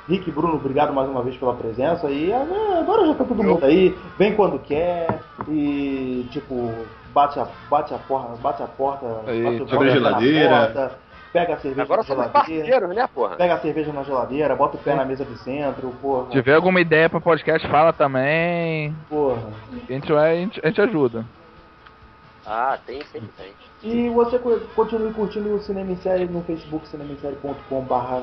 [0.08, 2.08] Rick e Bruno, obrigado mais uma vez pela presença.
[2.10, 6.72] E ah, agora já tá todo mundo aí, vem quando quer e tipo,
[7.12, 10.48] bate a, bate a porta, bate a porta, Aí, bate o abre a geladeira.
[10.72, 10.98] porta,
[11.38, 12.32] pega a cerveja Agora na geladeira.
[12.32, 13.36] parceiros, né, porra?
[13.36, 16.26] Pega a cerveja na geladeira, bota o pé na mesa de centro, porra.
[16.26, 18.94] Se tiver alguma ideia pra podcast, fala também.
[19.08, 19.42] porra.
[19.88, 21.24] A gente, vai, a gente, a gente ajuda.
[22.46, 23.52] Ah, tem, sempre tem.
[23.82, 28.22] E você co- continue curtindo o Cinema em Série no Facebook, cinemissérie.com barra...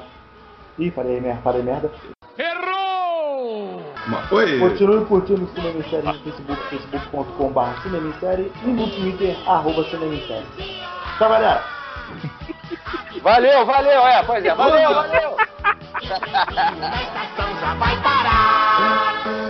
[0.80, 1.92] Ih, parei merda, parei merda.
[4.08, 4.60] Mas- Oi!
[4.60, 8.90] Continue curtindo o Cinema em Série no Facebook, facebook.com barra Cinema em Série e no
[8.90, 10.46] Twitter, arroba Cinema em Série.
[11.20, 11.64] Tá, galera?
[13.22, 15.38] Valeu, valeu, é, pois é, valeu, valeu.
[16.04, 19.43] A estação já vai parar.